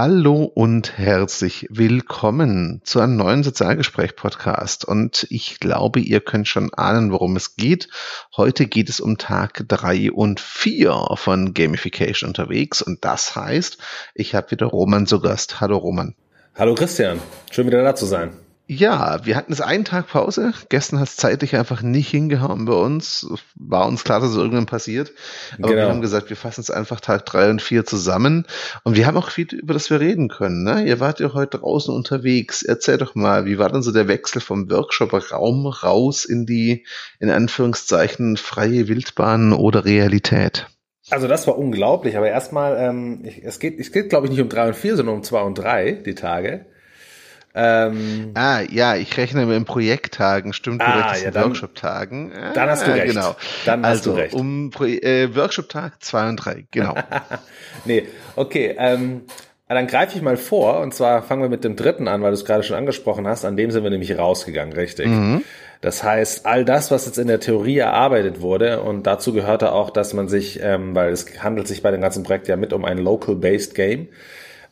Hallo 0.00 0.44
und 0.44 0.96
herzlich 0.96 1.66
willkommen 1.70 2.80
zu 2.84 3.00
einem 3.00 3.16
neuen 3.16 3.42
Sozialgespräch-Podcast. 3.42 4.84
Und 4.84 5.26
ich 5.28 5.58
glaube, 5.58 5.98
ihr 5.98 6.20
könnt 6.20 6.46
schon 6.46 6.72
ahnen, 6.72 7.10
worum 7.10 7.34
es 7.34 7.56
geht. 7.56 7.88
Heute 8.36 8.66
geht 8.66 8.88
es 8.90 9.00
um 9.00 9.18
Tag 9.18 9.64
drei 9.66 10.12
und 10.12 10.38
vier 10.38 11.04
von 11.16 11.52
Gamification 11.52 12.28
unterwegs. 12.28 12.80
Und 12.80 13.04
das 13.04 13.34
heißt, 13.34 13.78
ich 14.14 14.36
habe 14.36 14.52
wieder 14.52 14.66
Roman 14.66 15.08
zu 15.08 15.20
Gast. 15.20 15.60
Hallo 15.60 15.78
Roman. 15.78 16.14
Hallo 16.54 16.76
Christian, 16.76 17.18
schön 17.50 17.66
wieder 17.66 17.82
da 17.82 17.96
zu 17.96 18.06
sein. 18.06 18.30
Ja, 18.70 19.24
wir 19.24 19.34
hatten 19.34 19.50
jetzt 19.50 19.62
einen 19.62 19.86
Tag 19.86 20.08
Pause. 20.08 20.52
Gestern 20.68 21.00
hat 21.00 21.08
es 21.08 21.16
zeitlich 21.16 21.56
einfach 21.56 21.80
nicht 21.80 22.10
hingehauen 22.10 22.66
bei 22.66 22.74
uns. 22.74 23.26
War 23.54 23.86
uns 23.86 24.04
klar, 24.04 24.20
dass 24.20 24.32
es 24.32 24.36
irgendwann 24.36 24.66
passiert. 24.66 25.10
Aber 25.54 25.68
genau. 25.68 25.80
wir 25.80 25.88
haben 25.88 26.02
gesagt, 26.02 26.28
wir 26.28 26.36
fassen 26.36 26.60
es 26.60 26.70
einfach 26.70 27.00
Tag 27.00 27.24
drei 27.24 27.48
und 27.48 27.62
vier 27.62 27.86
zusammen. 27.86 28.44
Und 28.84 28.94
wir 28.94 29.06
haben 29.06 29.16
auch 29.16 29.30
viel, 29.30 29.46
über 29.54 29.72
das 29.72 29.88
wir 29.88 30.00
reden 30.00 30.28
können. 30.28 30.64
Ne? 30.64 30.84
Ihr 30.86 31.00
wart 31.00 31.18
ja 31.18 31.32
heute 31.32 31.56
draußen 31.56 31.94
unterwegs. 31.94 32.62
Erzähl 32.62 32.98
doch 32.98 33.14
mal, 33.14 33.46
wie 33.46 33.56
war 33.56 33.70
denn 33.70 33.80
so 33.80 33.90
der 33.90 34.06
Wechsel 34.06 34.42
vom 34.42 34.70
Workshop-Raum 34.70 35.66
raus 35.66 36.26
in 36.26 36.44
die, 36.44 36.84
in 37.20 37.30
Anführungszeichen, 37.30 38.36
freie 38.36 38.86
Wildbahn 38.86 39.54
oder 39.54 39.86
Realität? 39.86 40.66
Also 41.08 41.26
das 41.26 41.46
war 41.46 41.56
unglaublich, 41.56 42.18
aber 42.18 42.28
erstmal, 42.28 42.76
ähm, 42.78 43.24
es 43.42 43.60
geht, 43.60 43.80
es 43.80 43.92
geht 43.92 44.10
glaube 44.10 44.26
ich 44.26 44.30
nicht 44.30 44.42
um 44.42 44.50
drei 44.50 44.68
und 44.68 44.76
vier, 44.76 44.94
sondern 44.94 45.14
um 45.14 45.22
zwei 45.22 45.40
und 45.40 45.56
drei, 45.56 45.92
die 45.92 46.14
Tage. 46.14 46.66
Ähm, 47.54 48.32
ah, 48.34 48.60
ja, 48.70 48.96
ich 48.96 49.16
rechne 49.16 49.46
mit 49.46 49.64
Projekttagen, 49.64 50.52
stimmt 50.52 50.82
ah, 50.82 51.14
ja, 51.16 51.34
Workshop-Tagen. 51.34 52.32
Ah, 52.32 52.52
dann 52.52 52.70
hast 52.70 52.86
du 52.86 52.92
recht. 52.92 53.06
Genau. 53.06 53.36
Dann 53.64 53.84
hast 53.84 53.90
also, 53.90 54.12
du 54.12 54.16
recht. 54.18 54.34
um 54.34 54.70
äh, 54.80 55.34
Workshop-Tag 55.34 56.02
2 56.02 56.28
und 56.28 56.36
3, 56.36 56.66
genau. 56.70 56.94
nee, 57.84 58.06
okay. 58.36 58.76
Ähm, 58.78 59.22
dann 59.68 59.86
greife 59.86 60.16
ich 60.16 60.22
mal 60.22 60.36
vor, 60.36 60.80
und 60.80 60.94
zwar 60.94 61.22
fangen 61.22 61.42
wir 61.42 61.48
mit 61.48 61.62
dem 61.62 61.76
dritten 61.76 62.08
an, 62.08 62.22
weil 62.22 62.30
du 62.30 62.34
es 62.34 62.44
gerade 62.44 62.62
schon 62.62 62.76
angesprochen 62.76 63.26
hast, 63.26 63.44
an 63.44 63.56
dem 63.56 63.70
sind 63.70 63.82
wir 63.82 63.90
nämlich 63.90 64.16
rausgegangen, 64.16 64.72
richtig. 64.72 65.08
Mhm. 65.08 65.42
Das 65.80 66.02
heißt, 66.02 66.46
all 66.46 66.64
das, 66.64 66.90
was 66.90 67.06
jetzt 67.06 67.18
in 67.18 67.28
der 67.28 67.38
Theorie 67.38 67.78
erarbeitet 67.78 68.40
wurde, 68.40 68.82
und 68.82 69.06
dazu 69.06 69.32
gehörte 69.32 69.72
auch, 69.72 69.90
dass 69.90 70.14
man 70.14 70.28
sich, 70.28 70.60
ähm, 70.62 70.94
weil 70.94 71.12
es 71.12 71.42
handelt 71.42 71.68
sich 71.68 71.82
bei 71.82 71.90
dem 71.90 72.00
ganzen 72.00 72.24
Projekt 72.24 72.48
ja 72.48 72.56
mit 72.56 72.72
um 72.72 72.84
ein 72.84 72.98
Local-Based 72.98 73.74
Game, 73.74 74.08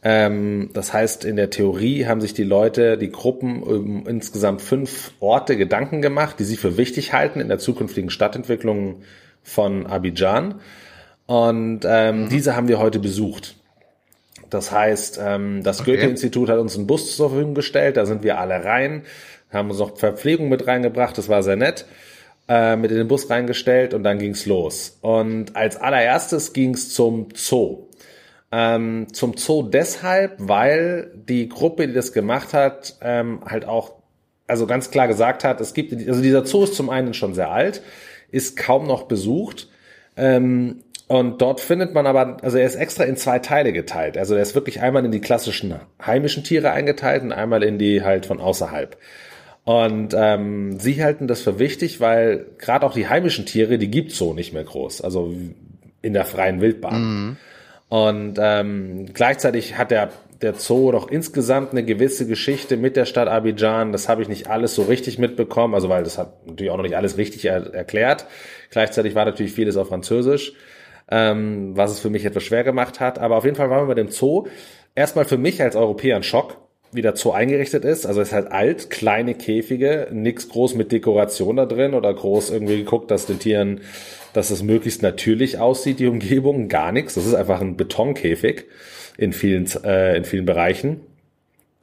ähm, 0.09 0.71
das 0.73 0.93
heißt, 0.93 1.25
in 1.25 1.35
der 1.35 1.51
Theorie 1.51 2.07
haben 2.07 2.21
sich 2.21 2.33
die 2.33 2.45
Leute, 2.45 2.97
die 2.97 3.11
Gruppen 3.11 3.61
um 3.65 4.07
insgesamt 4.07 4.63
fünf 4.63 5.11
Orte 5.19 5.57
Gedanken 5.57 6.01
gemacht, 6.01 6.39
die 6.39 6.45
sie 6.45 6.57
für 6.57 6.77
wichtig 6.77 7.13
halten 7.13 7.41
in 7.41 7.48
der 7.48 7.59
zukünftigen 7.59 8.09
Stadtentwicklung 8.11 9.03
von 9.43 9.85
Abidjan. 9.85 10.61
Und 11.27 11.81
ähm, 11.85 12.21
mhm. 12.21 12.29
diese 12.29 12.55
haben 12.55 12.69
wir 12.69 12.79
heute 12.79 13.01
besucht. 13.01 13.57
Das 14.48 14.71
heißt, 14.71 15.19
ähm, 15.21 15.65
das 15.65 15.81
okay. 15.81 15.97
Goethe-Institut 15.97 16.51
hat 16.51 16.61
uns 16.61 16.77
einen 16.77 16.87
Bus 16.87 17.17
zur 17.17 17.31
Verfügung 17.31 17.55
gestellt, 17.55 17.97
da 17.97 18.07
sind 18.07 18.23
wir 18.23 18.39
alle 18.39 18.65
rein, 18.65 19.03
haben 19.51 19.70
uns 19.70 19.81
noch 19.81 19.98
Verpflegung 19.98 20.48
mit 20.48 20.69
reingebracht, 20.69 21.19
das 21.19 21.29
war 21.29 21.43
sehr 21.43 21.57
nett, 21.57 21.85
äh, 22.47 22.77
mit 22.77 22.93
in 22.93 22.97
den 22.98 23.09
Bus 23.09 23.29
reingestellt 23.29 23.93
und 23.93 24.05
dann 24.05 24.20
ging's 24.20 24.47
los. 24.47 24.98
Und 25.01 25.57
als 25.57 25.77
allererstes 25.79 26.53
ging's 26.53 26.95
zum 26.95 27.27
Zoo. 27.35 27.86
Ähm, 28.59 29.09
zum 29.12 29.37
Zoo 29.37 29.65
deshalb, 29.65 30.37
weil 30.39 31.11
die 31.15 31.47
Gruppe, 31.47 31.87
die 31.87 31.93
das 31.93 32.15
gemacht 32.15 32.55
hat, 32.55 32.97
ähm, 33.03 33.41
halt 33.45 33.67
auch, 33.67 33.97
also 34.47 34.67
ganz 34.67 34.91
klar 34.91 35.09
gesagt 35.09 35.45
hat, 35.45 35.61
es 35.61 35.75
gibt, 35.75 35.93
also 35.93 36.23
dieser 36.23 36.47
Zoo 36.47 36.65
ist 36.65 36.75
zum 36.75 36.89
einen 36.89 37.13
schon 37.13 37.35
sehr 37.35 37.51
alt, 37.51 37.83
ist 38.31 38.57
kaum 38.57 38.87
noch 38.87 39.03
besucht. 39.03 39.69
Ähm, 40.17 40.85
und 41.07 41.43
dort 41.43 41.61
findet 41.61 41.93
man 41.93 42.07
aber, 42.07 42.39
also 42.43 42.57
er 42.57 42.65
ist 42.65 42.77
extra 42.77 43.05
in 43.05 43.19
zwei 43.19 43.41
Teile 43.41 43.75
geteilt. 43.75 44.17
Also 44.17 44.35
er 44.35 44.41
ist 44.41 44.55
wirklich 44.55 44.81
einmal 44.81 45.05
in 45.05 45.13
die 45.13 45.20
klassischen 45.20 45.75
heimischen 46.01 46.43
Tiere 46.43 46.70
eingeteilt 46.70 47.25
und 47.25 47.33
einmal 47.33 47.63
in 47.63 47.79
die 47.79 48.03
halt 48.03 48.25
von 48.25 48.41
außerhalb. 48.41 48.97
Und 49.65 50.15
ähm, 50.17 50.81
sie 50.81 51.05
halten 51.05 51.29
das 51.29 51.43
für 51.43 51.59
wichtig, 51.59 52.01
weil 52.01 52.47
gerade 52.57 52.86
auch 52.86 52.95
die 52.95 53.07
heimischen 53.07 53.45
Tiere, 53.45 53.77
die 53.77 53.91
gibt's 53.91 54.17
so 54.17 54.33
nicht 54.33 54.55
mehr 54.55 54.64
groß. 54.64 55.03
Also 55.03 55.35
in 56.01 56.14
der 56.14 56.25
freien 56.25 56.63
Wildbahn. 56.63 57.03
Mhm. 57.03 57.36
Und 57.89 58.39
ähm, 58.41 59.07
gleichzeitig 59.13 59.79
hat 59.79 59.91
der, 59.91 60.11
der 60.42 60.55
Zoo 60.55 60.91
doch 60.91 61.08
insgesamt 61.08 61.70
eine 61.70 61.85
gewisse 61.85 62.27
Geschichte 62.27 62.77
mit 62.77 62.97
der 62.97 63.05
Stadt 63.05 63.29
Abidjan. 63.29 63.92
Das 63.92 64.08
habe 64.08 64.23
ich 64.23 64.29
nicht 64.29 64.48
alles 64.48 64.74
so 64.74 64.83
richtig 64.83 65.19
mitbekommen, 65.19 65.74
also 65.74 65.89
weil 65.89 66.02
das 66.02 66.19
hat 66.19 66.47
natürlich 66.47 66.73
auch 66.73 66.77
noch 66.77 66.83
nicht 66.83 66.97
alles 66.97 67.17
richtig 67.17 67.45
er 67.45 67.73
erklärt. 67.73 68.27
Gleichzeitig 68.70 69.14
war 69.14 69.24
natürlich 69.24 69.52
vieles 69.52 69.77
auf 69.77 69.89
Französisch, 69.89 70.55
ähm, 71.08 71.77
was 71.77 71.92
es 71.92 72.01
für 72.01 72.11
mich 72.11 72.24
etwas 72.24 72.42
schwer 72.42 72.64
gemacht 72.64 72.98
hat. 72.98 73.20
Aber 73.20 73.36
auf 73.36 73.45
jeden 73.45 73.57
Fall 73.57 73.70
waren 73.70 73.85
wir 73.85 73.95
bei 73.95 74.03
dem 74.03 74.08
Zoo. 74.08 74.47
Erstmal 74.97 75.24
für 75.24 75.39
mich 75.39 75.63
als 75.63 75.77
Europäer 75.77 76.17
ein 76.17 76.23
Schock, 76.24 76.57
wie 76.96 77.02
der 77.02 77.17
Zoo 77.17 77.30
eingerichtet 77.30 77.84
ist. 77.84 78.07
Also 78.07 78.20
ist 78.20 78.33
halt 78.33 78.51
alt, 78.51 78.90
kleine 78.90 79.34
Käfige, 79.34 80.08
nix 80.11 80.48
groß 80.48 80.74
mit 80.74 80.90
Dekoration 80.92 81.57
da 81.57 81.67
drin 81.67 81.95
oder 81.95 82.12
groß 82.12 82.51
irgendwie 82.51 82.79
geguckt, 82.79 83.11
dass 83.11 83.27
den 83.27 83.39
Tieren 83.39 83.80
dass 84.36 84.51
es 84.51 84.62
möglichst 84.62 85.02
natürlich 85.02 85.58
aussieht, 85.58 85.98
die 85.98 86.08
Umgebung, 86.08 86.68
gar 86.68 86.92
nichts. 86.92 87.14
Das 87.14 87.24
ist 87.24 87.35
einfach 87.35 87.62
ein 87.62 87.79
Betonkäfig 87.79 88.67
in 89.17 89.33
vielen, 89.33 89.67
äh, 89.83 90.14
in 90.14 90.24
vielen 90.24 90.45
Bereichen. 90.45 91.01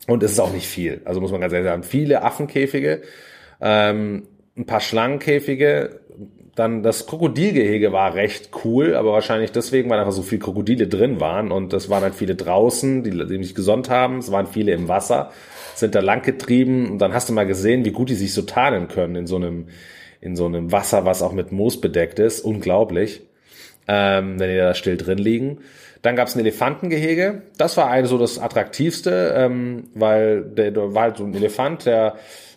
Und 0.05 0.21
es 0.21 0.33
ist 0.33 0.39
auch 0.39 0.53
nicht 0.53 0.67
viel. 0.67 1.01
Also 1.03 1.19
muss 1.19 1.31
man 1.31 1.41
ganz 1.41 1.51
ehrlich 1.53 1.67
sagen, 1.67 1.81
viele 1.81 2.21
Affenkäfige, 2.21 3.01
ähm, 3.59 4.27
ein 4.55 4.65
paar 4.67 4.81
Schlangenkäfige, 4.81 6.01
dann 6.55 6.83
das 6.83 7.07
Krokodilgehege 7.07 7.91
war 7.91 8.13
recht 8.13 8.51
cool, 8.63 8.95
aber 8.95 9.11
wahrscheinlich 9.11 9.51
deswegen, 9.51 9.89
weil 9.89 9.99
einfach 9.99 10.11
so 10.11 10.21
viele 10.21 10.39
Krokodile 10.39 10.87
drin 10.87 11.19
waren 11.19 11.51
und 11.51 11.73
es 11.73 11.89
waren 11.89 12.03
halt 12.03 12.15
viele 12.15 12.35
draußen, 12.35 13.03
die, 13.03 13.09
die 13.09 13.37
mich 13.37 13.55
gesonnt 13.55 13.89
haben, 13.89 14.19
es 14.19 14.31
waren 14.31 14.45
viele 14.45 14.71
im 14.73 14.87
Wasser, 14.87 15.31
sind 15.73 15.95
da 15.95 15.99
lang 15.99 16.21
getrieben 16.21 16.91
und 16.91 16.99
dann 16.99 17.13
hast 17.13 17.29
du 17.29 17.33
mal 17.33 17.47
gesehen, 17.47 17.85
wie 17.85 17.91
gut 17.91 18.09
die 18.09 18.15
sich 18.15 18.33
so 18.33 18.43
tarnen 18.43 18.87
können 18.87 19.15
in 19.15 19.27
so 19.27 19.35
einem 19.37 19.67
in 20.23 20.37
so 20.37 20.45
einem 20.45 20.71
Wasser, 20.71 21.03
was 21.03 21.21
auch 21.21 21.33
mit 21.33 21.51
Moos 21.51 21.81
bedeckt 21.81 22.17
ist. 22.17 22.39
Unglaublich, 22.39 23.23
ähm, 23.89 24.39
wenn 24.39 24.49
die 24.49 24.55
da 24.55 24.73
still 24.73 24.95
drin 24.95 25.17
liegen. 25.17 25.57
Dann 26.01 26.15
gab 26.15 26.29
es 26.29 26.35
ein 26.35 26.39
Elefantengehege. 26.39 27.41
Das 27.57 27.75
war 27.75 27.89
eigentlich 27.89 28.09
so 28.09 28.17
das 28.17 28.39
Attraktivste, 28.39 29.33
ähm, 29.35 29.89
weil 29.93 30.43
der, 30.43 30.71
der 30.71 30.93
war 30.93 31.03
halt 31.03 31.17
so 31.17 31.25
ein 31.25 31.33
Elefant, 31.33 31.85
der, 31.85 32.15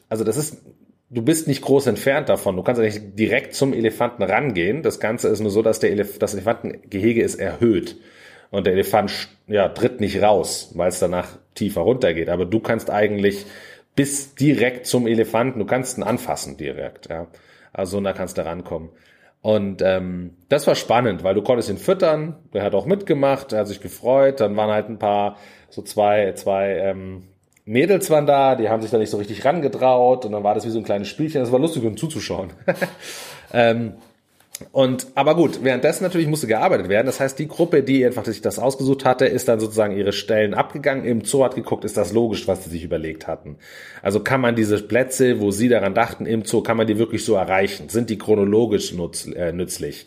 also 0.09 0.23
das 0.23 0.37
ist, 0.37 0.63
du 1.11 1.23
bist 1.23 1.49
nicht 1.49 1.63
groß 1.63 1.87
entfernt 1.87 2.29
davon. 2.29 2.57
Du 2.57 2.63
kannst 2.63 2.81
nicht 2.81 3.19
direkt 3.19 3.55
zum 3.55 3.73
Elefanten 3.73 4.23
rangehen. 4.23 4.83
Das 4.83 5.01
Ganze 5.01 5.29
ist 5.29 5.41
nur 5.41 5.51
so, 5.51 5.63
dass 5.63 5.81
der 5.81 5.91
Elef 5.91 6.19
das 6.19 6.35
Elefantengehege 6.35 7.23
ist 7.23 7.37
erhöht. 7.37 7.97
Und 8.51 8.67
der 8.67 8.75
Elefant 8.75 9.29
ja, 9.47 9.69
tritt 9.69 10.01
nicht 10.01 10.23
raus, 10.23 10.73
weil 10.75 10.89
es 10.89 10.99
danach 10.99 11.39
tiefer 11.55 11.83
runtergeht. 11.83 12.29
Aber 12.29 12.45
du 12.45 12.61
kannst 12.61 12.91
eigentlich 12.91 13.47
bis 13.95 14.35
direkt 14.35 14.87
zum 14.87 15.07
Elefanten, 15.07 15.59
du 15.59 15.65
kannst 15.65 15.99
ihn 15.99 16.03
anfassen 16.03 16.57
direkt, 16.57 17.09
ja. 17.09 17.29
Also 17.73 18.01
da 18.01 18.13
kannst 18.13 18.39
du 18.39 18.45
rankommen. 18.45 18.91
Und 19.41 19.81
ähm, 19.83 20.37
das 20.49 20.67
war 20.67 20.75
spannend, 20.75 21.23
weil 21.23 21.35
du 21.35 21.43
konntest 21.43 21.71
ihn 21.71 21.79
füttern, 21.79 22.37
der 22.53 22.63
hat 22.63 22.75
auch 22.75 22.87
mitgemacht, 22.87 23.53
er 23.53 23.61
hat 23.61 23.69
sich 23.69 23.81
gefreut, 23.81 24.41
dann 24.41 24.57
waren 24.57 24.71
halt 24.71 24.89
ein 24.89 24.99
paar, 24.99 25.37
so 25.69 25.83
zwei, 25.83 26.33
zwei 26.33 26.77
ähm, 26.79 27.29
Mädels 27.67 28.09
waren 28.11 28.27
da, 28.27 28.55
die 28.55 28.69
haben 28.69 28.81
sich 28.81 28.93
da 28.93 28.99
nicht 28.99 29.11
so 29.11 29.19
richtig 29.19 29.45
rangetraut 29.45 30.25
und 30.25 30.33
dann 30.33 30.45
war 30.45 30.55
das 30.55 30.65
wie 30.65 30.71
so 30.71 30.79
ein 30.79 30.85
kleines 30.85 31.09
Spielchen, 31.09 31.41
das 31.41 31.51
war 31.51 31.59
lustig, 31.59 31.85
um 31.85 31.97
zuzuschauen. 31.97 32.53
ähm, 33.53 33.95
und 34.73 35.09
aber 35.15 35.35
gut, 35.35 35.63
währenddessen 35.63 36.05
natürlich 36.05 36.29
musste 36.29 36.47
gearbeitet 36.47 36.89
werden. 36.89 37.07
Das 37.07 37.21
heißt, 37.21 37.39
die 37.39 37.49
Gruppe, 37.49 37.83
die 37.83 38.07
einfach 38.07 38.25
sich 38.25 38.41
das 38.41 38.59
ausgesucht 38.59 39.05
hatte, 39.05 39.27
ist 39.27 39.49
dann 39.49 39.61
sozusagen 39.61 39.95
ihre 39.95 40.13
Stellen 40.13 40.55
abgegangen. 40.55 41.05
Im 41.05 41.25
Zoo 41.25 41.45
hat 41.45 41.57
geguckt, 41.57 41.85
ist 41.85 41.97
das 41.97 42.13
logisch, 42.13 42.49
was 42.49 42.65
sie 42.65 42.71
sich 42.71 42.85
überlegt 42.85 43.27
hatten. 43.27 43.57
Also 44.01 44.21
kann 44.21 44.41
man 44.41 44.57
diese 44.57 44.81
Plätze, 44.81 45.41
wo 45.41 45.51
sie 45.51 45.69
daran 45.69 45.93
dachten, 45.93 46.25
im 46.25 46.45
Zoo, 46.45 46.63
kann 46.63 46.79
man 46.79 46.87
die 46.87 46.99
wirklich 46.99 47.25
so 47.25 47.35
erreichen? 47.35 47.91
Sind 47.91 48.09
die 48.09 48.17
chronologisch 48.17 48.95
nutz, 48.95 49.27
äh, 49.27 49.53
nützlich? 49.53 50.07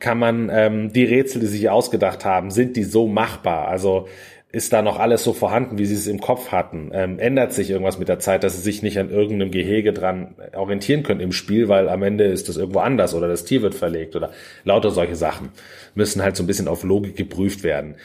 Kann 0.00 0.18
man 0.18 0.50
ähm, 0.52 0.92
die 0.92 1.04
Rätsel, 1.04 1.40
die 1.40 1.46
sie 1.46 1.58
sich 1.58 1.70
ausgedacht 1.70 2.24
haben, 2.24 2.50
sind 2.50 2.76
die 2.76 2.82
so 2.82 3.06
machbar? 3.06 3.68
Also 3.68 4.08
ist 4.54 4.72
da 4.72 4.82
noch 4.82 4.98
alles 4.98 5.24
so 5.24 5.32
vorhanden, 5.32 5.78
wie 5.78 5.84
sie 5.84 5.94
es 5.94 6.06
im 6.06 6.20
Kopf 6.20 6.52
hatten? 6.52 6.90
Ähm, 6.94 7.18
ändert 7.18 7.52
sich 7.52 7.70
irgendwas 7.70 7.98
mit 7.98 8.08
der 8.08 8.20
Zeit, 8.20 8.44
dass 8.44 8.56
sie 8.56 8.62
sich 8.62 8.82
nicht 8.82 8.98
an 8.98 9.10
irgendeinem 9.10 9.50
Gehege 9.50 9.92
dran 9.92 10.36
orientieren 10.54 11.02
können 11.02 11.20
im 11.20 11.32
Spiel, 11.32 11.68
weil 11.68 11.88
am 11.88 12.02
Ende 12.02 12.24
ist 12.24 12.48
das 12.48 12.56
irgendwo 12.56 12.78
anders 12.78 13.14
oder 13.14 13.26
das 13.26 13.44
Tier 13.44 13.62
wird 13.62 13.74
verlegt 13.74 14.14
oder 14.14 14.30
lauter 14.64 14.90
solche 14.90 15.16
Sachen 15.16 15.50
müssen 15.94 16.22
halt 16.22 16.36
so 16.36 16.42
ein 16.42 16.46
bisschen 16.46 16.68
auf 16.68 16.84
Logik 16.84 17.16
geprüft 17.16 17.62
werden. 17.62 17.96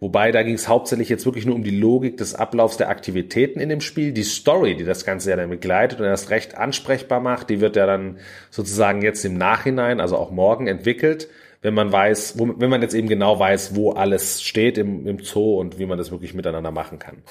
Wobei 0.00 0.30
da 0.30 0.44
ging 0.44 0.54
es 0.54 0.68
hauptsächlich 0.68 1.08
jetzt 1.08 1.26
wirklich 1.26 1.44
nur 1.44 1.56
um 1.56 1.64
die 1.64 1.76
Logik 1.76 2.16
des 2.18 2.34
Ablaufs 2.34 2.76
der 2.76 2.88
Aktivitäten 2.88 3.58
in 3.58 3.68
dem 3.68 3.80
Spiel. 3.80 4.12
Die 4.12 4.22
Story, 4.22 4.76
die 4.76 4.84
das 4.84 5.04
Ganze 5.04 5.30
ja 5.30 5.36
dann 5.36 5.50
begleitet 5.50 5.98
und 5.98 6.06
erst 6.06 6.30
recht 6.30 6.56
ansprechbar 6.56 7.20
macht, 7.20 7.50
die 7.50 7.60
wird 7.60 7.74
ja 7.74 7.86
dann 7.86 8.18
sozusagen 8.50 9.02
jetzt 9.02 9.24
im 9.24 9.36
Nachhinein, 9.36 10.00
also 10.00 10.16
auch 10.16 10.30
morgen 10.30 10.68
entwickelt 10.68 11.28
wenn 11.62 11.74
man 11.74 11.92
weiß, 11.92 12.38
wo, 12.38 12.54
wenn 12.58 12.70
man 12.70 12.82
jetzt 12.82 12.94
eben 12.94 13.08
genau 13.08 13.38
weiß, 13.38 13.74
wo 13.74 13.92
alles 13.92 14.42
steht 14.42 14.78
im, 14.78 15.06
im 15.06 15.18
Zoo 15.20 15.58
und 15.58 15.78
wie 15.78 15.86
man 15.86 15.98
das 15.98 16.10
wirklich 16.10 16.34
miteinander 16.34 16.70
machen 16.70 16.98
kann. 16.98 17.22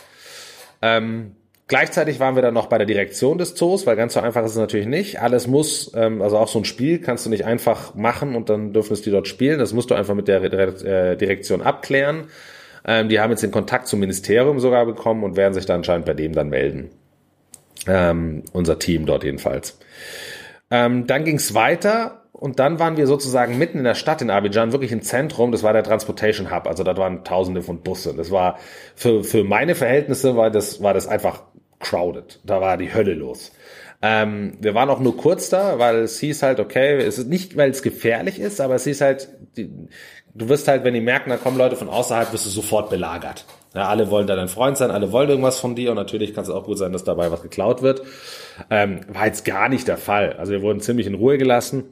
Ähm, 0.82 1.36
Gleichzeitig 1.70 2.22
waren 2.22 2.36
wir 2.36 2.42
dann 2.42 2.54
noch 2.54 2.68
bei 2.68 2.78
der 2.78 2.88
Direktion 2.88 3.38
des 3.38 3.54
Zoos, 3.54 3.86
weil 3.86 3.98
ganz 3.98 4.14
so 4.14 4.22
einfach 4.22 4.44
ist 4.46 4.52
es 4.52 4.58
natürlich 4.58 4.88
nicht. 4.88 5.22
Alles 5.22 5.48
muss, 5.48 5.92
ähm, 5.96 6.22
also 6.22 6.38
auch 6.38 6.48
so 6.48 6.60
ein 6.60 6.66
Spiel 6.66 7.00
kannst 7.00 7.26
du 7.26 7.30
nicht 7.30 7.44
einfach 7.44 7.94
machen 7.94 8.36
und 8.36 8.50
dann 8.50 8.72
dürfen 8.72 8.94
es 8.94 9.02
die 9.02 9.12
dort 9.12 9.28
spielen. 9.28 9.60
Das 9.60 9.74
musst 9.74 9.92
du 9.92 9.96
einfach 9.96 10.16
mit 10.16 10.30
der 10.30 10.42
äh, 10.42 11.18
Direktion 11.18 11.62
abklären. 11.62 12.30
Ähm, 12.86 13.10
die 13.10 13.20
haben 13.20 13.32
jetzt 13.32 13.44
den 13.44 13.52
Kontakt 13.52 13.88
zum 13.88 14.00
Ministerium 14.00 14.62
sogar 14.62 14.86
bekommen 14.86 15.26
und 15.26 15.36
werden 15.36 15.54
sich 15.54 15.66
dann 15.66 15.78
anscheinend 15.78 16.06
bei 16.06 16.14
dem 16.14 16.32
dann 16.32 16.48
melden. 16.48 16.90
Ähm, 17.86 18.44
unser 18.54 18.80
Team 18.80 19.06
dort 19.06 19.26
jedenfalls. 19.26 19.78
Ähm, 20.72 21.06
dann 21.06 21.26
ging 21.26 21.36
es 21.36 21.54
weiter 21.54 22.27
und 22.40 22.60
dann 22.60 22.80
waren 22.80 22.98
wir 22.98 23.08
sozusagen 23.08 23.58
mitten 23.58 23.80
in 23.80 23.84
der 23.84 23.96
Stadt 23.96 24.22
in 24.22 24.30
Abidjan, 24.30 24.72
wirklich 24.72 24.92
im 24.92 25.02
Zentrum. 25.02 25.52
Das 25.52 25.64
war 25.64 25.74
der 25.74 25.84
Transportation 25.84 26.52
Hub. 26.52 26.68
Also 26.68 26.84
da 26.84 26.96
waren 26.96 27.24
Tausende 27.24 27.64
von 27.64 27.82
Busse. 27.82 28.14
Das 28.16 28.30
war 28.30 28.60
für, 28.96 29.24
für 29.24 29.44
meine 29.44 29.74
Verhältnisse 29.74 30.36
war 30.36 30.52
das, 30.52 30.82
war 30.82 30.94
das 30.94 31.08
einfach 31.08 31.44
crowded. 31.80 32.40
Da 32.46 32.62
war 32.62 32.78
die 32.78 32.94
Hölle 32.94 33.16
los. 33.16 33.52
Ähm, 34.04 34.54
wir 34.60 34.76
waren 34.76 34.90
auch 34.92 35.00
nur 35.00 35.18
kurz 35.18 35.50
da, 35.50 35.80
weil 35.80 35.98
es 35.98 36.20
hieß 36.20 36.44
halt, 36.44 36.60
okay, 36.60 36.98
es 36.98 37.18
ist 37.18 37.28
nicht, 37.28 37.58
weil 37.58 37.72
es 37.72 37.82
gefährlich 37.82 38.40
ist, 38.40 38.62
aber 38.62 38.76
es 38.76 38.84
hieß 38.84 39.02
halt, 39.02 39.30
die, 39.58 39.72
du 40.36 40.50
wirst 40.50 40.68
halt, 40.68 40.84
wenn 40.84 40.94
die 40.94 41.02
merken, 41.02 41.32
da 41.32 41.38
kommen 41.38 41.58
Leute 41.58 41.76
von 41.76 41.90
außerhalb, 41.90 42.32
wirst 42.32 42.46
du 42.46 42.52
sofort 42.52 42.92
belagert. 42.92 43.46
Ja, 43.74 43.88
alle 43.88 44.12
wollen 44.12 44.28
da 44.28 44.36
dein 44.36 44.48
Freund 44.48 44.78
sein, 44.78 44.92
alle 44.92 45.12
wollen 45.12 45.30
irgendwas 45.30 45.60
von 45.60 45.76
dir 45.76 45.90
und 45.90 45.96
natürlich 45.98 46.36
kann 46.36 46.44
es 46.44 46.52
auch 46.52 46.66
gut 46.66 46.78
sein, 46.78 46.94
dass 46.94 47.04
dabei 47.04 47.32
was 47.32 47.42
geklaut 47.42 47.82
wird. 47.82 48.04
Ähm, 48.70 49.02
war 49.08 49.26
jetzt 49.26 49.46
gar 49.46 49.68
nicht 49.68 49.88
der 49.88 49.98
Fall. 49.98 50.34
Also 50.34 50.52
wir 50.52 50.62
wurden 50.62 50.80
ziemlich 50.80 51.08
in 51.08 51.16
Ruhe 51.16 51.40
gelassen, 51.40 51.84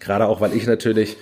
gerade 0.00 0.26
auch, 0.26 0.40
weil 0.40 0.54
ich 0.54 0.66
natürlich 0.66 1.16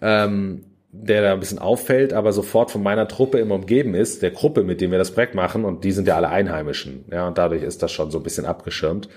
ähm, 0.00 0.64
der 0.90 1.22
da 1.22 1.32
ein 1.32 1.40
bisschen 1.40 1.58
auffällt, 1.58 2.12
aber 2.12 2.32
sofort 2.32 2.70
von 2.70 2.82
meiner 2.82 3.08
Truppe 3.08 3.38
immer 3.38 3.56
umgeben 3.56 3.94
ist, 3.94 4.22
der 4.22 4.30
Gruppe, 4.30 4.62
mit 4.62 4.80
dem 4.80 4.90
wir 4.90 4.98
das 4.98 5.10
Projekt 5.10 5.34
machen, 5.34 5.64
und 5.64 5.84
die 5.84 5.92
sind 5.92 6.08
ja 6.08 6.16
alle 6.16 6.30
Einheimischen. 6.30 7.04
Ja, 7.10 7.28
und 7.28 7.36
dadurch 7.36 7.62
ist 7.62 7.82
das 7.82 7.92
schon 7.92 8.10
so 8.10 8.18
ein 8.18 8.24
bisschen 8.24 8.46
abgeschirmt. 8.46 9.08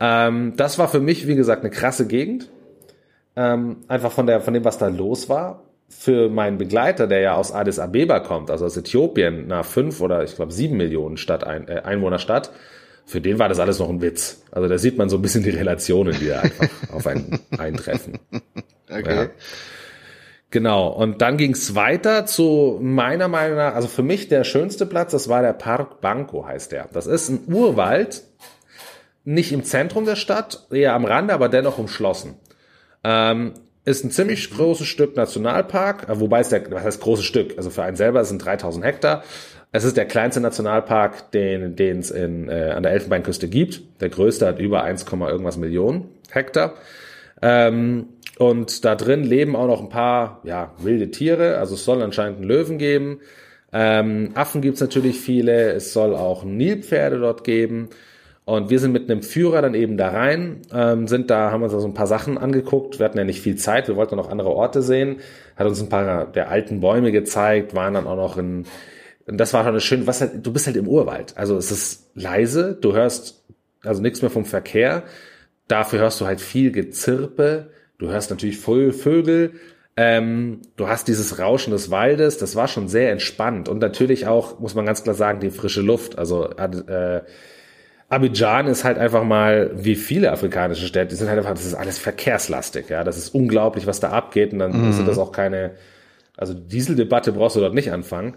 Ähm, 0.00 0.52
das 0.56 0.78
war 0.78 0.88
für 0.88 1.00
mich, 1.00 1.26
wie 1.26 1.34
gesagt, 1.34 1.62
eine 1.62 1.70
krasse 1.70 2.06
Gegend. 2.06 2.50
Ähm, 3.36 3.78
einfach 3.88 4.12
von 4.12 4.26
der, 4.26 4.40
von 4.40 4.52
dem, 4.52 4.64
was 4.64 4.78
da 4.78 4.88
los 4.88 5.28
war. 5.28 5.64
Für 5.88 6.28
meinen 6.28 6.58
Begleiter, 6.58 7.06
der 7.06 7.20
ja 7.20 7.34
aus 7.34 7.52
Addis 7.52 7.78
Abeba 7.78 8.20
kommt, 8.20 8.50
also 8.50 8.66
aus 8.66 8.76
Äthiopien, 8.76 9.46
nach 9.46 9.64
fünf 9.64 10.02
oder 10.02 10.22
ich 10.22 10.36
glaube 10.36 10.52
sieben 10.52 10.76
Millionen 10.76 11.16
Stadt, 11.16 11.44
ein, 11.44 11.66
äh, 11.66 11.80
Einwohnerstadt, 11.82 12.52
für 13.08 13.22
den 13.22 13.38
war 13.38 13.48
das 13.48 13.58
alles 13.58 13.78
noch 13.78 13.88
ein 13.88 14.02
Witz. 14.02 14.42
Also 14.50 14.68
da 14.68 14.76
sieht 14.76 14.98
man 14.98 15.08
so 15.08 15.16
ein 15.16 15.22
bisschen 15.22 15.42
die 15.42 15.50
Relationen, 15.50 16.14
die 16.20 16.28
da 16.28 16.40
einfach 16.40 16.68
auf 16.92 17.06
einen 17.06 17.40
eintreffen. 17.56 18.18
Okay. 18.90 19.16
Ja. 19.16 19.30
Genau, 20.50 20.88
und 20.88 21.22
dann 21.22 21.38
ging 21.38 21.52
es 21.52 21.74
weiter 21.74 22.26
zu 22.26 22.78
meiner 22.82 23.28
Meinung 23.28 23.56
nach, 23.56 23.74
also 23.74 23.88
für 23.88 24.02
mich 24.02 24.28
der 24.28 24.44
schönste 24.44 24.86
Platz, 24.86 25.12
das 25.12 25.28
war 25.28 25.42
der 25.42 25.52
Park 25.54 26.00
Banco, 26.00 26.46
heißt 26.46 26.72
der. 26.72 26.88
Das 26.92 27.06
ist 27.06 27.28
ein 27.28 27.52
Urwald, 27.52 28.22
nicht 29.24 29.52
im 29.52 29.64
Zentrum 29.64 30.04
der 30.04 30.16
Stadt, 30.16 30.66
eher 30.70 30.94
am 30.94 31.04
Rande, 31.04 31.34
aber 31.34 31.48
dennoch 31.48 31.78
umschlossen. 31.78 32.36
Ähm, 33.04 33.54
ist 33.84 34.04
ein 34.04 34.10
ziemlich 34.10 34.50
großes 34.50 34.86
Stück 34.86 35.16
Nationalpark, 35.16 36.08
äh, 36.08 36.20
wobei 36.20 36.40
es 36.40 36.50
der, 36.50 36.70
was 36.70 36.82
heißt 36.82 37.00
großes 37.00 37.24
Stück? 37.24 37.56
Also 37.56 37.70
für 37.70 37.82
einen 37.82 37.96
selber 37.96 38.24
sind 38.24 38.44
3000 38.44 38.84
Hektar. 38.84 39.24
Es 39.70 39.84
ist 39.84 39.96
der 39.96 40.06
kleinste 40.06 40.40
Nationalpark, 40.40 41.30
den 41.32 41.76
den 41.76 41.98
es 41.98 42.10
in, 42.10 42.48
äh, 42.48 42.72
an 42.74 42.82
der 42.82 42.92
Elfenbeinküste 42.92 43.48
gibt. 43.48 43.82
Der 44.00 44.08
größte 44.08 44.46
hat 44.46 44.58
über 44.58 44.82
1, 44.82 45.04
irgendwas 45.12 45.58
Millionen 45.58 46.08
Hektar. 46.30 46.74
Ähm, 47.42 48.06
und 48.38 48.84
da 48.84 48.94
drin 48.94 49.24
leben 49.24 49.56
auch 49.56 49.66
noch 49.66 49.80
ein 49.80 49.90
paar 49.90 50.40
ja, 50.44 50.72
wilde 50.78 51.10
Tiere. 51.10 51.58
Also 51.58 51.74
es 51.74 51.84
soll 51.84 52.02
anscheinend 52.02 52.38
einen 52.38 52.48
Löwen 52.48 52.78
geben. 52.78 53.20
Ähm, 53.72 54.30
Affen 54.34 54.62
gibt's 54.62 54.80
natürlich 54.80 55.20
viele. 55.20 55.72
Es 55.72 55.92
soll 55.92 56.14
auch 56.14 56.44
Nilpferde 56.44 57.18
dort 57.18 57.44
geben. 57.44 57.90
Und 58.46 58.70
wir 58.70 58.78
sind 58.78 58.92
mit 58.92 59.10
einem 59.10 59.22
Führer 59.22 59.60
dann 59.60 59.74
eben 59.74 59.98
da 59.98 60.08
rein, 60.08 60.62
ähm, 60.72 61.06
sind 61.06 61.28
da, 61.28 61.50
haben 61.50 61.62
uns 61.62 61.72
da 61.72 61.80
so 61.80 61.86
ein 61.86 61.92
paar 61.92 62.06
Sachen 62.06 62.38
angeguckt. 62.38 62.98
Wir 62.98 63.04
hatten 63.04 63.18
ja 63.18 63.24
nicht 63.24 63.42
viel 63.42 63.56
Zeit, 63.56 63.88
wir 63.88 63.96
wollten 63.96 64.16
noch 64.16 64.30
andere 64.30 64.48
Orte 64.48 64.80
sehen. 64.80 65.16
Hat 65.54 65.66
uns 65.66 65.82
ein 65.82 65.90
paar 65.90 66.24
der 66.24 66.48
alten 66.48 66.80
Bäume 66.80 67.12
gezeigt, 67.12 67.74
waren 67.74 67.92
dann 67.92 68.06
auch 68.06 68.16
noch 68.16 68.38
in, 68.38 68.64
das 69.36 69.52
war 69.52 69.62
schon 69.62 69.70
eine 69.70 69.80
schön, 69.80 70.06
was 70.06 70.20
halt, 70.20 70.46
du 70.46 70.52
bist 70.52 70.66
halt 70.66 70.76
im 70.76 70.88
Urwald. 70.88 71.36
Also 71.36 71.56
es 71.56 71.70
ist 71.70 72.10
leise, 72.14 72.76
du 72.80 72.94
hörst 72.94 73.44
also 73.82 74.02
nichts 74.02 74.22
mehr 74.22 74.30
vom 74.30 74.44
Verkehr. 74.44 75.04
Dafür 75.68 76.00
hörst 76.00 76.20
du 76.20 76.26
halt 76.26 76.40
viel 76.40 76.72
Gezirpe. 76.72 77.70
Du 77.98 78.08
hörst 78.08 78.30
natürlich 78.30 78.58
voll 78.58 78.92
Vögel. 78.92 79.52
Ähm, 79.96 80.62
du 80.76 80.88
hast 80.88 81.08
dieses 81.08 81.38
Rauschen 81.38 81.72
des 81.72 81.90
Waldes. 81.90 82.38
Das 82.38 82.56
war 82.56 82.68
schon 82.68 82.88
sehr 82.88 83.12
entspannt. 83.12 83.68
Und 83.68 83.78
natürlich 83.78 84.26
auch, 84.26 84.58
muss 84.60 84.74
man 84.74 84.86
ganz 84.86 85.02
klar 85.02 85.14
sagen, 85.14 85.40
die 85.40 85.50
frische 85.50 85.82
Luft. 85.82 86.18
Also 86.18 86.48
äh, 86.50 87.22
Abidjan 88.08 88.66
ist 88.68 88.84
halt 88.84 88.96
einfach 88.96 89.24
mal, 89.24 89.70
wie 89.74 89.96
viele 89.96 90.32
afrikanische 90.32 90.86
Städte, 90.86 91.08
die 91.08 91.16
sind 91.16 91.28
halt 91.28 91.38
einfach, 91.38 91.52
das 91.52 91.66
ist 91.66 91.74
alles 91.74 91.98
verkehrslastig, 91.98 92.88
ja. 92.88 93.04
Das 93.04 93.18
ist 93.18 93.34
unglaublich, 93.34 93.86
was 93.86 94.00
da 94.00 94.10
abgeht 94.10 94.52
und 94.52 94.60
dann 94.60 94.84
mhm. 94.84 94.90
ist 94.90 95.06
das 95.06 95.18
auch 95.18 95.30
keine, 95.30 95.72
also 96.36 96.54
Dieseldebatte 96.54 97.32
brauchst 97.32 97.56
du 97.56 97.60
dort 97.60 97.74
nicht 97.74 97.92
anfangen. 97.92 98.36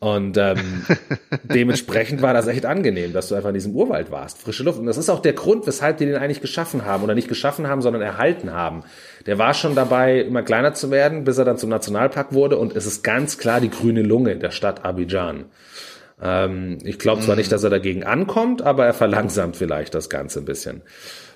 Und 0.00 0.36
ähm, 0.36 0.84
dementsprechend 1.42 2.22
war 2.22 2.32
das 2.32 2.46
echt 2.46 2.64
angenehm, 2.64 3.12
dass 3.12 3.28
du 3.28 3.34
einfach 3.34 3.48
in 3.48 3.54
diesem 3.54 3.74
Urwald 3.74 4.12
warst, 4.12 4.40
frische 4.40 4.62
Luft. 4.62 4.78
Und 4.78 4.86
das 4.86 4.96
ist 4.96 5.10
auch 5.10 5.20
der 5.20 5.32
Grund, 5.32 5.66
weshalb 5.66 5.98
die 5.98 6.06
den 6.06 6.14
eigentlich 6.14 6.40
geschaffen 6.40 6.84
haben 6.84 7.02
oder 7.02 7.16
nicht 7.16 7.28
geschaffen 7.28 7.66
haben, 7.66 7.82
sondern 7.82 8.02
erhalten 8.02 8.52
haben. 8.52 8.84
Der 9.26 9.38
war 9.38 9.54
schon 9.54 9.74
dabei, 9.74 10.20
immer 10.20 10.42
kleiner 10.42 10.72
zu 10.72 10.92
werden, 10.92 11.24
bis 11.24 11.38
er 11.38 11.44
dann 11.44 11.58
zum 11.58 11.70
Nationalpark 11.70 12.32
wurde. 12.32 12.58
Und 12.58 12.76
es 12.76 12.86
ist 12.86 13.02
ganz 13.02 13.38
klar 13.38 13.60
die 13.60 13.70
grüne 13.70 14.02
Lunge 14.02 14.36
der 14.36 14.52
Stadt 14.52 14.84
Abidjan. 14.84 15.46
Ähm, 16.22 16.78
ich 16.84 17.00
glaube 17.00 17.22
zwar 17.22 17.34
nicht, 17.34 17.50
dass 17.50 17.64
er 17.64 17.70
dagegen 17.70 18.04
ankommt, 18.04 18.62
aber 18.62 18.86
er 18.86 18.94
verlangsamt 18.94 19.56
vielleicht 19.56 19.94
das 19.94 20.08
Ganze 20.08 20.38
ein 20.38 20.44
bisschen. 20.44 20.82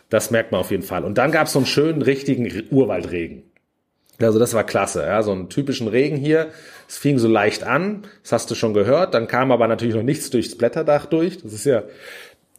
Das 0.09 0.31
merkt 0.31 0.53
man 0.53 0.61
auf 0.61 0.71
jeden 0.71 0.85
Fall. 0.85 1.05
Und 1.05 1.19
dann 1.19 1.33
gab 1.33 1.49
es 1.49 1.53
so 1.53 1.59
einen 1.59 1.67
schönen, 1.67 2.03
richtigen 2.03 2.65
Urwaldregen. 2.71 3.43
Also 4.25 4.39
das 4.39 4.55
war 4.55 4.65
klasse, 4.65 5.03
ja, 5.03 5.23
so 5.23 5.33
einen 5.33 5.49
typischen 5.49 5.89
Regen 5.89 6.17
hier. 6.17 6.49
Es 6.89 6.99
fing 6.99 7.19
so 7.19 7.29
leicht 7.29 7.65
an, 7.65 8.03
das 8.23 8.33
hast 8.33 8.51
du 8.51 8.55
schon 8.55 8.75
gehört. 8.75 9.15
Dann 9.15 9.27
kam 9.27 9.53
aber 9.53 9.69
natürlich 9.69 9.95
noch 9.95 10.03
nichts 10.03 10.31
durchs 10.31 10.57
Blätterdach 10.57 11.07
durch. 11.07 11.43
Das 11.43 11.53
ist 11.53 11.65
ja, 11.65 11.85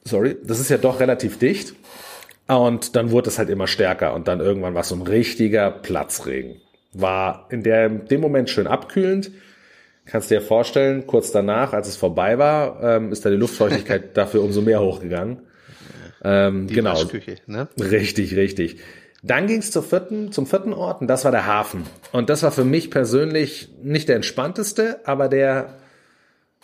sorry, 0.03 0.37
das 0.43 0.59
ist 0.59 0.69
ja 0.69 0.77
doch 0.77 0.99
relativ 0.99 1.39
dicht. 1.39 1.73
Und 2.47 2.95
dann 2.95 3.11
wurde 3.11 3.29
es 3.29 3.39
halt 3.39 3.49
immer 3.49 3.67
stärker 3.67 4.13
und 4.13 4.27
dann 4.27 4.41
irgendwann 4.41 4.73
war 4.73 4.81
es 4.81 4.89
so 4.89 4.95
ein 4.95 5.01
richtiger 5.01 5.71
Platzregen. 5.71 6.61
War 6.91 7.47
in, 7.49 7.63
der, 7.63 7.85
in 7.85 8.05
dem 8.05 8.21
Moment 8.21 8.49
schön 8.49 8.67
abkühlend 8.67 9.31
Kannst 10.05 10.31
dir 10.31 10.41
vorstellen, 10.41 11.07
kurz 11.07 11.31
danach, 11.31 11.71
als 11.71 11.87
es 11.87 11.95
vorbei 11.95 12.37
war, 12.37 12.83
ähm, 12.83 13.11
ist 13.11 13.25
da 13.25 13.29
die 13.29 13.37
Luftfeuchtigkeit 13.37 14.17
dafür 14.17 14.43
umso 14.43 14.61
mehr 14.61 14.81
hochgegangen. 14.81 15.39
Ähm, 16.23 16.67
die 16.67 16.75
genau. 16.75 17.01
Ne? 17.47 17.67
Richtig, 17.79 18.35
richtig. 18.35 18.77
Dann 19.25 19.47
ging 19.47 19.59
es 19.59 19.71
zur 19.71 19.83
vierten, 19.83 20.33
zum 20.33 20.45
vierten 20.45 20.73
Ort 20.73 20.99
und 20.99 21.07
das 21.07 21.23
war 21.23 21.31
der 21.31 21.47
Hafen. 21.47 21.85
Und 22.11 22.29
das 22.29 22.43
war 22.43 22.51
für 22.51 22.65
mich 22.65 22.91
persönlich 22.91 23.69
nicht 23.81 24.09
der 24.09 24.17
entspannteste, 24.17 24.99
aber 25.05 25.29
der, 25.29 25.75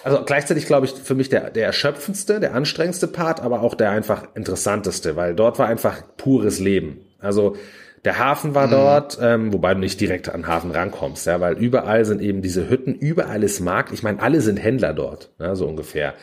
also 0.04 0.24
gleichzeitig 0.26 0.66
glaube 0.66 0.86
ich 0.86 0.92
für 0.92 1.16
mich 1.16 1.30
der, 1.30 1.52
der 1.52 1.66
erschöpfendste, 1.66 2.42
der 2.42 2.54
anstrengendste 2.54 3.08
Part, 3.08 3.40
aber 3.40 3.62
auch 3.62 3.76
der 3.76 3.92
einfach 3.92 4.28
interessanteste, 4.36 5.16
weil 5.16 5.36
dort 5.36 5.58
war 5.58 5.68
einfach 5.68 6.04
pures 6.18 6.60
Leben. 6.60 7.00
Also 7.20 7.56
der 8.04 8.20
Hafen 8.20 8.56
war 8.56 8.68
mhm. 8.68 8.72
dort, 8.72 9.18
ähm, 9.22 9.54
wobei 9.54 9.74
du 9.74 9.80
nicht 9.80 10.00
direkt 10.02 10.28
an 10.28 10.42
den 10.42 10.48
Hafen 10.48 10.72
rankommst, 10.72 11.28
ja, 11.28 11.40
weil 11.40 11.58
überall 11.58 12.04
sind 12.04 12.22
eben 12.22 12.42
diese 12.42 12.70
Hütten, 12.70 12.94
überall 12.94 13.42
ist 13.44 13.62
Markt. 13.62 13.94
Ich 13.94 14.04
meine, 14.04 14.22
alle 14.22 14.42
sind 14.42 14.58
Händler 14.58 14.94
dort, 14.94 15.32
ja, 15.40 15.56
so 15.56 15.66
ungefähr. 15.66 16.14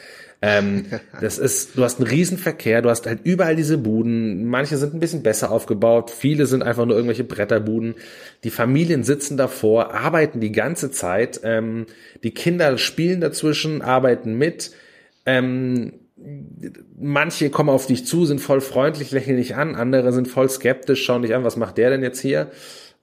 Ähm, 0.42 0.86
das 1.20 1.38
ist, 1.38 1.76
du 1.76 1.84
hast 1.84 1.98
einen 1.98 2.08
Riesenverkehr, 2.08 2.82
du 2.82 2.90
hast 2.90 3.06
halt 3.06 3.20
überall 3.24 3.56
diese 3.56 3.78
Buden. 3.78 4.46
Manche 4.46 4.76
sind 4.76 4.94
ein 4.94 5.00
bisschen 5.00 5.22
besser 5.22 5.50
aufgebaut, 5.50 6.10
viele 6.10 6.46
sind 6.46 6.62
einfach 6.62 6.84
nur 6.84 6.96
irgendwelche 6.96 7.24
Bretterbuden. 7.24 7.94
Die 8.44 8.50
Familien 8.50 9.04
sitzen 9.04 9.36
davor, 9.36 9.94
arbeiten 9.94 10.40
die 10.40 10.52
ganze 10.52 10.90
Zeit. 10.90 11.40
Ähm, 11.42 11.86
die 12.22 12.32
Kinder 12.32 12.78
spielen 12.78 13.20
dazwischen, 13.20 13.82
arbeiten 13.82 14.36
mit. 14.36 14.72
Ähm, 15.24 15.94
manche 16.98 17.50
kommen 17.50 17.68
auf 17.68 17.86
dich 17.86 18.06
zu, 18.06 18.24
sind 18.24 18.40
voll 18.40 18.60
freundlich, 18.60 19.10
lächeln 19.10 19.36
dich 19.36 19.54
an, 19.54 19.74
andere 19.74 20.12
sind 20.12 20.28
voll 20.28 20.48
skeptisch, 20.48 21.04
schauen 21.04 21.22
dich 21.22 21.34
an, 21.34 21.44
was 21.44 21.56
macht 21.56 21.78
der 21.78 21.90
denn 21.90 22.02
jetzt 22.02 22.20
hier? 22.20 22.50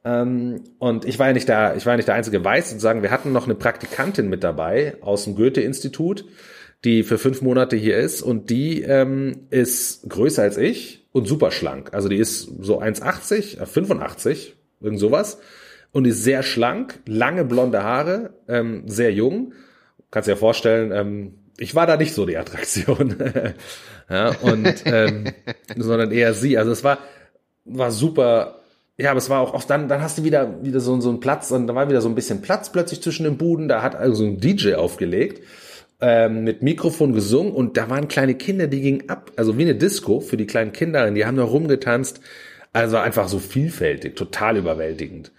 Ähm, 0.05 0.61
und 0.79 1.05
ich 1.05 1.19
war 1.19 1.27
ja 1.27 1.33
nicht 1.33 1.47
da, 1.47 1.75
ich 1.75 1.85
war 1.85 1.93
ja 1.93 1.97
nicht 1.97 2.07
der 2.07 2.15
einzige 2.15 2.43
Weiß 2.43 2.69
sozusagen. 2.69 3.03
Wir 3.03 3.11
hatten 3.11 3.31
noch 3.31 3.45
eine 3.45 3.55
Praktikantin 3.55 4.29
mit 4.29 4.43
dabei 4.43 4.95
aus 5.01 5.25
dem 5.25 5.35
Goethe-Institut, 5.35 6.25
die 6.83 7.03
für 7.03 7.17
fünf 7.17 7.41
Monate 7.41 7.75
hier 7.75 7.97
ist 7.97 8.21
und 8.21 8.49
die 8.49 8.81
ähm, 8.81 9.47
ist 9.49 10.09
größer 10.09 10.41
als 10.41 10.57
ich 10.57 11.07
und 11.11 11.27
super 11.27 11.51
schlank. 11.51 11.93
Also 11.93 12.09
die 12.09 12.17
ist 12.17 12.49
so 12.59 12.81
1,80, 12.81 13.61
äh, 13.61 13.65
85, 13.65 14.55
irgend 14.81 14.99
sowas. 14.99 15.39
Und 15.91 16.05
ist 16.05 16.23
sehr 16.23 16.41
schlank, 16.41 16.99
lange 17.05 17.45
blonde 17.45 17.83
Haare, 17.83 18.33
ähm, 18.47 18.83
sehr 18.87 19.13
jung. 19.13 19.53
Kannst 20.09 20.27
dir 20.27 20.33
ja 20.33 20.37
vorstellen, 20.37 20.91
ähm, 20.91 21.35
ich 21.57 21.75
war 21.75 21.85
da 21.85 21.97
nicht 21.97 22.13
so 22.13 22.25
die 22.25 22.37
Attraktion. 22.37 23.15
ja, 24.09 24.35
und 24.41 24.73
ähm, 24.85 25.25
sondern 25.77 26.11
eher 26.11 26.33
sie. 26.33 26.57
Also 26.57 26.71
es 26.71 26.83
war, 26.83 26.97
war 27.65 27.91
super. 27.91 28.59
Ja, 28.97 29.11
aber 29.11 29.19
es 29.19 29.29
war 29.29 29.39
auch, 29.39 29.53
auch 29.53 29.63
dann, 29.63 29.87
dann 29.87 30.01
hast 30.01 30.17
du 30.17 30.23
wieder, 30.23 30.63
wieder 30.63 30.79
so, 30.79 30.99
so 30.99 31.09
einen 31.09 31.19
Platz, 31.19 31.51
und 31.51 31.67
da 31.67 31.75
war 31.75 31.89
wieder 31.89 32.01
so 32.01 32.09
ein 32.09 32.15
bisschen 32.15 32.41
Platz 32.41 32.71
plötzlich 32.71 33.01
zwischen 33.01 33.23
den 33.23 33.37
Buden. 33.37 33.67
Da 33.67 33.81
hat 33.81 33.95
also 33.95 34.23
ein 34.23 34.39
DJ 34.39 34.73
aufgelegt, 34.73 35.41
ähm, 36.05 36.43
mit 36.43 36.61
Mikrofon 36.61 37.13
gesungen 37.13 37.53
und 37.53 37.77
da 37.77 37.89
waren 37.89 38.09
kleine 38.09 38.35
Kinder, 38.35 38.67
die 38.67 38.81
gingen 38.81 39.09
ab. 39.09 39.31
Also 39.37 39.57
wie 39.57 39.61
eine 39.61 39.75
Disco 39.75 40.19
für 40.19 40.35
die 40.35 40.45
kleinen 40.45 40.73
Kinder, 40.73 41.09
die 41.09 41.25
haben 41.25 41.37
da 41.37 41.43
rumgetanzt. 41.43 42.19
Also 42.73 42.97
einfach 42.97 43.29
so 43.29 43.39
vielfältig, 43.39 44.17
total 44.17 44.57
überwältigend. 44.57 45.31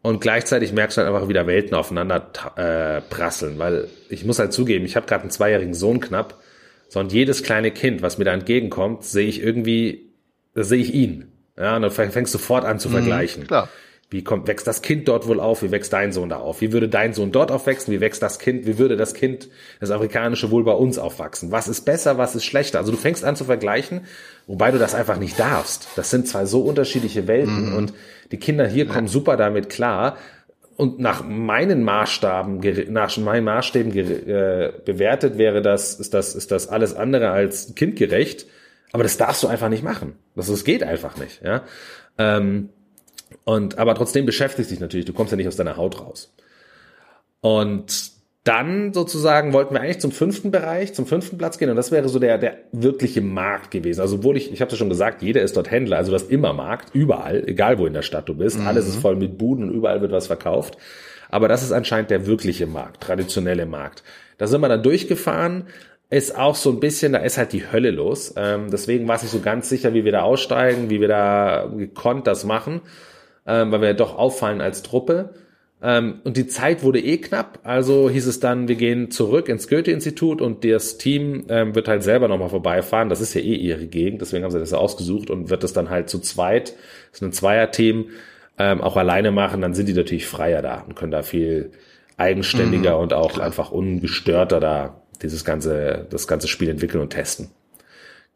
Und 0.00 0.20
gleichzeitig 0.20 0.72
merkst 0.72 0.96
du 0.96 1.02
halt 1.02 1.14
einfach 1.14 1.28
wieder 1.28 1.46
Welten 1.46 1.74
aufeinander 1.76 2.32
äh, 2.56 3.00
prasseln, 3.02 3.60
weil 3.60 3.86
ich 4.08 4.24
muss 4.24 4.40
halt 4.40 4.52
zugeben, 4.52 4.84
ich 4.84 4.96
habe 4.96 5.06
gerade 5.06 5.22
einen 5.22 5.30
zweijährigen 5.30 5.74
Sohn 5.74 6.00
knapp, 6.00 6.42
so 6.88 6.98
und 6.98 7.12
jedes 7.12 7.44
kleine 7.44 7.70
Kind, 7.70 8.02
was 8.02 8.18
mir 8.18 8.24
da 8.24 8.32
entgegenkommt, 8.32 9.04
sehe 9.04 9.28
ich 9.28 9.40
irgendwie, 9.40 10.10
da 10.54 10.64
sehe 10.64 10.80
ich 10.80 10.92
ihn. 10.92 11.30
Ja, 11.56 11.76
und 11.76 11.82
dann 11.82 11.92
fängst 11.92 12.34
du 12.34 12.38
sofort 12.38 12.64
an 12.64 12.80
zu 12.80 12.88
mhm, 12.88 12.94
vergleichen. 12.94 13.46
Klar. 13.46 13.68
Wie 14.12 14.22
kommt, 14.22 14.46
wächst 14.46 14.66
das 14.66 14.82
Kind 14.82 15.08
dort 15.08 15.26
wohl 15.26 15.40
auf? 15.40 15.62
Wie 15.62 15.70
wächst 15.70 15.90
dein 15.94 16.12
Sohn 16.12 16.28
da 16.28 16.36
auf? 16.36 16.60
Wie 16.60 16.70
würde 16.70 16.86
dein 16.86 17.14
Sohn 17.14 17.32
dort 17.32 17.50
aufwachsen? 17.50 17.94
Wie 17.94 18.00
wächst 18.00 18.22
das 18.22 18.38
Kind? 18.38 18.66
Wie 18.66 18.76
würde 18.76 18.98
das 18.98 19.14
Kind, 19.14 19.48
das 19.80 19.90
afrikanische 19.90 20.50
wohl 20.50 20.64
bei 20.64 20.72
uns 20.72 20.98
aufwachsen? 20.98 21.50
Was 21.50 21.66
ist 21.66 21.80
besser? 21.82 22.18
Was 22.18 22.34
ist 22.34 22.44
schlechter? 22.44 22.78
Also 22.78 22.92
du 22.92 22.98
fängst 22.98 23.24
an 23.24 23.36
zu 23.36 23.44
vergleichen, 23.44 24.02
wobei 24.46 24.70
du 24.70 24.78
das 24.78 24.94
einfach 24.94 25.18
nicht 25.18 25.38
darfst. 25.38 25.88
Das 25.96 26.10
sind 26.10 26.28
zwei 26.28 26.44
so 26.44 26.60
unterschiedliche 26.60 27.26
Welten 27.26 27.70
mhm. 27.70 27.76
und 27.76 27.94
die 28.32 28.36
Kinder 28.36 28.66
hier 28.66 28.86
kommen 28.86 29.08
super 29.08 29.38
damit 29.38 29.70
klar. 29.70 30.18
Und 30.76 30.98
nach 30.98 31.24
meinen 31.24 31.82
Maßstaben, 31.82 32.60
nach 32.92 33.16
meinen 33.16 33.44
Maßstäben 33.44 33.96
äh, 33.96 34.72
bewertet 34.84 35.38
wäre 35.38 35.62
das, 35.62 35.94
ist 35.94 36.12
das, 36.12 36.34
ist 36.34 36.50
das 36.50 36.68
alles 36.68 36.94
andere 36.94 37.30
als 37.30 37.74
kindgerecht. 37.74 38.46
Aber 38.92 39.04
das 39.04 39.16
darfst 39.16 39.42
du 39.42 39.48
einfach 39.48 39.70
nicht 39.70 39.82
machen. 39.82 40.16
Das, 40.36 40.48
das 40.48 40.64
geht 40.64 40.82
einfach 40.82 41.16
nicht, 41.16 41.42
ja. 41.42 41.62
Ähm, 42.18 42.68
und, 43.44 43.78
aber 43.78 43.94
trotzdem 43.94 44.26
beschäftigt 44.26 44.68
sich 44.68 44.80
natürlich, 44.80 45.06
du 45.06 45.12
kommst 45.12 45.32
ja 45.32 45.36
nicht 45.36 45.48
aus 45.48 45.56
deiner 45.56 45.76
Haut 45.76 46.00
raus. 46.00 46.32
Und 47.40 48.12
dann 48.44 48.92
sozusagen 48.92 49.52
wollten 49.52 49.74
wir 49.74 49.80
eigentlich 49.80 50.00
zum 50.00 50.10
fünften 50.10 50.50
Bereich, 50.50 50.94
zum 50.94 51.06
fünften 51.06 51.38
Platz 51.38 51.58
gehen 51.58 51.70
und 51.70 51.76
das 51.76 51.92
wäre 51.92 52.08
so 52.08 52.18
der, 52.18 52.38
der 52.38 52.56
wirkliche 52.72 53.20
Markt 53.20 53.70
gewesen. 53.70 54.00
Also 54.00 54.16
obwohl 54.16 54.36
ich, 54.36 54.52
ich 54.52 54.60
habe 54.60 54.70
ja 54.70 54.76
schon 54.76 54.88
gesagt, 54.88 55.22
jeder 55.22 55.42
ist 55.42 55.56
dort 55.56 55.70
Händler, 55.70 55.98
also 55.98 56.10
das 56.10 56.24
immer 56.24 56.52
Markt, 56.52 56.92
überall, 56.92 57.44
egal 57.46 57.78
wo 57.78 57.86
in 57.86 57.94
der 57.94 58.02
Stadt 58.02 58.28
du 58.28 58.34
bist, 58.34 58.58
mhm. 58.58 58.66
alles 58.66 58.88
ist 58.88 58.96
voll 58.96 59.14
mit 59.14 59.38
Buden 59.38 59.68
und 59.68 59.74
überall 59.74 60.00
wird 60.00 60.10
was 60.10 60.26
verkauft. 60.26 60.76
Aber 61.28 61.46
das 61.46 61.62
ist 61.62 61.72
anscheinend 61.72 62.10
der 62.10 62.26
wirkliche 62.26 62.66
Markt, 62.66 63.02
traditionelle 63.02 63.64
Markt. 63.64 64.02
Da 64.38 64.48
sind 64.48 64.60
wir 64.60 64.68
dann 64.68 64.82
durchgefahren, 64.82 65.68
ist 66.10 66.36
auch 66.36 66.56
so 66.56 66.70
ein 66.70 66.80
bisschen, 66.80 67.12
da 67.12 67.20
ist 67.20 67.38
halt 67.38 67.52
die 67.52 67.70
Hölle 67.70 67.90
los. 67.90 68.34
Ähm, 68.36 68.70
deswegen 68.70 69.06
war 69.06 69.16
es 69.16 69.22
nicht 69.22 69.30
so 69.30 69.40
ganz 69.40 69.68
sicher, 69.68 69.94
wie 69.94 70.04
wir 70.04 70.12
da 70.12 70.22
aussteigen, 70.22 70.90
wie 70.90 71.00
wir 71.00 71.08
da 71.08 71.72
gekonnt 71.74 72.26
das 72.26 72.44
machen 72.44 72.82
ähm, 73.46 73.72
weil 73.72 73.80
wir 73.80 73.88
ja 73.88 73.94
doch 73.94 74.16
auffallen 74.16 74.60
als 74.60 74.82
Truppe. 74.82 75.34
Ähm, 75.82 76.20
und 76.22 76.36
die 76.36 76.46
Zeit 76.46 76.84
wurde 76.84 77.00
eh 77.00 77.18
knapp, 77.18 77.58
also 77.64 78.08
hieß 78.08 78.26
es 78.28 78.38
dann, 78.38 78.68
wir 78.68 78.76
gehen 78.76 79.10
zurück 79.10 79.48
ins 79.48 79.68
Goethe-Institut 79.68 80.40
und 80.40 80.64
das 80.64 80.96
Team 80.96 81.46
ähm, 81.48 81.74
wird 81.74 81.88
halt 81.88 82.04
selber 82.04 82.28
nochmal 82.28 82.50
vorbeifahren. 82.50 83.08
Das 83.08 83.20
ist 83.20 83.34
ja 83.34 83.40
eh 83.40 83.56
ihre 83.56 83.86
Gegend, 83.86 84.20
deswegen 84.20 84.44
haben 84.44 84.52
sie 84.52 84.60
das 84.60 84.70
ja 84.70 84.78
ausgesucht 84.78 85.28
und 85.28 85.50
wird 85.50 85.64
das 85.64 85.72
dann 85.72 85.90
halt 85.90 86.08
zu 86.08 86.20
zweit, 86.20 86.74
das 87.10 87.20
ist 87.20 87.22
ein 87.22 87.32
Zweier-Team, 87.32 88.10
ähm, 88.58 88.80
auch 88.80 88.96
alleine 88.96 89.32
machen, 89.32 89.60
dann 89.60 89.74
sind 89.74 89.88
die 89.88 89.94
natürlich 89.94 90.26
freier 90.26 90.62
da 90.62 90.82
und 90.82 90.94
können 90.94 91.10
da 91.10 91.22
viel 91.22 91.72
eigenständiger 92.16 92.96
mhm, 92.96 93.02
und 93.02 93.12
auch 93.12 93.32
klar. 93.32 93.46
einfach 93.46 93.72
ungestörter 93.72 94.60
da 94.60 95.02
dieses 95.20 95.44
ganze, 95.44 96.06
das 96.10 96.28
ganze 96.28 96.46
Spiel 96.46 96.68
entwickeln 96.68 97.00
und 97.00 97.10
testen. 97.10 97.50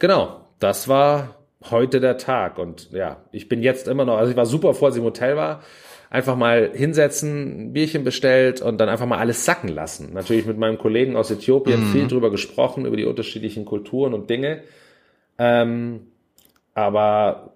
Genau, 0.00 0.40
das 0.58 0.88
war 0.88 1.36
heute 1.70 2.00
der 2.00 2.18
Tag. 2.18 2.58
Und 2.58 2.90
ja, 2.92 3.18
ich 3.32 3.48
bin 3.48 3.62
jetzt 3.62 3.88
immer 3.88 4.04
noch, 4.04 4.18
also 4.18 4.30
ich 4.30 4.36
war 4.36 4.46
super 4.46 4.74
froh, 4.74 4.86
als 4.86 4.96
ich 4.96 5.00
im 5.00 5.06
Hotel 5.06 5.36
war. 5.36 5.62
Einfach 6.08 6.36
mal 6.36 6.70
hinsetzen, 6.72 7.68
ein 7.68 7.72
Bierchen 7.72 8.04
bestellt 8.04 8.62
und 8.62 8.78
dann 8.78 8.88
einfach 8.88 9.06
mal 9.06 9.18
alles 9.18 9.44
sacken 9.44 9.68
lassen. 9.68 10.12
Natürlich 10.14 10.46
mit 10.46 10.56
meinem 10.56 10.78
Kollegen 10.78 11.16
aus 11.16 11.30
Äthiopien 11.30 11.80
mhm. 11.80 11.92
viel 11.92 12.06
drüber 12.06 12.30
gesprochen, 12.30 12.86
über 12.86 12.96
die 12.96 13.04
unterschiedlichen 13.04 13.64
Kulturen 13.64 14.14
und 14.14 14.30
Dinge. 14.30 14.62
Ähm, 15.38 16.06
aber 16.74 17.54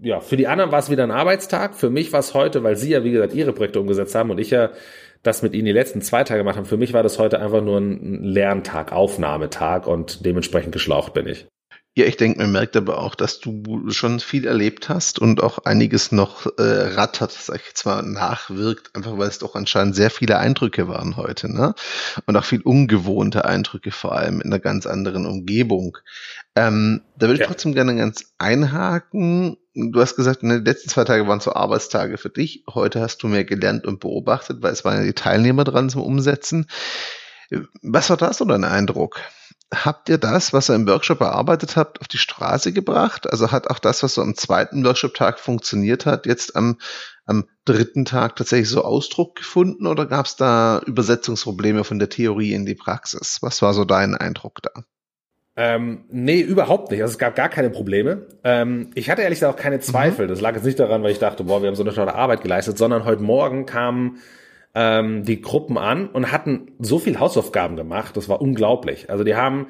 ja, 0.00 0.20
für 0.20 0.36
die 0.36 0.46
anderen 0.46 0.72
war 0.72 0.78
es 0.78 0.90
wieder 0.90 1.04
ein 1.04 1.10
Arbeitstag. 1.10 1.74
Für 1.74 1.90
mich 1.90 2.12
war 2.12 2.20
es 2.20 2.34
heute, 2.34 2.62
weil 2.62 2.76
sie 2.76 2.90
ja, 2.90 3.02
wie 3.04 3.12
gesagt, 3.12 3.34
ihre 3.34 3.52
Projekte 3.52 3.80
umgesetzt 3.80 4.14
haben 4.14 4.30
und 4.30 4.38
ich 4.38 4.50
ja 4.50 4.70
das 5.22 5.42
mit 5.42 5.54
ihnen 5.54 5.66
die 5.66 5.72
letzten 5.72 6.02
zwei 6.02 6.24
Tage 6.24 6.40
gemacht 6.40 6.56
haben. 6.56 6.66
Für 6.66 6.76
mich 6.76 6.92
war 6.92 7.02
das 7.02 7.18
heute 7.18 7.40
einfach 7.40 7.62
nur 7.62 7.78
ein 7.78 8.22
Lerntag, 8.22 8.92
Aufnahmetag 8.92 9.86
und 9.86 10.24
dementsprechend 10.24 10.72
geschlaucht 10.72 11.14
bin 11.14 11.26
ich. 11.26 11.46
Ja, 11.96 12.04
ich 12.06 12.16
denke, 12.16 12.38
man 12.38 12.52
merkt 12.52 12.76
aber 12.76 12.98
auch, 12.98 13.16
dass 13.16 13.40
du 13.40 13.90
schon 13.90 14.20
viel 14.20 14.46
erlebt 14.46 14.88
hast 14.88 15.18
und 15.18 15.42
auch 15.42 15.58
einiges 15.58 16.12
noch 16.12 16.46
äh, 16.56 16.62
rattert, 16.62 17.32
sag 17.32 17.56
ich 17.56 17.66
jetzt 17.66 17.86
mal, 17.86 18.02
nachwirkt, 18.02 18.94
einfach 18.94 19.18
weil 19.18 19.26
es 19.26 19.40
doch 19.40 19.56
anscheinend 19.56 19.96
sehr 19.96 20.10
viele 20.10 20.38
Eindrücke 20.38 20.86
waren 20.86 21.16
heute, 21.16 21.52
ne? 21.52 21.74
Und 22.26 22.36
auch 22.36 22.44
viel 22.44 22.62
ungewohnte 22.62 23.44
Eindrücke, 23.44 23.90
vor 23.90 24.12
allem 24.12 24.40
in 24.40 24.52
einer 24.52 24.60
ganz 24.60 24.86
anderen 24.86 25.26
Umgebung. 25.26 25.98
Ähm, 26.54 27.02
da 27.16 27.26
würde 27.26 27.34
ich 27.34 27.40
ja. 27.40 27.46
trotzdem 27.46 27.74
gerne 27.74 27.96
ganz 27.96 28.32
einhaken. 28.38 29.56
Du 29.74 30.00
hast 30.00 30.14
gesagt, 30.14 30.44
ne, 30.44 30.60
die 30.62 30.70
letzten 30.70 30.90
zwei 30.90 31.02
Tage 31.02 31.26
waren 31.26 31.40
so 31.40 31.52
Arbeitstage 31.52 32.16
für 32.16 32.30
dich. 32.30 32.62
Heute 32.72 33.00
hast 33.00 33.24
du 33.24 33.26
mehr 33.26 33.44
gelernt 33.44 33.86
und 33.86 33.98
beobachtet, 33.98 34.62
weil 34.62 34.72
es 34.72 34.84
waren 34.84 34.98
ja 34.98 35.04
die 35.04 35.14
Teilnehmer 35.14 35.64
dran 35.64 35.90
zum 35.90 36.02
Umsetzen. 36.02 36.68
Was 37.82 38.10
war 38.10 38.16
da 38.16 38.32
so 38.32 38.44
dein 38.44 38.64
Eindruck? 38.64 39.20
Habt 39.72 40.08
ihr 40.08 40.18
das, 40.18 40.52
was 40.52 40.70
ihr 40.70 40.74
im 40.74 40.86
Workshop 40.86 41.20
erarbeitet 41.20 41.76
habt, 41.76 42.00
auf 42.00 42.08
die 42.08 42.18
Straße 42.18 42.72
gebracht? 42.72 43.30
Also 43.30 43.52
hat 43.52 43.68
auch 43.68 43.78
das, 43.78 44.02
was 44.02 44.14
so 44.14 44.22
am 44.22 44.34
zweiten 44.34 44.84
Workshop-Tag 44.84 45.38
funktioniert 45.38 46.06
hat, 46.06 46.26
jetzt 46.26 46.56
am, 46.56 46.78
am 47.26 47.44
dritten 47.64 48.04
Tag 48.04 48.36
tatsächlich 48.36 48.70
so 48.70 48.82
Ausdruck 48.82 49.36
gefunden 49.36 49.86
oder 49.86 50.06
gab 50.06 50.26
es 50.26 50.36
da 50.36 50.80
Übersetzungsprobleme 50.86 51.84
von 51.84 51.98
der 51.98 52.08
Theorie 52.08 52.54
in 52.54 52.64
die 52.64 52.74
Praxis? 52.74 53.38
Was 53.42 53.60
war 53.60 53.74
so 53.74 53.84
dein 53.84 54.14
Eindruck 54.14 54.62
da? 54.62 54.84
Ähm, 55.60 56.04
nee, 56.08 56.40
überhaupt 56.40 56.92
nicht. 56.92 57.02
Also 57.02 57.12
es 57.12 57.18
gab 57.18 57.34
gar 57.34 57.48
keine 57.48 57.68
Probleme. 57.68 58.28
Ähm, 58.44 58.92
ich 58.94 59.10
hatte 59.10 59.22
ehrlich 59.22 59.40
gesagt 59.40 59.58
auch 59.58 59.60
keine 59.60 59.80
Zweifel. 59.80 60.26
Mhm. 60.26 60.30
Das 60.30 60.40
lag 60.40 60.54
jetzt 60.54 60.64
nicht 60.64 60.78
daran, 60.78 61.02
weil 61.02 61.10
ich 61.10 61.18
dachte, 61.18 61.44
boah, 61.44 61.60
wir 61.60 61.66
haben 61.66 61.74
so 61.74 61.82
eine 61.82 61.92
tolle 61.92 62.14
Arbeit 62.14 62.42
geleistet, 62.42 62.78
sondern 62.78 63.04
heute 63.04 63.24
Morgen 63.24 63.66
kamen 63.66 64.18
ähm, 64.78 65.24
die 65.24 65.40
Gruppen 65.40 65.76
an 65.76 66.06
und 66.06 66.30
hatten 66.30 66.68
so 66.78 67.00
viel 67.00 67.18
Hausaufgaben 67.18 67.74
gemacht, 67.74 68.16
das 68.16 68.28
war 68.28 68.40
unglaublich. 68.40 69.10
Also 69.10 69.24
die 69.24 69.34
haben 69.34 69.66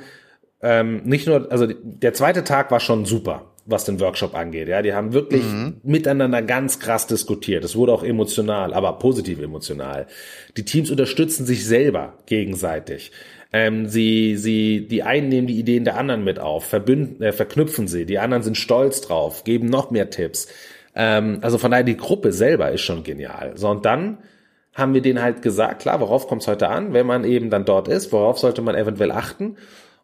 ähm, 0.60 1.00
nicht 1.04 1.26
nur, 1.26 1.50
also 1.50 1.66
der 1.66 2.12
zweite 2.12 2.44
Tag 2.44 2.70
war 2.70 2.78
schon 2.78 3.06
super, 3.06 3.46
was 3.64 3.86
den 3.86 4.00
Workshop 4.00 4.34
angeht. 4.34 4.68
Ja, 4.68 4.82
die 4.82 4.92
haben 4.92 5.14
wirklich 5.14 5.44
mhm. 5.44 5.80
miteinander 5.82 6.42
ganz 6.42 6.78
krass 6.78 7.06
diskutiert. 7.06 7.64
Es 7.64 7.74
wurde 7.74 7.94
auch 7.94 8.02
emotional, 8.02 8.74
aber 8.74 8.98
positiv 8.98 9.40
emotional. 9.40 10.08
Die 10.58 10.66
Teams 10.66 10.90
unterstützen 10.90 11.46
sich 11.46 11.64
selber 11.64 12.18
gegenseitig. 12.26 13.10
Ähm, 13.50 13.86
sie, 13.88 14.36
sie, 14.36 14.88
die 14.88 15.04
einen 15.04 15.30
nehmen 15.30 15.46
die 15.46 15.58
Ideen 15.58 15.84
der 15.84 15.96
anderen 15.96 16.22
mit 16.22 16.38
auf, 16.38 16.66
verbünden, 16.66 17.22
äh, 17.22 17.32
verknüpfen 17.32 17.88
sie. 17.88 18.04
Die 18.04 18.18
anderen 18.18 18.42
sind 18.42 18.58
stolz 18.58 19.00
drauf, 19.00 19.44
geben 19.44 19.70
noch 19.70 19.90
mehr 19.90 20.10
Tipps. 20.10 20.48
Ähm, 20.94 21.38
also 21.40 21.56
von 21.56 21.70
daher 21.70 21.84
die 21.84 21.96
Gruppe 21.96 22.32
selber 22.34 22.70
ist 22.72 22.82
schon 22.82 23.04
genial. 23.04 23.52
So 23.56 23.70
und 23.70 23.86
dann 23.86 24.18
haben 24.78 24.94
wir 24.94 25.02
denen 25.02 25.20
halt 25.20 25.42
gesagt, 25.42 25.82
klar, 25.82 26.00
worauf 26.00 26.28
kommt 26.28 26.42
es 26.42 26.48
heute 26.48 26.68
an, 26.68 26.92
wenn 26.92 27.06
man 27.06 27.24
eben 27.24 27.50
dann 27.50 27.64
dort 27.64 27.88
ist, 27.88 28.12
worauf 28.12 28.38
sollte 28.38 28.62
man 28.62 28.74
eventuell 28.74 29.10
achten? 29.10 29.56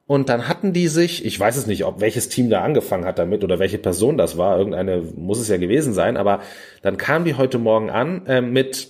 Und 0.07 0.29
dann 0.29 0.49
hatten 0.49 0.75
die 0.75 0.89
sich, 0.89 1.25
ich 1.25 1.41
weiß 1.41 1.57
es 1.57 1.67
nicht, 1.67 1.85
ob 1.85 2.01
welches 2.01 2.29
Team 2.29 2.51
da 2.51 2.63
angefangen 2.63 3.07
hat 3.07 3.19
damit 3.19 3.43
oder 3.43 3.59
welche 3.59 3.79
Person 3.79 4.19
das 4.19 4.37
war, 4.37 4.59
irgendeine 4.59 5.03
muss 5.17 5.39
es 5.39 5.49
ja 5.49 5.57
gewesen 5.57 5.95
sein, 5.95 6.19
aber 6.19 6.41
dann 6.83 6.99
kamen 6.99 7.25
die 7.25 7.35
heute 7.35 7.59
Morgen 7.59 7.89
an 7.89 8.27
äh, 8.27 8.43
mit 8.43 8.89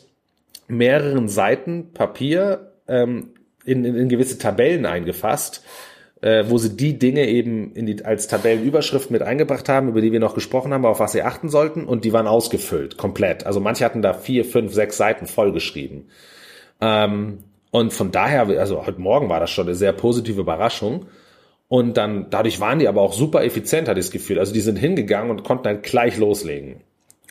mehreren 0.67 1.29
Seiten 1.29 1.93
Papier 1.93 2.73
ähm, 2.89 3.31
in, 3.65 3.85
in, 3.85 3.95
in 3.95 4.09
gewisse 4.09 4.39
Tabellen 4.39 4.87
eingefasst, 4.87 5.65
äh, 6.25 6.49
wo 6.49 6.57
sie 6.57 6.75
die 6.75 6.99
Dinge 6.99 7.29
eben 7.29 7.73
in 7.75 7.85
die, 7.85 8.03
als 8.03 8.29
Tabellenüberschrift 8.29 9.11
mit 9.11 9.21
eingebracht 9.21 9.69
haben, 9.69 9.89
über 9.89 10.01
die 10.01 10.11
wir 10.11 10.21
noch 10.21 10.35
gesprochen 10.35 10.73
haben, 10.73 10.87
auf 10.87 10.99
was 10.99 11.13
sie 11.13 11.21
achten 11.21 11.51
sollten, 11.51 11.85
und 11.85 12.07
die 12.07 12.15
waren 12.15 12.27
ausgefüllt, 12.27 12.97
komplett. 12.97 13.45
Also 13.45 13.61
manche 13.61 13.85
hatten 13.85 14.01
da 14.01 14.15
vier, 14.15 14.47
fünf, 14.47 14.73
sechs 14.73 14.97
Seiten 14.97 15.27
vollgeschrieben. 15.27 16.09
Ähm, 16.81 17.41
und 17.71 17.93
von 17.93 18.11
daher, 18.11 18.49
also 18.59 18.87
heute 18.87 19.03
Morgen 19.03 19.29
war 19.29 19.39
das 19.39 19.51
schon 19.51 19.67
eine 19.67 19.75
sehr 19.75 19.93
positive 19.93 20.41
Überraschung. 20.41 21.05
Und 21.69 21.99
dann, 21.99 22.29
dadurch 22.31 22.59
waren 22.59 22.79
die 22.79 22.89
aber 22.89 23.03
auch 23.03 23.13
super 23.13 23.45
effizient, 23.45 23.87
hatte 23.87 24.01
ich 24.01 24.07
das 24.07 24.13
Gefühl. 24.13 24.39
Also 24.39 24.55
die 24.55 24.61
sind 24.61 24.79
hingegangen 24.79 25.31
und 25.31 25.45
konnten 25.45 25.65
dann 25.65 25.83
gleich 25.83 26.17
loslegen. 26.17 26.77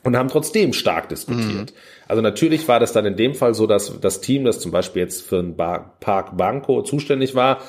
Und 0.04 0.16
haben 0.18 0.28
trotzdem 0.28 0.72
stark 0.72 1.10
diskutiert. 1.10 1.72
Mhm. 1.72 1.78
Also 2.08 2.22
natürlich 2.22 2.68
war 2.68 2.80
das 2.80 2.94
dann 2.94 3.06
in 3.08 3.16
dem 3.16 3.34
Fall 3.34 3.56
so, 3.56 3.66
dass 3.66 4.00
das 4.02 4.22
Team, 4.22 4.44
das 4.44 4.60
zum 4.60 4.72
Beispiel 4.72 5.02
jetzt 5.02 5.26
für 5.26 5.42
den 5.42 5.56
Park 5.56 6.38
Banco 6.38 6.84
zuständig 6.84 7.34
war, 7.34 7.60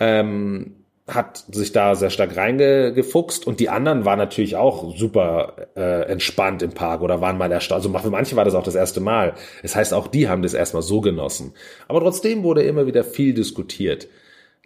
ähm, 0.00 0.74
hat 1.08 1.44
sich 1.50 1.72
da 1.72 1.94
sehr 1.94 2.10
stark 2.10 2.36
reingefuchst 2.36 3.46
und 3.46 3.60
die 3.60 3.70
anderen 3.70 4.04
waren 4.04 4.18
natürlich 4.18 4.56
auch 4.56 4.94
super 4.94 5.68
äh, 5.74 6.02
entspannt 6.02 6.62
im 6.62 6.72
Park 6.72 7.00
oder 7.00 7.22
waren 7.22 7.38
mal 7.38 7.50
erstaunt. 7.50 7.84
Also 7.84 7.98
für 7.98 8.10
manche 8.10 8.36
war 8.36 8.44
das 8.44 8.54
auch 8.54 8.62
das 8.62 8.74
erste 8.74 9.00
Mal. 9.00 9.32
Das 9.62 9.74
heißt, 9.74 9.94
auch 9.94 10.08
die 10.08 10.28
haben 10.28 10.42
das 10.42 10.52
erstmal 10.52 10.82
so 10.82 11.00
genossen. 11.00 11.54
Aber 11.88 12.00
trotzdem 12.00 12.42
wurde 12.42 12.62
immer 12.62 12.86
wieder 12.86 13.04
viel 13.04 13.32
diskutiert. 13.32 14.06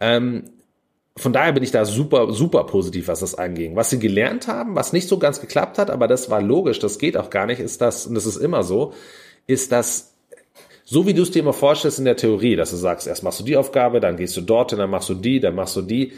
Ähm, 0.00 0.44
von 1.16 1.32
daher 1.32 1.52
bin 1.52 1.62
ich 1.62 1.70
da 1.70 1.84
super, 1.84 2.32
super 2.32 2.64
positiv, 2.64 3.06
was 3.06 3.20
das 3.20 3.36
anging. 3.36 3.76
Was 3.76 3.90
sie 3.90 4.00
gelernt 4.00 4.48
haben, 4.48 4.74
was 4.74 4.92
nicht 4.92 5.08
so 5.08 5.18
ganz 5.18 5.40
geklappt 5.40 5.78
hat, 5.78 5.90
aber 5.90 6.08
das 6.08 6.28
war 6.28 6.42
logisch, 6.42 6.80
das 6.80 6.98
geht 6.98 7.16
auch 7.16 7.30
gar 7.30 7.46
nicht, 7.46 7.60
ist 7.60 7.80
das, 7.80 8.06
und 8.06 8.14
das 8.14 8.26
ist 8.26 8.38
immer 8.38 8.62
so, 8.64 8.94
ist, 9.46 9.70
dass 9.70 10.11
so 10.84 11.06
wie 11.06 11.14
du 11.14 11.22
es 11.22 11.30
dir 11.30 11.40
immer 11.40 11.52
vorstellst 11.52 11.98
in 11.98 12.04
der 12.04 12.16
Theorie, 12.16 12.56
dass 12.56 12.70
du 12.70 12.76
sagst, 12.76 13.06
erst 13.06 13.22
machst 13.22 13.40
du 13.40 13.44
die 13.44 13.56
Aufgabe, 13.56 14.00
dann 14.00 14.16
gehst 14.16 14.36
du 14.36 14.40
dorthin, 14.40 14.78
dann 14.78 14.90
machst 14.90 15.08
du 15.08 15.14
die, 15.14 15.40
dann 15.40 15.54
machst 15.54 15.76
du 15.76 15.82
die. 15.82 16.12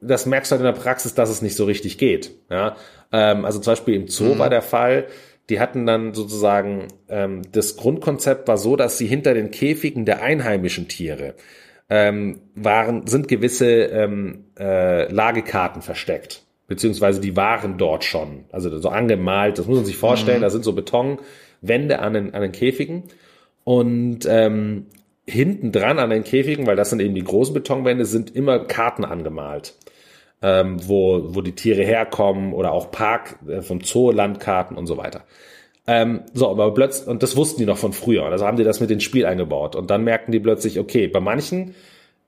Das 0.00 0.26
merkst 0.26 0.50
du 0.50 0.54
halt 0.54 0.60
in 0.60 0.74
der 0.74 0.80
Praxis, 0.80 1.14
dass 1.14 1.30
es 1.30 1.42
nicht 1.42 1.54
so 1.54 1.64
richtig 1.64 1.98
geht. 1.98 2.32
Ja? 2.50 2.76
Ähm, 3.12 3.44
also 3.44 3.60
zum 3.60 3.72
Beispiel 3.72 3.94
im 3.94 4.08
Zoo 4.08 4.34
mhm. 4.34 4.38
war 4.38 4.50
der 4.50 4.62
Fall, 4.62 5.06
die 5.48 5.60
hatten 5.60 5.86
dann 5.86 6.14
sozusagen, 6.14 6.88
ähm, 7.08 7.42
das 7.52 7.76
Grundkonzept 7.76 8.48
war 8.48 8.58
so, 8.58 8.76
dass 8.76 8.98
sie 8.98 9.06
hinter 9.06 9.34
den 9.34 9.50
Käfigen 9.50 10.04
der 10.04 10.22
einheimischen 10.22 10.88
Tiere 10.88 11.34
ähm, 11.88 12.40
waren, 12.54 13.06
sind 13.06 13.28
gewisse 13.28 13.70
ähm, 13.70 14.46
äh, 14.58 15.12
Lagekarten 15.12 15.82
versteckt. 15.82 16.42
Beziehungsweise 16.66 17.20
die 17.20 17.36
waren 17.36 17.76
dort 17.76 18.04
schon. 18.04 18.46
Also 18.50 18.76
so 18.78 18.88
angemalt, 18.88 19.58
das 19.58 19.66
muss 19.66 19.76
man 19.76 19.84
sich 19.84 19.96
vorstellen, 19.96 20.38
mhm. 20.38 20.42
da 20.42 20.50
sind 20.50 20.64
so 20.64 20.72
Betonwände 20.72 21.98
an 21.98 22.14
den, 22.14 22.34
an 22.34 22.40
den 22.40 22.52
Käfigen. 22.52 23.04
Und 23.64 24.26
ähm, 24.28 24.86
hinten 25.26 25.72
dran 25.72 25.98
an 25.98 26.10
den 26.10 26.24
Käfigen, 26.24 26.66
weil 26.66 26.76
das 26.76 26.90
sind 26.90 27.00
eben 27.00 27.14
die 27.14 27.24
großen 27.24 27.54
Betonwände, 27.54 28.04
sind 28.04 28.34
immer 28.34 28.60
Karten 28.60 29.04
angemalt. 29.04 29.74
Ähm, 30.44 30.80
wo, 30.88 31.36
wo 31.36 31.40
die 31.40 31.54
Tiere 31.54 31.84
herkommen 31.84 32.52
oder 32.52 32.72
auch 32.72 32.90
Park 32.90 33.38
äh, 33.46 33.62
vom 33.62 33.80
Zoo, 33.80 34.10
Landkarten 34.10 34.76
und 34.76 34.88
so 34.88 34.96
weiter. 34.96 35.22
Ähm, 35.86 36.22
so, 36.32 36.50
aber 36.50 36.74
plötzlich, 36.74 37.08
und 37.08 37.22
das 37.22 37.36
wussten 37.36 37.60
die 37.60 37.66
noch 37.66 37.78
von 37.78 37.92
früher, 37.92 38.24
also 38.24 38.44
haben 38.44 38.56
die 38.56 38.64
das 38.64 38.80
mit 38.80 38.90
ins 38.90 39.02
Spiel 39.02 39.26
eingebaut. 39.26 39.76
Und 39.76 39.90
dann 39.90 40.04
merkten 40.04 40.32
die 40.32 40.40
plötzlich, 40.40 40.78
okay, 40.78 41.08
bei 41.08 41.20
manchen, 41.20 41.74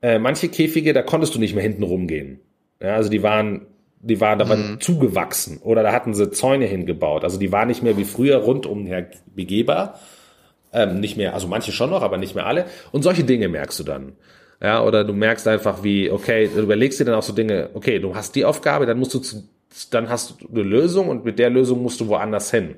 äh, 0.01 0.19
manche 0.19 0.49
Käfige, 0.49 0.93
da 0.93 1.01
konntest 1.01 1.35
du 1.35 1.39
nicht 1.39 1.55
mehr 1.55 1.63
hinten 1.63 1.83
rumgehen. 1.83 2.39
Ja, 2.81 2.95
also 2.95 3.09
die 3.09 3.23
waren, 3.23 3.67
die 4.01 4.19
waren 4.19 4.39
da 4.39 4.45
mhm. 4.45 4.79
zugewachsen 4.81 5.59
oder 5.61 5.83
da 5.83 5.93
hatten 5.93 6.13
sie 6.13 6.29
Zäune 6.31 6.65
hingebaut. 6.65 7.23
Also 7.23 7.39
die 7.39 7.51
waren 7.51 7.67
nicht 7.67 7.81
mehr 7.81 7.97
wie 7.97 8.03
früher 8.03 8.37
rundum 8.37 8.85
her 8.85 9.09
begehbar. 9.33 9.99
Ähm, 10.75 10.99
nicht 10.99 11.15
mehr, 11.15 11.33
also 11.33 11.47
manche 11.47 11.71
schon 11.71 11.89
noch, 11.89 12.01
aber 12.01 12.17
nicht 12.17 12.35
mehr 12.35 12.45
alle. 12.45 12.65
Und 12.91 13.01
solche 13.01 13.23
Dinge 13.23 13.47
merkst 13.47 13.79
du 13.79 13.83
dann. 13.83 14.13
Ja, 14.61 14.83
oder 14.83 15.05
du 15.05 15.13
merkst 15.13 15.47
einfach 15.47 15.83
wie, 15.83 16.11
okay, 16.11 16.49
du 16.53 16.61
überlegst 16.61 16.99
dir 16.99 17.05
dann 17.05 17.15
auch 17.15 17.23
so 17.23 17.33
Dinge, 17.33 17.69
okay, 17.73 17.99
du 17.99 18.13
hast 18.13 18.35
die 18.35 18.43
Aufgabe, 18.43 18.85
dann 18.85 18.99
musst 18.99 19.13
du, 19.13 19.19
zu, 19.19 19.43
dann 19.91 20.09
hast 20.09 20.41
du 20.41 20.49
eine 20.49 20.63
Lösung 20.63 21.07
und 21.07 21.23
mit 21.23 21.39
der 21.39 21.49
Lösung 21.49 21.81
musst 21.81 22.01
du 22.01 22.07
woanders 22.07 22.51
hin. 22.51 22.75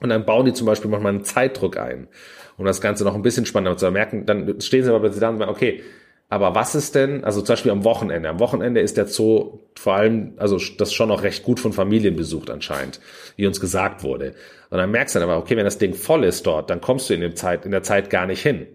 Und 0.00 0.08
dann 0.08 0.24
bauen 0.24 0.46
die 0.46 0.52
zum 0.52 0.66
Beispiel 0.66 0.90
manchmal 0.90 1.14
einen 1.14 1.24
Zeitdruck 1.24 1.76
ein, 1.76 2.08
um 2.56 2.64
das 2.64 2.80
Ganze 2.80 3.04
noch 3.04 3.14
ein 3.14 3.22
bisschen 3.22 3.46
spannender 3.46 3.76
zu 3.76 3.90
merken. 3.90 4.26
Dann 4.26 4.60
stehen 4.60 4.82
sie 4.82 4.90
aber 4.90 5.00
plötzlich 5.00 5.20
da 5.20 5.28
und 5.28 5.38
sagen, 5.38 5.50
okay, 5.50 5.82
aber 6.28 6.54
was 6.54 6.74
ist 6.74 6.94
denn, 6.94 7.24
also 7.24 7.40
zum 7.40 7.54
Beispiel 7.54 7.72
am 7.72 7.84
Wochenende. 7.84 8.28
Am 8.28 8.38
Wochenende 8.38 8.80
ist 8.80 8.96
der 8.96 9.06
Zoo 9.06 9.60
vor 9.76 9.94
allem, 9.94 10.34
also 10.36 10.58
das 10.76 10.92
schon 10.92 11.08
noch 11.08 11.22
recht 11.22 11.42
gut 11.42 11.58
von 11.58 11.72
Familien 11.72 12.16
besucht 12.16 12.50
anscheinend, 12.50 13.00
wie 13.36 13.46
uns 13.46 13.60
gesagt 13.60 14.02
wurde. 14.02 14.34
Und 14.70 14.78
dann 14.78 14.90
merkst 14.90 15.14
du 15.14 15.20
dann 15.20 15.28
aber, 15.28 15.38
okay, 15.38 15.56
wenn 15.56 15.64
das 15.64 15.78
Ding 15.78 15.94
voll 15.94 16.24
ist 16.24 16.46
dort, 16.46 16.70
dann 16.70 16.80
kommst 16.80 17.08
du 17.08 17.14
in, 17.14 17.20
dem 17.20 17.36
Zeit, 17.36 17.64
in 17.64 17.70
der 17.70 17.82
Zeit 17.82 18.10
gar 18.10 18.26
nicht 18.26 18.42
hin. 18.42 18.66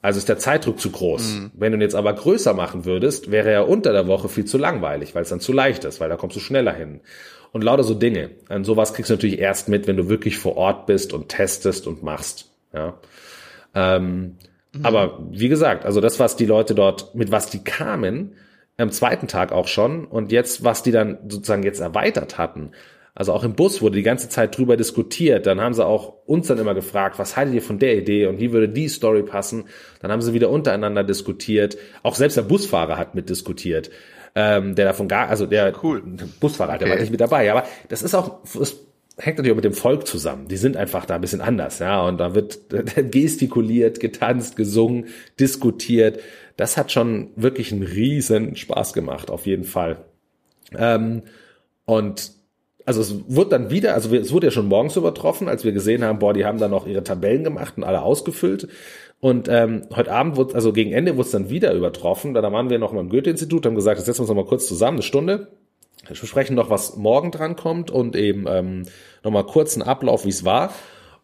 Also 0.00 0.18
ist 0.18 0.28
der 0.28 0.38
Zeitdruck 0.38 0.78
zu 0.78 0.90
groß. 0.90 1.34
Mhm. 1.34 1.50
Wenn 1.54 1.72
du 1.72 1.78
ihn 1.78 1.82
jetzt 1.82 1.94
aber 1.94 2.12
größer 2.12 2.54
machen 2.54 2.84
würdest, 2.84 3.30
wäre 3.30 3.50
er 3.50 3.68
unter 3.68 3.92
der 3.92 4.06
Woche 4.06 4.28
viel 4.28 4.44
zu 4.44 4.58
langweilig, 4.58 5.14
weil 5.14 5.22
es 5.22 5.28
dann 5.28 5.40
zu 5.40 5.52
leicht 5.52 5.84
ist, 5.84 6.00
weil 6.00 6.08
da 6.08 6.16
kommst 6.16 6.36
du 6.36 6.40
schneller 6.40 6.72
hin 6.72 7.00
und 7.52 7.64
lauter 7.64 7.82
so 7.82 7.94
Dinge. 7.94 8.30
Und 8.48 8.64
sowas 8.64 8.94
kriegst 8.94 9.10
du 9.10 9.14
natürlich 9.14 9.38
erst 9.38 9.68
mit, 9.68 9.86
wenn 9.86 9.96
du 9.96 10.08
wirklich 10.08 10.38
vor 10.38 10.56
Ort 10.56 10.86
bist 10.86 11.12
und 11.12 11.28
testest 11.28 11.86
und 11.86 12.02
machst. 12.02 12.50
Ja. 12.72 12.98
Ähm, 13.74 14.36
mhm. 14.72 14.84
Aber 14.86 15.18
wie 15.30 15.48
gesagt, 15.48 15.84
also 15.84 16.00
das, 16.00 16.20
was 16.20 16.36
die 16.36 16.46
Leute 16.46 16.74
dort, 16.74 17.14
mit 17.14 17.32
was 17.32 17.50
die 17.50 17.64
kamen, 17.64 18.34
am 18.76 18.92
zweiten 18.92 19.26
Tag 19.26 19.50
auch 19.50 19.66
schon 19.66 20.04
und 20.04 20.30
jetzt, 20.30 20.62
was 20.62 20.84
die 20.84 20.92
dann 20.92 21.18
sozusagen 21.28 21.64
jetzt 21.64 21.80
erweitert 21.80 22.38
hatten. 22.38 22.70
Also 23.18 23.32
auch 23.32 23.44
im 23.44 23.54
Bus 23.54 23.82
wurde 23.82 23.96
die 23.96 24.02
ganze 24.02 24.28
Zeit 24.28 24.56
drüber 24.56 24.76
diskutiert. 24.76 25.46
Dann 25.46 25.60
haben 25.60 25.74
sie 25.74 25.84
auch 25.84 26.14
uns 26.24 26.46
dann 26.46 26.58
immer 26.58 26.74
gefragt, 26.74 27.18
was 27.18 27.36
haltet 27.36 27.54
ihr 27.54 27.62
von 27.62 27.78
der 27.78 27.98
Idee 27.98 28.26
und 28.26 28.38
wie 28.38 28.52
würde 28.52 28.68
die 28.68 28.88
Story 28.88 29.24
passen? 29.24 29.64
Dann 30.00 30.12
haben 30.12 30.22
sie 30.22 30.32
wieder 30.34 30.50
untereinander 30.50 31.02
diskutiert. 31.02 31.76
Auch 32.02 32.14
selbst 32.14 32.36
der 32.36 32.42
Busfahrer 32.42 32.96
hat 32.96 33.14
mitdiskutiert 33.14 33.90
ähm, 34.34 34.76
der 34.76 34.84
davon 34.84 35.08
gar, 35.08 35.28
also 35.28 35.46
der 35.46 35.72
cool. 35.82 36.00
Busfahrer, 36.38 36.74
okay. 36.74 36.84
der 36.84 36.90
war 36.90 37.00
nicht 37.00 37.10
mit 37.10 37.20
dabei. 37.20 37.50
Aber 37.50 37.64
das 37.88 38.02
ist 38.02 38.14
auch, 38.14 38.38
das 38.54 38.76
hängt 39.16 39.38
natürlich 39.38 39.50
auch 39.52 39.56
mit 39.56 39.64
dem 39.64 39.72
Volk 39.72 40.06
zusammen. 40.06 40.46
Die 40.46 40.56
sind 40.56 40.76
einfach 40.76 41.06
da 41.06 41.16
ein 41.16 41.20
bisschen 41.20 41.40
anders, 41.40 41.80
ja. 41.80 42.06
Und 42.06 42.18
da 42.18 42.36
wird 42.36 42.60
gestikuliert, 43.10 43.98
getanzt, 43.98 44.54
gesungen, 44.54 45.06
diskutiert. 45.40 46.20
Das 46.56 46.76
hat 46.76 46.92
schon 46.92 47.30
wirklich 47.34 47.72
einen 47.72 47.82
riesen 47.82 48.54
Spaß 48.54 48.92
gemacht, 48.92 49.28
auf 49.28 49.46
jeden 49.46 49.64
Fall. 49.64 50.04
Ähm, 50.76 51.22
und 51.84 52.30
also 52.88 53.02
es 53.02 53.14
wurde 53.28 53.50
dann 53.50 53.70
wieder, 53.70 53.92
also 53.92 54.14
es 54.16 54.32
wurde 54.32 54.46
ja 54.46 54.50
schon 54.50 54.66
morgens 54.66 54.96
übertroffen, 54.96 55.46
als 55.46 55.62
wir 55.62 55.72
gesehen 55.72 56.02
haben, 56.02 56.18
boah, 56.18 56.32
die 56.32 56.46
haben 56.46 56.56
da 56.56 56.68
noch 56.68 56.86
ihre 56.86 57.04
Tabellen 57.04 57.44
gemacht 57.44 57.74
und 57.76 57.84
alle 57.84 58.00
ausgefüllt. 58.00 58.66
Und 59.20 59.46
ähm, 59.50 59.82
heute 59.94 60.10
Abend 60.10 60.38
wurde, 60.38 60.54
also 60.54 60.72
gegen 60.72 60.92
Ende 60.92 61.16
wurde 61.16 61.26
es 61.26 61.32
dann 61.32 61.50
wieder 61.50 61.74
übertroffen. 61.74 62.32
Da 62.32 62.50
waren 62.50 62.70
wir 62.70 62.78
noch 62.78 62.92
mal 62.94 63.00
im 63.00 63.10
Goethe-Institut, 63.10 63.66
haben 63.66 63.74
gesagt, 63.74 63.98
jetzt 63.98 64.06
setzen 64.06 64.20
wir 64.20 64.22
uns 64.22 64.30
noch 64.30 64.36
mal 64.36 64.48
kurz 64.48 64.66
zusammen, 64.66 64.96
eine 64.96 65.02
Stunde. 65.02 65.48
Wir 66.06 66.16
besprechen 66.18 66.56
noch, 66.56 66.70
was 66.70 66.96
morgen 66.96 67.30
dran 67.30 67.56
kommt 67.56 67.90
und 67.90 68.16
eben 68.16 68.46
ähm, 68.48 68.84
noch 69.22 69.32
mal 69.32 69.44
kurz 69.44 69.74
einen 69.74 69.86
Ablauf, 69.86 70.24
wie 70.24 70.30
es 70.30 70.46
war. 70.46 70.72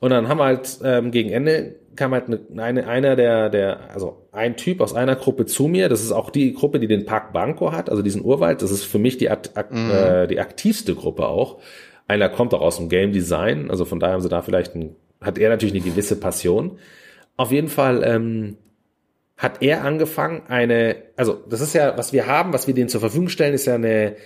Und 0.04 0.10
dann 0.10 0.28
haben 0.28 0.36
wir 0.36 0.44
halt 0.44 0.80
ähm, 0.84 1.12
gegen 1.12 1.30
Ende 1.30 1.76
kam 1.96 2.12
halt 2.12 2.26
eine, 2.26 2.62
eine, 2.62 2.86
einer 2.86 3.16
der, 3.16 3.48
der, 3.48 3.90
also 3.90 4.28
ein 4.32 4.58
Typ 4.58 4.82
aus 4.82 4.92
einer 4.92 5.16
Gruppe 5.16 5.46
zu 5.46 5.66
mir. 5.66 5.88
Das 5.88 6.02
ist 6.02 6.12
auch 6.12 6.28
die 6.28 6.52
Gruppe, 6.52 6.78
die 6.78 6.88
den 6.88 7.06
Park 7.06 7.32
Banco 7.32 7.72
hat, 7.72 7.88
also 7.88 8.02
diesen 8.02 8.22
Urwald. 8.22 8.60
Das 8.60 8.70
ist 8.70 8.84
für 8.84 8.98
mich 8.98 9.16
die, 9.16 9.30
ak 9.30 9.70
mhm. 9.70 9.90
äh, 9.90 10.26
die 10.26 10.40
aktivste 10.40 10.94
Gruppe 10.94 11.26
auch. 11.26 11.58
Einer 12.06 12.28
kommt 12.28 12.52
auch 12.52 12.60
aus 12.60 12.76
dem 12.76 12.90
Game 12.90 13.12
Design, 13.12 13.70
also 13.70 13.86
von 13.86 13.98
daher 13.98 14.12
haben 14.12 14.20
sie 14.20 14.28
da 14.28 14.42
vielleicht 14.42 14.74
ein, 14.74 14.94
hat 15.22 15.38
er 15.38 15.48
natürlich 15.48 15.74
eine 15.74 15.90
gewisse 15.90 16.20
Passion. 16.20 16.76
Auf 17.38 17.50
jeden 17.50 17.68
Fall 17.68 18.02
ähm, 18.04 18.58
hat 19.38 19.62
er 19.62 19.84
angefangen, 19.84 20.42
eine, 20.48 20.96
also 21.16 21.42
das 21.48 21.62
ist 21.62 21.72
ja, 21.72 21.96
was 21.96 22.12
wir 22.12 22.26
haben, 22.26 22.52
was 22.52 22.66
wir 22.66 22.74
denen 22.74 22.90
zur 22.90 23.00
Verfügung 23.00 23.30
stellen, 23.30 23.54
ist 23.54 23.64
ja 23.64 23.76
eine, 23.76 24.16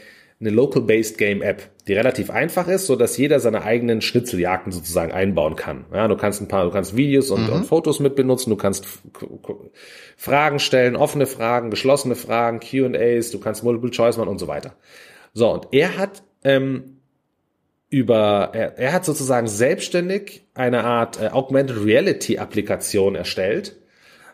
eine 0.40 0.50
Local-Based 0.50 1.18
Game 1.18 1.42
App, 1.42 1.68
die 1.88 1.94
relativ 1.94 2.30
einfach 2.30 2.68
ist, 2.68 2.86
so 2.86 2.94
dass 2.94 3.16
jeder 3.16 3.40
seine 3.40 3.62
eigenen 3.62 4.00
Schnitzeljagden 4.00 4.70
sozusagen 4.70 5.10
einbauen 5.10 5.56
kann. 5.56 5.86
Ja, 5.92 6.06
du 6.06 6.16
kannst 6.16 6.40
ein 6.40 6.46
paar, 6.46 6.64
du 6.64 6.70
kannst 6.70 6.96
Videos 6.96 7.30
und, 7.30 7.48
mhm. 7.48 7.52
und 7.54 7.66
Fotos 7.66 7.98
mit 7.98 8.14
benutzen, 8.14 8.50
du 8.50 8.56
kannst 8.56 8.86
Fragen 10.16 10.60
stellen, 10.60 10.94
offene 10.94 11.26
Fragen, 11.26 11.70
geschlossene 11.70 12.14
Fragen, 12.14 12.60
Q&As, 12.60 13.30
du 13.30 13.40
kannst 13.40 13.64
Multiple 13.64 13.90
Choice 13.90 14.16
machen 14.16 14.28
und 14.28 14.38
so 14.38 14.46
weiter. 14.46 14.76
So, 15.34 15.50
und 15.50 15.68
er 15.72 15.98
hat 15.98 16.22
ähm, 16.44 16.98
über, 17.90 18.50
er, 18.52 18.78
er 18.78 18.92
hat 18.92 19.04
sozusagen 19.04 19.48
selbstständig 19.48 20.44
eine 20.54 20.84
Art 20.84 21.20
äh, 21.20 21.28
Augmented 21.28 21.84
Reality 21.84 22.38
Applikation 22.38 23.16
erstellt, 23.16 23.76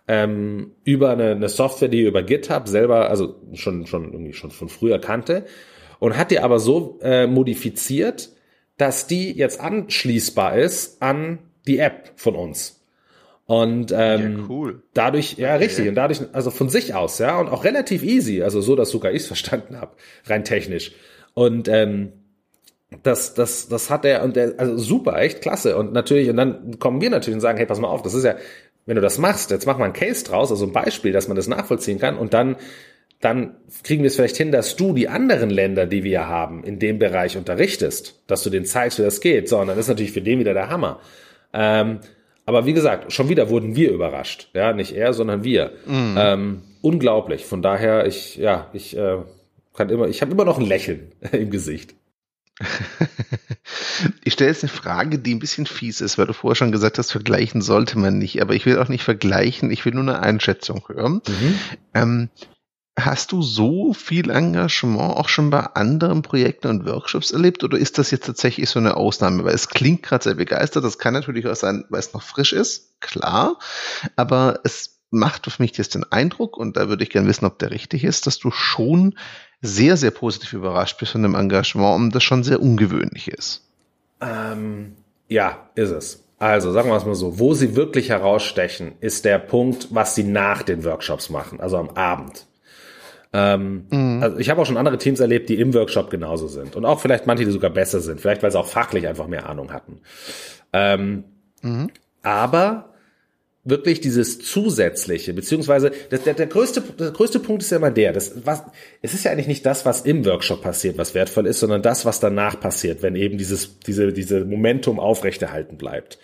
ähm, 0.07 0.73
über 0.85 1.11
eine, 1.11 1.31
eine 1.31 1.49
Software, 1.49 1.89
die 1.89 2.03
er 2.03 2.09
über 2.09 2.23
GitHub 2.23 2.69
selber, 2.69 3.09
also 3.09 3.37
schon, 3.55 3.87
schon 3.87 4.13
irgendwie 4.13 4.35
schon 4.35 4.51
von 4.51 4.69
früher 4.69 4.99
kannte, 4.99 5.47
und 5.99 6.17
hat 6.17 6.31
die 6.31 6.41
aber 6.41 6.59
so 6.59 6.99
äh, 7.03 7.27
modifiziert, 7.27 8.31
dass 8.77 9.07
die 9.07 9.33
jetzt 9.33 9.61
anschließbar 9.61 10.59
ist 10.59 11.01
an 11.03 11.39
die 11.67 11.79
App 11.79 12.13
von 12.17 12.35
uns. 12.35 12.81
Und 13.47 13.93
ähm, 13.95 14.39
ja, 14.39 14.45
cool. 14.49 14.83
dadurch, 14.95 15.37
ja, 15.37 15.55
okay. 15.55 15.65
richtig, 15.65 15.89
und 15.89 15.95
dadurch, 15.97 16.21
also 16.33 16.51
von 16.51 16.71
sich 16.71 16.95
aus, 16.95 17.19
ja, 17.19 17.39
und 17.39 17.49
auch 17.49 17.65
relativ 17.65 18.03
easy, 18.03 18.43
also 18.43 18.63
so, 18.63 18.75
dass 18.75 18.91
sogar 18.91 19.13
ich 19.13 19.23
es 19.23 19.27
verstanden 19.29 19.81
habe, 19.81 19.93
rein 20.27 20.45
technisch. 20.45 20.93
Und 21.35 21.69
ähm, 21.69 22.13
das, 23.03 23.35
das, 23.35 23.69
das 23.69 23.91
hat 23.91 24.05
er 24.05 24.23
und 24.23 24.37
der, 24.37 24.55
also 24.57 24.79
super, 24.79 25.19
echt 25.19 25.43
klasse. 25.43 25.77
Und 25.77 25.93
natürlich, 25.93 26.31
und 26.31 26.37
dann 26.37 26.79
kommen 26.79 27.01
wir 27.01 27.11
natürlich 27.11 27.35
und 27.35 27.41
sagen, 27.41 27.59
hey, 27.59 27.67
pass 27.67 27.81
mal 27.81 27.89
auf, 27.89 28.03
das 28.03 28.15
ist 28.15 28.25
ja, 28.25 28.37
wenn 28.87 28.97
du 28.97 29.03
das 29.03 29.19
machst, 29.19 29.51
jetzt 29.51 29.67
mach 29.67 29.79
mal 29.79 29.87
ein 29.87 29.93
Case 29.93 30.25
draus, 30.25 30.51
also 30.51 30.65
ein 30.65 30.73
Beispiel, 30.73 31.13
dass 31.13 31.29
man 31.29 31.37
das 31.37 31.49
nachvollziehen 31.49 31.99
kann 31.99 32.17
und 32.17 32.35
dann, 32.35 32.57
dann 33.21 33.57
kriegen 33.83 34.03
wir 34.03 34.09
es 34.09 34.17
vielleicht 34.17 34.37
hin, 34.37 34.53
dass 34.53 34.77
du 34.77 34.93
die 34.93 35.09
anderen 35.09 35.51
Länder, 35.51 35.87
die 35.87 36.05
wir 36.05 36.29
haben, 36.29 36.63
in 36.63 36.79
dem 36.79 36.99
Bereich 36.99 37.37
unterrichtest, 37.37 38.23
dass 38.27 38.43
du 38.43 38.51
denen 38.51 38.67
zeigst, 38.67 38.99
wie 38.99 39.03
das 39.03 39.21
geht. 39.21 39.49
So, 39.49 39.59
und 39.59 39.69
dann 39.69 39.79
ist 39.79 39.89
natürlich 39.89 40.13
für 40.13 40.23
den 40.23 40.39
wieder 40.39 40.55
der 40.55 40.69
Hammer. 40.69 41.01
Ähm, 41.53 42.01
aber 42.47 42.67
wie 42.67 42.75
gesagt, 42.75 43.13
schon 43.13 43.29
wieder 43.29 43.49
wurden 43.49 43.77
wir 43.77 43.91
überrascht. 43.91 44.51
Ja, 44.53 44.73
nicht 44.73 44.93
er, 44.95 45.15
sondern 45.15 45.45
wir. 45.45 45.73
Mm. 45.87 46.17
Ähm, 46.19 46.63
unglaublich. 46.83 47.47
Von 47.47 47.63
daher, 47.63 48.07
ich, 48.07 48.37
ja, 48.37 48.69
ich 48.75 48.97
äh, 48.97 49.19
kann 49.75 49.89
immer, 49.89 50.09
ich 50.09 50.21
habe 50.21 50.33
immer 50.33 50.45
noch 50.45 50.59
ein 50.59 50.67
Lächeln 50.67 51.13
im 51.33 51.51
Gesicht. 51.51 51.95
Ich 54.25 54.35
stelle 54.35 54.51
jetzt 54.51 54.63
eine 54.63 54.71
Frage, 54.71 55.19
die 55.19 55.35
ein 55.35 55.39
bisschen 55.39 55.67
fies 55.67 56.01
ist, 56.01 56.19
weil 56.19 56.27
du 56.27 56.33
vorher 56.33 56.57
schon 56.57 56.73
gesagt 56.73 56.99
hast, 56.99 57.13
vergleichen 57.13 57.63
sollte 57.63 57.99
man 57.99 58.19
nicht. 58.19 58.43
Aber 58.43 58.55
ich 58.55 58.67
will 58.67 58.79
auch 58.79 58.89
nicht 58.89 59.05
vergleichen, 59.05 59.71
ich 59.71 59.85
will 59.85 59.95
nur 59.95 60.03
eine 60.03 60.21
Einschätzung 60.21 60.85
hören. 60.89 61.21
Mhm. 61.27 61.59
Ähm, 61.95 62.29
hast 62.97 63.33
du 63.33 63.43
so 63.43 63.93
viel 63.93 64.31
Engagement 64.31 65.17
auch 65.17 65.29
schon 65.29 65.51
bei 65.51 65.61
anderen 65.61 66.23
Projekten 66.23 66.69
und 66.69 66.87
Workshops 66.87 67.33
erlebt 67.33 67.65
oder 67.65 67.77
ist 67.77 67.99
das 67.99 68.11
jetzt 68.11 68.27
tatsächlich 68.27 68.71
so 68.71 68.79
eine 68.79 68.97
Ausnahme? 68.97 69.45
Weil 69.45 69.55
es 69.55 69.69
klingt 69.69 70.03
gerade 70.03 70.23
sehr 70.23 70.35
begeistert. 70.35 70.85
Das 70.85 70.99
kann 70.99 71.15
natürlich 71.15 71.47
auch 71.47 71.57
sein, 71.57 71.85
weil 71.89 72.01
es 72.01 72.13
noch 72.13 72.23
frisch 72.23 72.53
ist, 72.53 73.01
klar. 73.01 73.59
Aber 74.15 74.61
es 74.63 75.01
macht 75.11 75.47
auf 75.47 75.59
mich 75.59 75.77
jetzt 75.77 75.95
den 75.95 76.05
Eindruck, 76.11 76.57
und 76.57 76.77
da 76.77 76.89
würde 76.89 77.05
ich 77.05 77.11
gerne 77.11 77.29
wissen, 77.29 77.45
ob 77.45 77.59
der 77.59 77.71
richtig 77.71 78.05
ist, 78.05 78.27
dass 78.27 78.39
du 78.39 78.51
schon 78.51 79.17
sehr, 79.61 79.97
sehr 79.97 80.11
positiv 80.11 80.53
überrascht 80.53 80.99
bist 80.99 81.13
von 81.13 81.23
dem 81.23 81.35
Engagement 81.35 81.97
und 81.97 82.15
das 82.15 82.23
schon 82.23 82.45
sehr 82.45 82.61
ungewöhnlich 82.61 83.29
ist. 83.29 83.63
Ähm, 84.21 84.97
ja, 85.29 85.69
ist 85.75 85.91
es. 85.91 86.25
Also 86.39 86.73
sagen 86.73 86.91
wir 86.91 86.97
es 86.97 87.07
mal 87.07 87.15
so, 87.15 87.39
wo 87.39 87.55
sie 87.55 87.75
wirklich 87.77 88.11
herausstechen, 88.11 88.93
ist 89.01 89.25
der 89.25 89.39
Punkt, 89.39 89.89
was 89.91 90.15
sie 90.15 90.25
nach 90.25 90.63
den 90.63 90.85
Workshops 90.85 91.31
machen, 91.31 91.61
also 91.61 91.79
am 91.79 91.91
Abend. 91.91 92.47
Ähm, 93.37 93.87
mhm. 93.91 94.23
Also 94.23 94.39
ich 94.39 94.49
habe 94.49 94.63
auch 94.63 94.67
schon 94.67 94.77
andere 94.77 94.97
Teams 94.97 95.19
erlebt, 95.19 95.49
die 95.49 95.59
im 95.59 95.75
Workshop 95.75 96.09
genauso 96.09 96.47
sind. 96.47 96.77
Und 96.77 96.85
auch 96.85 97.01
vielleicht 97.01 97.27
manche, 97.27 97.45
die 97.45 97.51
sogar 97.51 97.71
besser 97.71 98.01
sind. 98.01 98.21
Vielleicht, 98.21 98.45
weil 98.45 98.53
sie 98.53 98.59
auch 98.59 98.69
fachlich 98.69 99.09
einfach 99.09 99.27
mehr 99.27 99.49
Ahnung 99.49 99.73
hatten. 99.73 100.01
Ähm, 100.73 101.25
mhm. 101.61 101.91
Aber 102.23 102.95
wirklich 103.65 104.01
dieses 104.01 104.39
zusätzliche, 104.39 105.35
beziehungsweise 105.35 105.91
das, 106.11 106.23
der, 106.23 106.35
der 106.35 106.47
größte 106.47 106.83
der 106.83 107.11
größte 107.11 107.41
Punkt 107.41 107.63
ist 107.63 107.71
ja 107.71 107.79
immer 107.79 107.91
der, 107.91 108.13
das 108.13 108.45
was 108.45 108.63
es 109.01 109.15
ist 109.15 109.25
ja 109.25 109.33
eigentlich 109.33 109.47
nicht 109.47 109.65
das, 109.65 109.87
was 109.87 110.03
im 110.03 110.25
Workshop 110.27 110.61
passiert, 110.61 110.99
was 110.99 111.15
wertvoll 111.15 111.47
ist, 111.47 111.61
sondern 111.61 111.81
das, 111.83 112.05
was 112.05 112.21
danach 112.21 112.61
passiert, 112.61 113.03
wenn 113.03 113.17
eben 113.17 113.39
dieses 113.39 113.81
diese 113.81 114.13
diese 114.13 114.45
Momentum 114.45 115.01
aufrechterhalten 115.01 115.79
bleibt. 115.79 116.19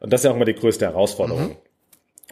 Und 0.00 0.12
das 0.12 0.22
ist 0.22 0.24
ja 0.24 0.30
auch 0.30 0.36
immer 0.36 0.46
die 0.46 0.54
größte 0.54 0.86
Herausforderung. 0.86 1.50
Mhm. 1.50 1.56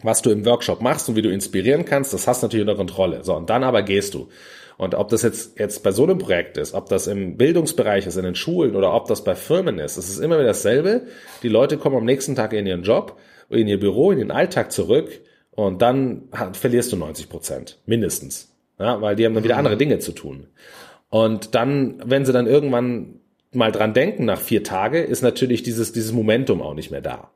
Was 0.02 0.22
du 0.22 0.30
im 0.30 0.44
Workshop 0.44 0.82
machst 0.82 1.08
und 1.08 1.16
wie 1.16 1.22
du 1.22 1.30
inspirieren 1.30 1.84
kannst, 1.84 2.12
das 2.12 2.26
hast 2.26 2.42
du 2.42 2.46
natürlich 2.46 2.62
unter 2.62 2.76
Kontrolle. 2.76 3.24
So 3.24 3.34
und 3.34 3.48
dann 3.48 3.64
aber 3.64 3.82
gehst 3.82 4.14
du. 4.14 4.28
Und 4.76 4.94
ob 4.94 5.08
das 5.08 5.22
jetzt, 5.22 5.58
jetzt 5.58 5.82
bei 5.82 5.90
so 5.90 6.02
einem 6.02 6.18
Projekt 6.18 6.58
ist, 6.58 6.74
ob 6.74 6.90
das 6.90 7.06
im 7.06 7.38
Bildungsbereich 7.38 8.06
ist, 8.06 8.16
in 8.16 8.24
den 8.24 8.34
Schulen 8.34 8.76
oder 8.76 8.92
ob 8.92 9.08
das 9.08 9.24
bei 9.24 9.34
Firmen 9.34 9.78
ist, 9.78 9.96
es 9.96 10.10
ist 10.10 10.18
immer 10.18 10.36
wieder 10.36 10.48
dasselbe. 10.48 11.06
Die 11.42 11.48
Leute 11.48 11.78
kommen 11.78 11.96
am 11.96 12.04
nächsten 12.04 12.34
Tag 12.34 12.52
in 12.52 12.66
ihren 12.66 12.82
Job 12.82 13.16
in 13.48 13.68
ihr 13.68 13.78
Büro, 13.78 14.10
in 14.10 14.18
den 14.18 14.30
Alltag 14.30 14.72
zurück 14.72 15.20
und 15.52 15.82
dann 15.82 16.28
verlierst 16.52 16.92
du 16.92 16.96
90 16.96 17.28
Prozent, 17.28 17.78
mindestens. 17.86 18.52
Ja, 18.78 19.00
weil 19.00 19.16
die 19.16 19.24
haben 19.24 19.34
dann 19.34 19.44
wieder 19.44 19.54
mhm. 19.54 19.60
andere 19.60 19.76
Dinge 19.76 19.98
zu 19.98 20.12
tun. 20.12 20.48
Und 21.08 21.54
dann, 21.54 22.02
wenn 22.04 22.26
sie 22.26 22.32
dann 22.32 22.46
irgendwann 22.46 23.20
mal 23.52 23.72
dran 23.72 23.94
denken 23.94 24.26
nach 24.26 24.40
vier 24.40 24.64
Tage, 24.64 25.00
ist 25.00 25.22
natürlich 25.22 25.62
dieses, 25.62 25.92
dieses 25.92 26.12
Momentum 26.12 26.60
auch 26.60 26.74
nicht 26.74 26.90
mehr 26.90 27.00
da. 27.00 27.30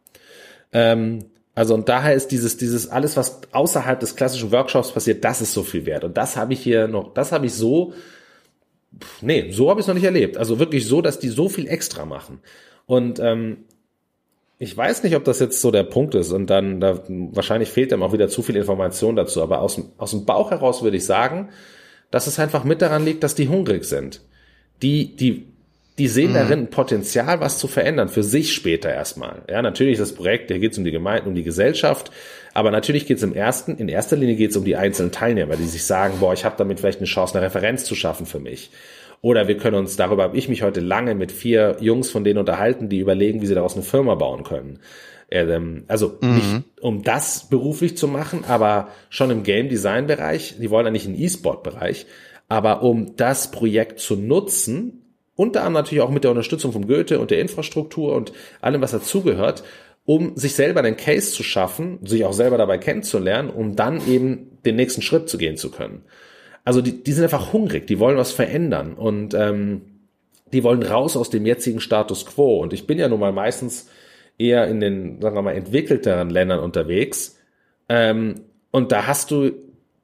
Ähm, 0.73 1.21
also 1.61 1.75
und 1.75 1.91
daher 1.91 2.15
ist 2.15 2.29
dieses, 2.29 2.57
dieses 2.57 2.89
alles, 2.89 3.19
was 3.19 3.43
außerhalb 3.53 4.01
des 4.01 4.17
klassischen 4.17 4.51
Workshops 4.51 4.93
passiert, 4.93 5.23
das 5.27 5.43
ist 5.43 5.53
so 5.53 5.63
viel 5.63 5.85
wert. 5.85 6.05
Und 6.05 6.17
das 6.17 6.39
habe 6.39 6.55
ich 6.55 6.63
hier 6.63 6.89
noch, 6.89 7.13
das 7.13 7.33
habe 7.33 7.45
ich 7.45 7.53
so, 7.53 7.93
nee, 9.21 9.51
so 9.51 9.69
habe 9.69 9.79
ich 9.79 9.85
es 9.85 9.87
noch 9.87 9.95
nicht 9.95 10.05
erlebt. 10.05 10.39
Also 10.39 10.59
wirklich 10.59 10.87
so, 10.87 11.03
dass 11.03 11.19
die 11.19 11.29
so 11.29 11.51
viel 11.51 11.69
extra 11.69 12.07
machen. 12.07 12.41
Und 12.87 13.19
ähm, 13.19 13.67
ich 14.57 14.75
weiß 14.75 15.03
nicht, 15.03 15.15
ob 15.17 15.25
das 15.25 15.39
jetzt 15.39 15.61
so 15.61 15.71
der 15.71 15.83
Punkt 15.83 16.15
ist 16.15 16.33
und 16.33 16.47
dann, 16.49 16.81
da, 16.81 17.03
wahrscheinlich 17.09 17.69
fehlt 17.69 17.93
einem 17.93 18.05
auch 18.05 18.15
wieder 18.15 18.29
zu 18.29 18.41
viel 18.41 18.57
Information 18.57 19.15
dazu, 19.15 19.43
aber 19.43 19.61
aus, 19.61 19.79
aus 19.99 20.13
dem 20.13 20.25
Bauch 20.25 20.53
heraus 20.53 20.83
würde 20.83 20.97
ich 20.97 21.05
sagen, 21.05 21.51
dass 22.11 22.27
es 22.27 22.39
einfach 22.39 22.65
mit 22.65 22.81
daran 22.81 23.05
liegt, 23.05 23.23
dass 23.23 23.35
die 23.35 23.49
hungrig 23.51 23.85
sind. 23.85 24.23
Die, 24.81 25.15
die, 25.15 25.50
die 25.99 26.09
sehen 26.09 26.31
mhm. 26.31 26.35
darin 26.35 26.67
Potenzial, 26.71 27.41
was 27.41 27.59
zu 27.59 27.69
verändern, 27.69 28.09
für 28.09 28.23
sich 28.23 28.55
später 28.55 28.93
erstmal. 28.93 29.43
Ja, 29.49 29.63
natürlich 29.63 29.95
ist 29.95 30.01
das 30.11 30.15
Projekt, 30.15 30.51
hier 30.51 30.59
geht 30.59 30.73
es 30.73 30.79
um 30.79 30.85
die 30.85 30.93
Gemeinde, 30.93 31.29
um 31.29 31.35
die 31.35 31.43
Gesellschaft, 31.43 32.11
aber 32.55 32.71
natürlich 32.71 33.07
geht 33.07 33.19
es 33.19 33.23
im 33.23 33.35
ersten, 33.35 33.77
in 33.77 33.89
erster 33.89 34.17
Linie 34.17 34.37
geht 34.37 34.51
es 34.51 34.57
um 34.57 34.65
die 34.65 34.77
einzelnen 34.77 35.13
Teilnehmer, 35.13 35.57
die 35.57 35.65
sich 35.65 35.85
sagen, 35.85 36.15
boah, 36.21 36.33
ich 36.33 36.45
habe 36.45 36.57
damit 36.59 36.81
vielleicht 36.81 36.99
eine 36.99 37.07
Chance, 37.07 37.37
eine 37.37 37.47
Referenz 37.47 37.85
zu 37.85 37.95
schaffen 37.95 38.27
für 38.27 38.41
mich. 38.41 38.71
Oder 39.23 39.49
wir 39.49 39.59
können 39.59 39.77
uns, 39.77 39.97
darüber 39.97 40.23
habe 40.25 40.37
ich 40.37 40.49
mich 40.49 40.63
heute 40.63 40.81
lange 40.81 41.15
mit 41.15 41.31
vier 41.31 41.77
Jungs 41.81 42.11
von 42.11 42.25
denen 42.25 42.39
unterhalten, 42.39 42.89
die 42.89 43.01
überlegen, 43.01 43.43
wie 43.43 43.47
sie 43.47 43.55
daraus 43.55 43.75
eine 43.75 43.83
Firma 43.83 44.15
bauen 44.15 44.45
können. 44.45 44.81
Ähm, 45.31 45.85
also 45.89 46.19
mhm. 46.21 46.35
nicht 46.35 46.65
um 46.81 47.03
das 47.03 47.49
beruflich 47.49 47.97
zu 47.97 48.09
machen, 48.09 48.45
aber 48.49 48.89
schon 49.11 49.31
im 49.31 49.43
Game 49.43 49.69
Design 49.69 50.07
Bereich. 50.07 50.57
Die 50.59 50.71
wollen 50.71 50.87
eigentlich 50.87 51.07
einen 51.07 51.21
E-Sport 51.21 51.63
Bereich. 51.63 52.07
Aber 52.49 52.83
um 52.83 53.15
das 53.17 53.51
Projekt 53.51 54.01
zu 54.01 54.17
nutzen, 54.17 55.00
unter 55.41 55.61
anderem 55.61 55.75
natürlich 55.75 56.03
auch 56.03 56.11
mit 56.11 56.25
der 56.25 56.31
Unterstützung 56.31 56.73
vom 56.73 56.87
Goethe 56.87 57.19
und 57.19 57.31
der 57.31 57.41
Infrastruktur 57.41 58.15
und 58.15 58.33
allem, 58.61 58.81
was 58.81 58.91
dazugehört, 58.91 59.65
um 60.05 60.37
sich 60.37 60.55
selber 60.55 60.81
einen 60.81 60.97
Case 60.97 61.33
zu 61.33 61.43
schaffen, 61.43 61.99
sich 62.05 62.25
auch 62.25 62.33
selber 62.33 62.59
dabei 62.59 62.79
kennenzulernen, 62.79 63.51
um 63.51 63.77
dann 63.77 64.07
eben 64.09 64.59
den 64.65 64.77
nächsten 64.77 65.03
Schritt 65.03 65.29
zu 65.29 65.39
gehen 65.39 65.57
zu 65.57 65.71
können 65.71 66.05
also 66.65 66.83
die, 66.83 67.03
die 67.03 67.13
sind 67.13 67.25
einfach 67.25 67.53
hungrig, 67.53 67.87
die 67.87 67.99
wollen 67.99 68.17
was 68.17 68.33
verändern 68.33 68.95
und 68.95 69.35
ähm, 69.35 69.83
die 70.53 70.65
wollen 70.65 70.83
raus 70.83 71.17
aus 71.17 71.31
dem 71.31 71.47
jetzigen 71.47 71.81
Status 71.81 72.27
quo. 72.27 72.61
Und 72.61 72.73
ich 72.73 72.87
bin 72.87 72.99
ja 72.99 73.09
nun 73.09 73.21
mal 73.21 73.33
meistens 73.33 73.89
eher 74.39 74.67
in 74.67 74.81
den, 74.81 75.21
sagen 75.21 75.37
wir 75.37 75.43
mal, 75.43 75.55
entwickelteren 75.55 76.31
Ländern 76.31 76.61
unterwegs. 76.61 77.39
Ähm, 77.89 78.43
und 78.71 78.93
da 78.93 79.07
hast 79.07 79.31
du 79.31 79.53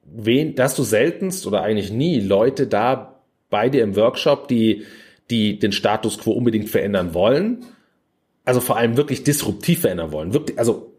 wen, 0.03 0.55
da 0.55 0.63
hast 0.63 0.77
du 0.77 0.83
seltenst 0.83 1.45
oder 1.47 1.61
eigentlich 1.61 1.91
nie 1.91 2.19
Leute 2.21 2.67
da 2.67 3.21
bei 3.49 3.69
dir 3.69 3.83
im 3.83 3.95
Workshop, 3.95 4.47
die, 4.47 4.83
die 5.29 5.59
den 5.59 5.71
Status 5.71 6.17
quo 6.17 6.31
unbedingt 6.31 6.69
verändern 6.69 7.13
wollen. 7.13 7.65
Also 8.45 8.61
vor 8.61 8.77
allem 8.77 8.95
wirklich 8.97 9.23
disruptiv 9.23 9.81
verändern 9.81 10.11
wollen. 10.11 10.33
Wirklich, 10.33 10.57
also 10.57 10.93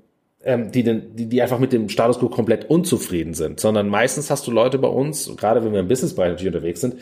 ähm, 0.45 0.71
die, 0.71 0.83
den, 0.83 1.17
die, 1.17 1.27
die 1.27 1.43
einfach 1.43 1.59
mit 1.59 1.73
dem 1.73 1.89
Status 1.89 2.19
quo 2.19 2.29
komplett 2.29 2.69
unzufrieden 2.71 3.35
sind, 3.35 3.61
sondern 3.61 3.89
meistens 3.89 4.31
hast 4.31 4.47
du 4.47 4.51
Leute 4.51 4.79
bei 4.79 4.89
uns, 4.89 5.35
gerade 5.37 5.65
wenn 5.65 5.73
wir 5.73 5.81
im 5.81 5.89
Businessbereich 5.89 6.31
natürlich 6.31 6.55
unterwegs 6.55 6.81
sind, 6.81 6.97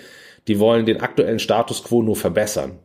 die 0.49 0.59
wollen 0.59 0.87
den 0.87 1.01
aktuellen 1.01 1.39
Status 1.39 1.83
quo 1.83 2.03
nur 2.03 2.17
verbessern. 2.17 2.79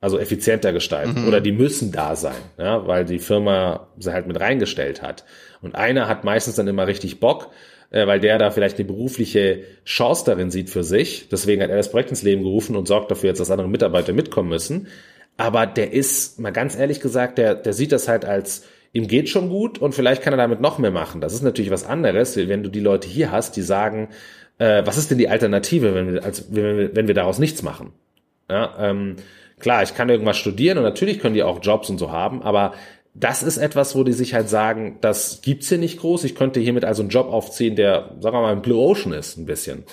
Also 0.00 0.18
effizienter 0.18 0.72
gestalten. 0.72 1.22
Mhm. 1.22 1.28
Oder 1.28 1.40
die 1.40 1.52
müssen 1.52 1.92
da 1.92 2.16
sein, 2.16 2.40
ja, 2.58 2.88
weil 2.88 3.04
die 3.04 3.20
Firma 3.20 3.86
sie 3.98 4.12
halt 4.12 4.26
mit 4.26 4.40
reingestellt 4.40 5.00
hat. 5.00 5.24
Und 5.60 5.76
einer 5.76 6.08
hat 6.08 6.24
meistens 6.24 6.56
dann 6.56 6.66
immer 6.66 6.88
richtig 6.88 7.20
Bock, 7.20 7.50
äh, 7.92 8.06
weil 8.06 8.18
der 8.18 8.38
da 8.38 8.50
vielleicht 8.50 8.78
eine 8.78 8.86
berufliche 8.86 9.62
Chance 9.84 10.24
darin 10.26 10.50
sieht 10.50 10.70
für 10.70 10.82
sich. 10.82 11.28
Deswegen 11.30 11.62
hat 11.62 11.70
er 11.70 11.76
das 11.76 11.90
Projekt 11.90 12.10
ins 12.10 12.22
Leben 12.22 12.42
gerufen 12.42 12.74
und 12.74 12.88
sorgt 12.88 13.10
dafür 13.10 13.28
jetzt, 13.28 13.38
dass 13.38 13.50
andere 13.50 13.68
Mitarbeiter 13.68 14.12
mitkommen 14.12 14.48
müssen. 14.48 14.88
Aber 15.36 15.66
der 15.66 15.92
ist, 15.92 16.40
mal 16.40 16.52
ganz 16.52 16.76
ehrlich 16.76 17.00
gesagt, 17.00 17.38
der, 17.38 17.54
der 17.54 17.72
sieht 17.72 17.92
das 17.92 18.08
halt 18.08 18.24
als 18.24 18.64
ihm 18.92 19.08
geht 19.08 19.28
schon 19.28 19.48
gut 19.48 19.78
und 19.78 19.94
vielleicht 19.94 20.22
kann 20.22 20.34
er 20.34 20.36
damit 20.36 20.60
noch 20.60 20.78
mehr 20.78 20.90
machen. 20.90 21.20
Das 21.20 21.32
ist 21.32 21.42
natürlich 21.42 21.70
was 21.70 21.86
anderes, 21.86 22.36
wenn 22.36 22.62
du 22.62 22.68
die 22.68 22.80
Leute 22.80 23.08
hier 23.08 23.32
hast, 23.32 23.56
die 23.56 23.62
sagen, 23.62 24.08
äh, 24.58 24.82
was 24.84 24.98
ist 24.98 25.10
denn 25.10 25.18
die 25.18 25.28
Alternative, 25.28 25.94
wenn 25.94 26.12
wir, 26.12 26.24
als, 26.24 26.54
wenn 26.54 26.76
wir, 26.76 26.96
wenn 26.96 27.08
wir 27.08 27.14
daraus 27.14 27.38
nichts 27.38 27.62
machen? 27.62 27.92
Ja, 28.50 28.74
ähm, 28.78 29.16
klar, 29.60 29.82
ich 29.82 29.94
kann 29.94 30.10
irgendwas 30.10 30.36
studieren 30.36 30.76
und 30.76 30.84
natürlich 30.84 31.20
können 31.20 31.34
die 31.34 31.42
auch 31.42 31.60
Jobs 31.62 31.88
und 31.88 31.96
so 31.96 32.12
haben, 32.12 32.42
aber 32.42 32.74
das 33.14 33.42
ist 33.42 33.58
etwas, 33.58 33.94
wo 33.94 34.04
die 34.04 34.12
sich 34.12 34.34
halt 34.34 34.48
sagen, 34.48 34.98
das 35.00 35.40
gibt's 35.42 35.68
hier 35.68 35.78
nicht 35.78 36.00
groß. 36.00 36.24
Ich 36.24 36.34
könnte 36.34 36.60
hiermit 36.60 36.84
also 36.84 37.02
einen 37.02 37.10
Job 37.10 37.28
aufziehen, 37.28 37.76
der, 37.76 38.16
sagen 38.20 38.36
wir 38.36 38.42
mal, 38.42 38.52
ein 38.52 38.62
Blue 38.62 38.78
Ocean 38.78 39.12
ist, 39.12 39.36
ein 39.36 39.44
bisschen 39.44 39.84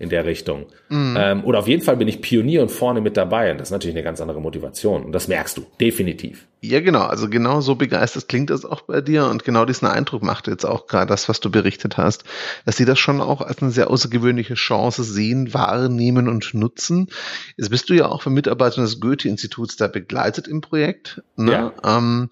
in 0.00 0.08
der 0.08 0.24
Richtung. 0.24 0.66
Mhm. 0.88 1.14
Ähm, 1.16 1.44
oder 1.44 1.60
auf 1.60 1.68
jeden 1.68 1.82
Fall 1.82 1.98
bin 1.98 2.08
ich 2.08 2.22
Pionier 2.22 2.62
und 2.62 2.70
vorne 2.70 3.02
mit 3.02 3.18
dabei. 3.18 3.52
Und 3.52 3.58
das 3.58 3.68
ist 3.68 3.72
natürlich 3.72 3.94
eine 3.94 4.02
ganz 4.02 4.20
andere 4.20 4.40
Motivation. 4.40 5.04
Und 5.04 5.12
das 5.12 5.28
merkst 5.28 5.58
du, 5.58 5.66
definitiv. 5.78 6.46
Ja, 6.62 6.80
genau. 6.80 7.02
Also 7.02 7.28
genau 7.30 7.62
so 7.62 7.74
begeistert 7.74 8.28
klingt 8.28 8.50
das 8.50 8.66
auch 8.66 8.82
bei 8.82 9.00
dir. 9.00 9.26
Und 9.26 9.44
genau 9.44 9.64
diesen 9.64 9.88
Eindruck 9.88 10.22
macht 10.22 10.46
jetzt 10.46 10.64
auch 10.64 10.86
gerade 10.86 11.06
das, 11.06 11.28
was 11.28 11.40
du 11.40 11.50
berichtet 11.50 11.96
hast, 11.96 12.24
dass 12.66 12.76
sie 12.76 12.84
das 12.84 12.98
schon 12.98 13.20
auch 13.20 13.40
als 13.40 13.62
eine 13.62 13.70
sehr 13.70 13.90
außergewöhnliche 13.90 14.54
Chance 14.54 15.04
sehen, 15.04 15.54
wahrnehmen 15.54 16.28
und 16.28 16.52
nutzen. 16.52 17.08
Jetzt 17.56 17.70
bist 17.70 17.88
du 17.88 17.94
ja 17.94 18.06
auch 18.06 18.22
für 18.22 18.30
Mitarbeiter 18.30 18.82
des 18.82 19.00
Goethe-Instituts 19.00 19.76
da 19.76 19.86
begleitet 19.86 20.48
im 20.48 20.60
Projekt. 20.60 21.22
Ne? 21.36 21.52
Ja. 21.52 21.72
Ähm, 21.98 22.28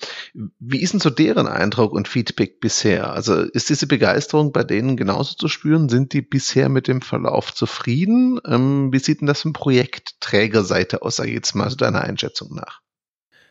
wie 0.59 0.81
ist 0.81 0.93
denn 0.93 1.01
so 1.01 1.11
deren 1.11 1.47
Eindruck 1.47 1.93
und 1.93 2.09
Feedback 2.09 2.61
bisher? 2.61 3.13
Also 3.13 3.41
ist 3.41 3.71
diese 3.71 3.87
Begeisterung 3.87 4.53
bei 4.53 4.65
denen 4.65 4.97
genauso 4.97 5.37
zu 5.37 5.49
spüren? 5.49 5.89
Sind 5.89 6.13
die 6.13 6.23
bisher 6.23 6.69
mit 6.69 6.87
dem 6.87 7.01
Verlauf 7.01 7.55
zufrieden? 7.59 8.41
Ähm, 8.47 8.93
wie 8.93 8.99
sieht 8.99 9.21
denn 9.21 9.27
das 9.27 9.43
von 9.43 9.53
Projektträgerseite 9.53 11.03
aus, 11.03 11.17
sag 11.17 11.27
ich 11.27 11.35
jetzt 11.35 11.55
mal, 11.55 11.69
so 11.69 11.77
deiner 11.77 12.03
Einschätzung 12.03 12.55
nach? 12.55 12.81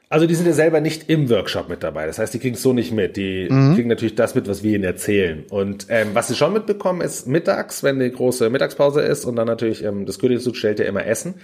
Also 0.09 0.25
die 0.25 0.35
sind 0.35 0.45
ja 0.45 0.53
selber 0.53 0.79
nicht 0.79 1.09
im 1.09 1.29
Workshop 1.29 1.67
mit 1.67 1.83
dabei. 1.83 2.07
Das 2.07 2.17
heißt, 2.17 2.33
die 2.33 2.39
kriegen 2.39 2.55
es 2.55 2.61
so 2.61 2.71
nicht 2.71 2.93
mit. 2.93 3.17
Die 3.17 3.47
mhm. 3.49 3.75
kriegen 3.75 3.89
natürlich 3.89 4.15
das 4.15 4.35
mit, 4.35 4.47
was 4.47 4.63
wir 4.63 4.73
ihnen 4.73 4.85
erzählen. 4.85 5.43
Und 5.49 5.87
ähm, 5.89 6.09
was 6.13 6.29
sie 6.29 6.35
schon 6.35 6.53
mitbekommen, 6.53 7.01
ist 7.01 7.27
mittags, 7.27 7.83
wenn 7.83 7.99
die 7.99 8.11
große 8.11 8.49
Mittagspause 8.49 9.01
ist 9.01 9.25
und 9.25 9.35
dann 9.35 9.47
natürlich, 9.47 9.83
ähm, 9.83 10.05
das 10.05 10.17
Goethe-Institut 10.19 10.57
stellt 10.57 10.79
ja 10.79 10.85
immer 10.85 11.05
Essen. 11.05 11.35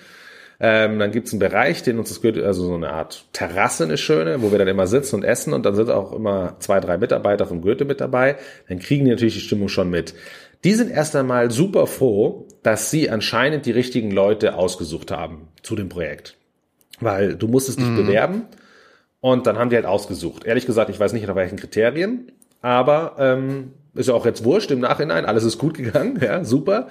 Ähm, 0.59 0.99
dann 0.99 1.11
gibt's 1.11 1.33
einen 1.33 1.39
Bereich, 1.39 1.83
den 1.83 1.99
uns 1.99 2.07
das 2.07 2.21
Goethe, 2.21 2.45
also 2.45 2.63
so 2.63 2.75
eine 2.75 2.91
Art 2.91 3.25
Terrasse, 3.33 3.83
eine 3.83 3.97
schöne, 3.97 4.41
wo 4.41 4.51
wir 4.51 4.59
dann 4.59 4.67
immer 4.69 4.87
sitzen 4.87 5.15
und 5.17 5.23
essen 5.23 5.51
und 5.51 5.65
dann 5.65 5.75
sind 5.75 5.89
auch 5.89 6.13
immer 6.13 6.55
zwei, 6.59 6.79
drei 6.79 6.97
Mitarbeiter 6.97 7.45
vom 7.45 7.61
Goethe 7.61 7.83
mit 7.83 7.99
dabei. 7.99 8.37
Dann 8.69 8.79
kriegen 8.79 9.03
die 9.03 9.11
natürlich 9.11 9.33
die 9.33 9.41
Stimmung 9.41 9.67
schon 9.67 9.89
mit. 9.89 10.13
Die 10.63 10.73
sind 10.73 10.91
erst 10.91 11.15
einmal 11.15 11.51
super 11.51 11.87
froh, 11.87 12.47
dass 12.63 12.89
sie 12.89 13.09
anscheinend 13.09 13.65
die 13.65 13.71
richtigen 13.71 14.11
Leute 14.11 14.55
ausgesucht 14.55 15.11
haben 15.11 15.49
zu 15.61 15.75
dem 15.75 15.89
Projekt. 15.89 16.37
Weil 16.99 17.35
du 17.35 17.47
musstest 17.47 17.79
dich 17.79 17.87
mhm. 17.87 17.97
bewerben 17.97 18.45
und 19.19 19.45
dann 19.45 19.57
haben 19.57 19.69
die 19.69 19.75
halt 19.75 19.85
ausgesucht. 19.85 20.45
Ehrlich 20.45 20.65
gesagt, 20.65 20.89
ich 20.89 20.99
weiß 20.99 21.11
nicht 21.11 21.27
nach 21.27 21.35
welchen 21.35 21.57
Kriterien, 21.57 22.31
aber 22.61 23.15
ähm, 23.19 23.73
ist 23.93 24.07
ja 24.07 24.13
auch 24.13 24.25
jetzt 24.25 24.45
wurscht 24.45 24.71
im 24.71 24.79
Nachhinein, 24.79 25.25
alles 25.25 25.43
ist 25.43 25.57
gut 25.57 25.75
gegangen, 25.75 26.19
ja, 26.21 26.45
super. 26.45 26.87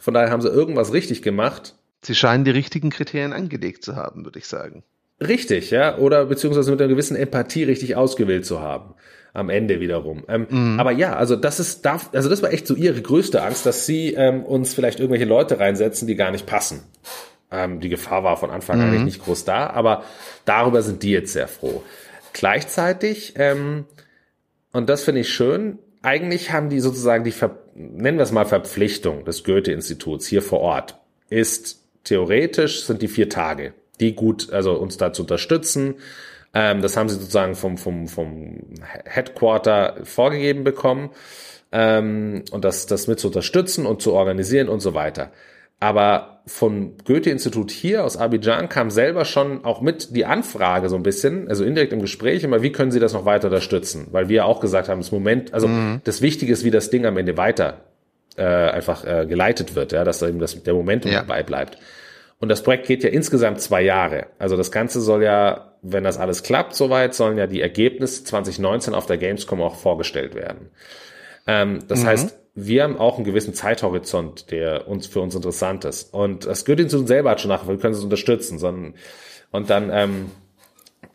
Von 0.00 0.14
daher 0.14 0.30
haben 0.30 0.42
sie 0.42 0.48
irgendwas 0.48 0.92
richtig 0.92 1.22
gemacht. 1.22 1.74
Sie 2.02 2.16
scheinen 2.16 2.44
die 2.44 2.50
richtigen 2.50 2.90
Kriterien 2.90 3.32
angelegt 3.32 3.84
zu 3.84 3.94
haben, 3.94 4.24
würde 4.24 4.40
ich 4.40 4.48
sagen. 4.48 4.82
Richtig, 5.20 5.70
ja, 5.70 5.96
oder 5.98 6.26
beziehungsweise 6.26 6.72
mit 6.72 6.80
einer 6.80 6.88
gewissen 6.88 7.16
Empathie 7.16 7.62
richtig 7.62 7.94
ausgewählt 7.94 8.44
zu 8.44 8.60
haben 8.60 8.94
am 9.32 9.48
Ende 9.48 9.80
wiederum. 9.80 10.24
Ähm, 10.28 10.46
mhm. 10.48 10.80
Aber 10.80 10.92
ja, 10.92 11.16
also 11.16 11.36
das 11.36 11.58
ist, 11.60 11.84
darf, 11.84 12.10
also 12.12 12.28
das 12.28 12.42
war 12.42 12.52
echt 12.52 12.66
so 12.66 12.74
ihre 12.74 13.00
größte 13.00 13.42
Angst, 13.42 13.64
dass 13.64 13.86
sie 13.86 14.14
ähm, 14.14 14.44
uns 14.44 14.74
vielleicht 14.74 15.00
irgendwelche 15.00 15.24
Leute 15.24 15.58
reinsetzen, 15.58 16.06
die 16.06 16.16
gar 16.16 16.30
nicht 16.30 16.46
passen. 16.46 16.82
Ähm, 17.50 17.80
die 17.80 17.88
Gefahr 17.88 18.24
war 18.24 18.36
von 18.36 18.50
Anfang 18.50 18.80
an 18.80 18.88
mhm. 18.88 18.92
eigentlich 18.92 19.04
nicht 19.04 19.24
groß 19.24 19.44
da, 19.44 19.68
aber 19.68 20.04
darüber 20.44 20.82
sind 20.82 21.02
die 21.02 21.10
jetzt 21.10 21.32
sehr 21.32 21.48
froh. 21.48 21.82
Gleichzeitig, 22.32 23.34
ähm, 23.36 23.84
und 24.72 24.88
das 24.88 25.04
finde 25.04 25.20
ich 25.22 25.30
schön, 25.30 25.78
eigentlich 26.02 26.50
haben 26.50 26.68
die 26.68 26.80
sozusagen 26.80 27.24
die, 27.24 27.30
Ver 27.30 27.58
nennen 27.74 28.18
wir 28.18 28.24
es 28.24 28.32
mal 28.32 28.44
Verpflichtung 28.44 29.24
des 29.24 29.44
Goethe-Instituts 29.44 30.26
hier 30.26 30.42
vor 30.42 30.60
Ort, 30.60 30.98
ist 31.30 31.82
theoretisch 32.04 32.84
sind 32.84 33.00
die 33.00 33.08
vier 33.08 33.28
Tage, 33.28 33.72
die 34.00 34.14
gut, 34.14 34.52
also 34.52 34.72
uns 34.74 34.96
da 34.96 35.12
zu 35.12 35.22
unterstützen. 35.22 35.94
Ähm, 36.54 36.82
das 36.82 36.96
haben 36.96 37.08
sie 37.08 37.16
sozusagen 37.16 37.54
vom, 37.54 37.78
vom, 37.78 38.08
vom 38.08 38.58
Headquarter 39.04 39.96
vorgegeben 40.04 40.64
bekommen 40.64 41.10
ähm, 41.72 42.44
und 42.50 42.64
das, 42.64 42.86
das 42.86 43.06
mit 43.06 43.20
zu 43.20 43.28
unterstützen 43.28 43.86
und 43.86 44.02
zu 44.02 44.12
organisieren 44.12 44.68
und 44.68 44.80
so 44.80 44.94
weiter. 44.94 45.30
Aber 45.80 46.42
vom 46.46 46.96
Goethe-Institut 47.04 47.72
hier 47.72 48.04
aus 48.04 48.16
Abidjan 48.16 48.68
kam 48.68 48.90
selber 48.90 49.24
schon 49.24 49.64
auch 49.64 49.80
mit 49.80 50.14
die 50.14 50.24
Anfrage 50.24 50.88
so 50.88 50.94
ein 50.94 51.02
bisschen, 51.02 51.48
also 51.48 51.64
indirekt 51.64 51.92
im 51.92 52.00
Gespräch 52.00 52.44
immer, 52.44 52.62
wie 52.62 52.70
können 52.70 52.92
Sie 52.92 53.00
das 53.00 53.12
noch 53.14 53.24
weiter 53.24 53.48
unterstützen? 53.48 54.06
Weil 54.12 54.28
wir 54.28 54.46
auch 54.46 54.60
gesagt 54.60 54.88
haben, 54.88 55.00
das 55.00 55.10
Moment, 55.10 55.52
also 55.52 55.66
mhm. 55.66 56.00
das 56.04 56.22
Wichtige 56.22 56.52
ist, 56.52 56.64
wie 56.64 56.70
das 56.70 56.90
Ding 56.90 57.04
am 57.04 57.16
Ende 57.16 57.36
weiter 57.36 57.80
äh, 58.36 58.44
einfach 58.44 59.04
äh, 59.04 59.26
geleitet 59.26 59.74
wird, 59.74 59.90
ja, 59.90 60.04
dass 60.04 60.22
eben 60.22 60.38
das, 60.38 60.62
der 60.62 60.74
Momentum 60.74 61.10
ja. 61.10 61.20
dabei 61.20 61.42
bleibt. 61.42 61.78
Und 62.42 62.48
das 62.48 62.64
Projekt 62.64 62.88
geht 62.88 63.04
ja 63.04 63.10
insgesamt 63.10 63.60
zwei 63.60 63.82
Jahre. 63.82 64.26
Also 64.40 64.56
das 64.56 64.72
Ganze 64.72 65.00
soll 65.00 65.22
ja, 65.22 65.76
wenn 65.80 66.02
das 66.02 66.18
alles 66.18 66.42
klappt 66.42 66.74
soweit, 66.74 67.14
sollen 67.14 67.38
ja 67.38 67.46
die 67.46 67.60
Ergebnisse 67.60 68.24
2019 68.24 68.94
auf 68.94 69.06
der 69.06 69.16
Gamescom 69.16 69.62
auch 69.62 69.76
vorgestellt 69.76 70.34
werden. 70.34 70.70
Ähm, 71.46 71.84
das 71.86 72.02
mhm. 72.02 72.06
heißt, 72.06 72.38
wir 72.56 72.82
haben 72.82 72.98
auch 72.98 73.14
einen 73.14 73.24
gewissen 73.24 73.54
Zeithorizont, 73.54 74.50
der 74.50 74.88
uns 74.88 75.06
für 75.06 75.20
uns 75.20 75.36
interessant 75.36 75.84
ist. 75.84 76.12
Und 76.12 76.44
das 76.44 76.64
Goethe-Institut 76.64 77.06
selber 77.06 77.30
hat 77.30 77.40
schon 77.40 77.48
nach, 77.48 77.68
wir 77.68 77.76
können 77.76 77.94
es 77.94 78.02
unterstützen, 78.02 78.58
sondern 78.58 78.94
und 79.52 79.70
dann, 79.70 79.90
ähm, 79.92 80.32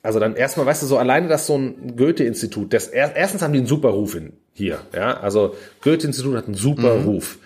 also 0.01 0.21
dann 0.21 0.33
erstmal, 0.33 0.65
weißt 0.65 0.83
du, 0.83 0.85
so 0.85 0.97
alleine, 0.97 1.27
dass 1.27 1.45
so 1.45 1.57
ein 1.57 1.97
Goethe-Institut, 1.97 2.71
das 2.71 2.87
erstens 2.87 3.41
haben 3.41 3.51
die 3.51 3.59
einen 3.59 3.67
super 3.67 3.89
Ruf 3.89 4.15
in, 4.15 4.31
hier, 4.53 4.79
ja, 4.95 5.19
also 5.19 5.55
Goethe-Institut 5.81 6.37
hat 6.37 6.45
einen 6.45 6.55
super 6.55 6.95
mhm. 6.95 7.05
Ruf. 7.05 7.39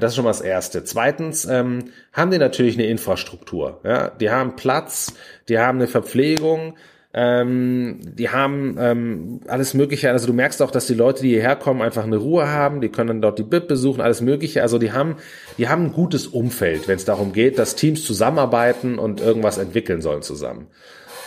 Das 0.00 0.12
ist 0.12 0.16
schon 0.16 0.24
mal 0.24 0.30
das 0.30 0.40
Erste. 0.40 0.84
Zweitens 0.84 1.44
ähm, 1.44 1.92
haben 2.12 2.30
die 2.30 2.38
natürlich 2.38 2.76
eine 2.76 2.86
Infrastruktur. 2.86 3.80
Ja? 3.84 4.08
Die 4.08 4.30
haben 4.30 4.56
Platz, 4.56 5.12
die 5.48 5.58
haben 5.58 5.78
eine 5.78 5.86
Verpflegung, 5.86 6.76
ähm, 7.14 8.00
die 8.14 8.30
haben 8.30 8.76
ähm, 8.78 9.40
alles 9.46 9.74
Mögliche. 9.74 10.10
Also 10.10 10.26
du 10.26 10.32
merkst 10.32 10.62
auch, 10.62 10.70
dass 10.70 10.86
die 10.86 10.94
Leute, 10.94 11.22
die 11.22 11.30
hierher 11.30 11.56
kommen, 11.56 11.82
einfach 11.82 12.04
eine 12.04 12.16
Ruhe 12.16 12.48
haben. 12.48 12.80
Die 12.80 12.88
können 12.88 13.08
dann 13.08 13.22
dort 13.22 13.38
die 13.38 13.42
BIP 13.42 13.68
besuchen, 13.68 14.00
alles 14.00 14.22
Mögliche. 14.22 14.62
Also 14.62 14.78
die 14.78 14.92
haben, 14.92 15.16
die 15.58 15.68
haben 15.68 15.86
ein 15.86 15.92
gutes 15.92 16.26
Umfeld, 16.26 16.88
wenn 16.88 16.96
es 16.96 17.04
darum 17.04 17.32
geht, 17.32 17.58
dass 17.58 17.76
Teams 17.76 18.04
zusammenarbeiten 18.04 18.98
und 18.98 19.20
irgendwas 19.20 19.58
entwickeln 19.58 20.00
sollen 20.00 20.22
zusammen. 20.22 20.68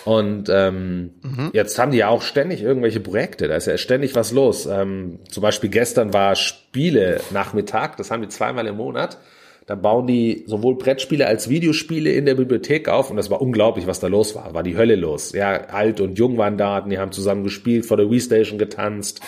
Und 0.05 0.49
ähm, 0.49 1.15
mhm. 1.21 1.49
jetzt 1.53 1.77
haben 1.77 1.91
die 1.91 1.97
ja 1.99 2.09
auch 2.09 2.21
ständig 2.21 2.61
irgendwelche 2.61 2.99
Projekte. 2.99 3.47
Da 3.47 3.55
ist 3.55 3.67
ja 3.67 3.77
ständig 3.77 4.15
was 4.15 4.31
los. 4.31 4.67
Ähm, 4.67 5.19
zum 5.29 5.41
Beispiel 5.41 5.69
gestern 5.69 6.13
war 6.13 6.35
Spiele 6.35 7.21
Nachmittag. 7.31 7.97
Das 7.97 8.09
haben 8.09 8.21
die 8.21 8.29
zweimal 8.29 8.65
im 8.67 8.77
Monat. 8.77 9.17
Da 9.65 9.73
bauen 9.73 10.05
die 10.05 10.43
sowohl 10.45 10.77
Brettspiele 10.77 11.25
als 11.25 11.49
Videospiele 11.49 12.11
in 12.11 12.25
der 12.25 12.35
Bibliothek 12.35 12.87
auf 12.87 13.09
und 13.09 13.17
das 13.17 13.31
war 13.31 13.41
unglaublich, 13.41 13.87
was 13.87 13.99
da 13.99 14.07
los 14.07 14.35
war. 14.35 14.53
War 14.53 14.61
die 14.61 14.77
Hölle 14.77 14.95
los. 14.95 15.31
Ja, 15.31 15.53
alt 15.53 16.01
und 16.01 16.19
jung 16.19 16.37
waren 16.37 16.57
da, 16.57 16.81
die 16.81 16.99
haben 16.99 17.11
zusammen 17.11 17.43
gespielt, 17.43 17.85
vor 17.85 17.97
der 17.97 18.11
Wii 18.11 18.19
Station 18.19 18.59
getanzt, 18.59 19.21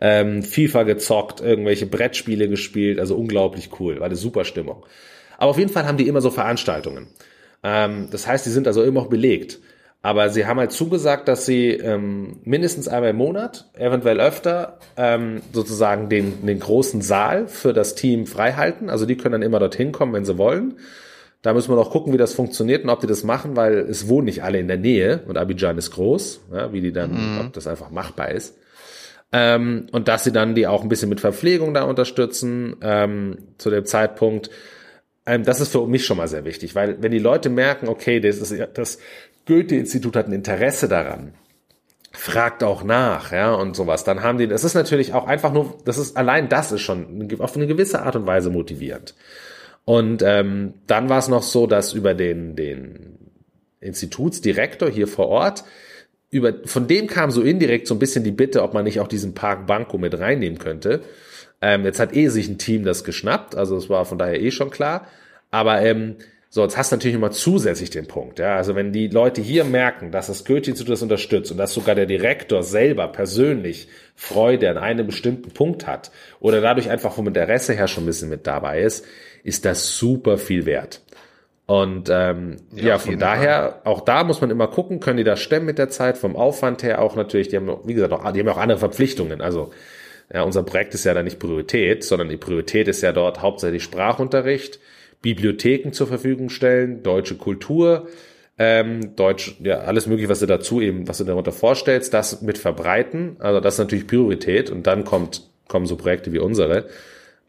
ähm, 0.00 0.42
FIFA 0.42 0.82
gezockt, 0.82 1.40
irgendwelche 1.40 1.86
Brettspiele 1.86 2.48
gespielt, 2.48 2.98
also 2.98 3.14
unglaublich 3.14 3.70
cool, 3.78 4.00
war 4.00 4.06
eine 4.06 4.16
super 4.16 4.44
Stimmung. 4.44 4.84
Aber 5.38 5.50
auf 5.50 5.58
jeden 5.58 5.70
Fall 5.70 5.86
haben 5.86 5.98
die 5.98 6.08
immer 6.08 6.20
so 6.20 6.30
Veranstaltungen. 6.30 7.06
Ähm, 7.62 8.08
das 8.10 8.26
heißt, 8.26 8.46
die 8.46 8.50
sind 8.50 8.66
also 8.66 8.82
immer 8.82 9.02
noch 9.02 9.08
belegt. 9.08 9.60
Aber 10.04 10.28
sie 10.28 10.44
haben 10.44 10.58
halt 10.58 10.70
zugesagt, 10.70 11.28
dass 11.28 11.46
sie 11.46 11.70
ähm, 11.70 12.36
mindestens 12.44 12.88
einmal 12.88 13.08
im 13.08 13.16
Monat, 13.16 13.70
eventuell 13.72 14.20
öfter, 14.20 14.76
ähm, 14.98 15.40
sozusagen 15.50 16.10
den, 16.10 16.44
den 16.44 16.60
großen 16.60 17.00
Saal 17.00 17.48
für 17.48 17.72
das 17.72 17.94
Team 17.94 18.26
freihalten. 18.26 18.90
Also 18.90 19.06
die 19.06 19.16
können 19.16 19.32
dann 19.32 19.42
immer 19.42 19.60
dorthin 19.60 19.92
kommen, 19.92 20.12
wenn 20.12 20.26
sie 20.26 20.36
wollen. 20.36 20.74
Da 21.40 21.54
müssen 21.54 21.72
wir 21.72 21.76
noch 21.76 21.90
gucken, 21.90 22.12
wie 22.12 22.18
das 22.18 22.34
funktioniert 22.34 22.84
und 22.84 22.90
ob 22.90 23.00
die 23.00 23.06
das 23.06 23.24
machen, 23.24 23.56
weil 23.56 23.78
es 23.78 24.06
wohnen 24.06 24.26
nicht 24.26 24.42
alle 24.42 24.58
in 24.58 24.68
der 24.68 24.76
Nähe 24.76 25.22
und 25.26 25.38
Abidjan 25.38 25.78
ist 25.78 25.92
groß, 25.92 26.42
ja, 26.52 26.70
wie 26.70 26.82
die 26.82 26.92
dann, 26.92 27.12
mhm. 27.12 27.40
ob 27.40 27.54
das 27.54 27.66
einfach 27.66 27.88
machbar 27.88 28.30
ist. 28.30 28.58
Ähm, 29.32 29.86
und 29.90 30.08
dass 30.08 30.24
sie 30.24 30.32
dann 30.32 30.54
die 30.54 30.66
auch 30.66 30.82
ein 30.82 30.90
bisschen 30.90 31.08
mit 31.08 31.20
Verpflegung 31.20 31.72
da 31.72 31.84
unterstützen 31.84 32.76
ähm, 32.82 33.38
zu 33.56 33.70
dem 33.70 33.86
Zeitpunkt. 33.86 34.50
Ähm, 35.24 35.44
das 35.44 35.62
ist 35.62 35.72
für 35.72 35.86
mich 35.86 36.04
schon 36.04 36.18
mal 36.18 36.28
sehr 36.28 36.44
wichtig, 36.44 36.74
weil 36.74 37.00
wenn 37.00 37.10
die 37.10 37.18
Leute 37.18 37.48
merken, 37.48 37.88
okay, 37.88 38.20
das 38.20 38.36
ist 38.36 38.54
das 38.74 38.98
Goethe-Institut 39.46 40.16
hat 40.16 40.26
ein 40.26 40.32
Interesse 40.32 40.88
daran, 40.88 41.34
fragt 42.12 42.62
auch 42.62 42.84
nach, 42.84 43.32
ja, 43.32 43.54
und 43.54 43.76
sowas, 43.76 44.04
dann 44.04 44.22
haben 44.22 44.38
die, 44.38 44.46
das 44.46 44.64
ist 44.64 44.74
natürlich 44.74 45.12
auch 45.12 45.26
einfach 45.26 45.52
nur, 45.52 45.78
das 45.84 45.98
ist, 45.98 46.16
allein 46.16 46.48
das 46.48 46.72
ist 46.72 46.82
schon 46.82 47.28
auf 47.38 47.56
eine 47.56 47.66
gewisse 47.66 48.02
Art 48.02 48.16
und 48.16 48.26
Weise 48.26 48.50
motivierend. 48.50 49.14
Und 49.84 50.22
ähm, 50.22 50.74
dann 50.86 51.08
war 51.08 51.18
es 51.18 51.28
noch 51.28 51.42
so, 51.42 51.66
dass 51.66 51.92
über 51.92 52.14
den, 52.14 52.56
den 52.56 53.18
Institutsdirektor 53.80 54.88
hier 54.88 55.06
vor 55.06 55.28
Ort, 55.28 55.64
über, 56.30 56.54
von 56.64 56.88
dem 56.88 57.06
kam 57.06 57.30
so 57.30 57.42
indirekt 57.42 57.86
so 57.86 57.94
ein 57.94 57.98
bisschen 57.98 58.24
die 58.24 58.32
Bitte, 58.32 58.62
ob 58.62 58.74
man 58.74 58.84
nicht 58.84 58.98
auch 58.98 59.08
diesen 59.08 59.34
Park 59.34 59.66
Banco 59.66 59.98
mit 59.98 60.18
reinnehmen 60.18 60.58
könnte. 60.58 61.02
Ähm, 61.60 61.84
jetzt 61.84 62.00
hat 62.00 62.16
eh 62.16 62.28
sich 62.28 62.48
ein 62.48 62.58
Team 62.58 62.84
das 62.84 63.04
geschnappt, 63.04 63.54
also 63.54 63.76
es 63.76 63.88
war 63.88 64.04
von 64.04 64.18
daher 64.18 64.40
eh 64.40 64.50
schon 64.50 64.70
klar. 64.70 65.06
Aber 65.50 65.80
ähm, 65.82 66.16
so, 66.54 66.62
jetzt 66.62 66.76
hast 66.76 66.92
du 66.92 66.94
natürlich 66.94 67.16
immer 67.16 67.32
zusätzlich 67.32 67.90
den 67.90 68.06
Punkt. 68.06 68.38
Ja? 68.38 68.54
Also 68.54 68.76
wenn 68.76 68.92
die 68.92 69.08
Leute 69.08 69.40
hier 69.40 69.64
merken, 69.64 70.12
dass 70.12 70.28
das 70.28 70.44
Goethe-Institut 70.44 70.92
das 70.92 71.02
unterstützt 71.02 71.50
und 71.50 71.58
dass 71.58 71.74
sogar 71.74 71.96
der 71.96 72.06
Direktor 72.06 72.62
selber 72.62 73.08
persönlich 73.08 73.88
Freude 74.14 74.70
an 74.70 74.78
einem 74.78 75.04
bestimmten 75.04 75.50
Punkt 75.50 75.88
hat 75.88 76.12
oder 76.38 76.60
dadurch 76.60 76.88
einfach 76.88 77.12
vom 77.12 77.26
Interesse 77.26 77.72
her 77.72 77.88
schon 77.88 78.04
ein 78.04 78.06
bisschen 78.06 78.28
mit 78.28 78.46
dabei 78.46 78.82
ist, 78.82 79.04
ist 79.42 79.64
das 79.64 79.98
super 79.98 80.38
viel 80.38 80.64
wert. 80.64 81.00
Und 81.66 82.08
ähm, 82.08 82.58
ja, 82.72 82.84
ja 82.84 82.98
von 82.98 83.18
daher, 83.18 83.80
Fall. 83.82 83.92
auch 83.92 84.02
da 84.02 84.22
muss 84.22 84.40
man 84.40 84.50
immer 84.50 84.68
gucken, 84.68 85.00
können 85.00 85.16
die 85.16 85.24
das 85.24 85.40
stemmen 85.40 85.66
mit 85.66 85.78
der 85.78 85.88
Zeit, 85.88 86.16
vom 86.16 86.36
Aufwand 86.36 86.84
her 86.84 87.02
auch 87.02 87.16
natürlich, 87.16 87.48
die 87.48 87.56
haben, 87.56 87.78
wie 87.84 87.94
gesagt, 87.94 88.12
auch, 88.12 88.30
die 88.30 88.38
haben 88.38 88.48
auch 88.48 88.58
andere 88.58 88.78
Verpflichtungen. 88.78 89.40
Also 89.40 89.72
ja, 90.32 90.42
unser 90.42 90.62
Projekt 90.62 90.94
ist 90.94 91.02
ja 91.02 91.14
da 91.14 91.24
nicht 91.24 91.40
Priorität, 91.40 92.04
sondern 92.04 92.28
die 92.28 92.36
Priorität 92.36 92.86
ist 92.86 93.02
ja 93.02 93.10
dort 93.10 93.42
hauptsächlich 93.42 93.82
Sprachunterricht, 93.82 94.78
Bibliotheken 95.24 95.92
zur 95.92 96.06
Verfügung 96.06 96.50
stellen, 96.50 97.02
deutsche 97.02 97.36
Kultur, 97.36 98.08
ähm, 98.58 99.16
Deutsch, 99.16 99.56
ja, 99.60 99.78
alles 99.78 100.06
mögliche, 100.06 100.28
was 100.28 100.40
du 100.40 100.46
dazu 100.46 100.82
eben, 100.82 101.08
was 101.08 101.16
du 101.16 101.24
darunter 101.24 101.50
vorstellst, 101.50 102.12
das 102.12 102.42
mit 102.42 102.58
verbreiten. 102.58 103.36
Also 103.38 103.60
das 103.60 103.74
ist 103.74 103.78
natürlich 103.78 104.06
Priorität 104.06 104.68
und 104.68 104.86
dann 104.86 105.04
kommt, 105.04 105.48
kommen 105.66 105.86
so 105.86 105.96
Projekte 105.96 106.30
wie 106.32 106.38
unsere. 106.38 106.88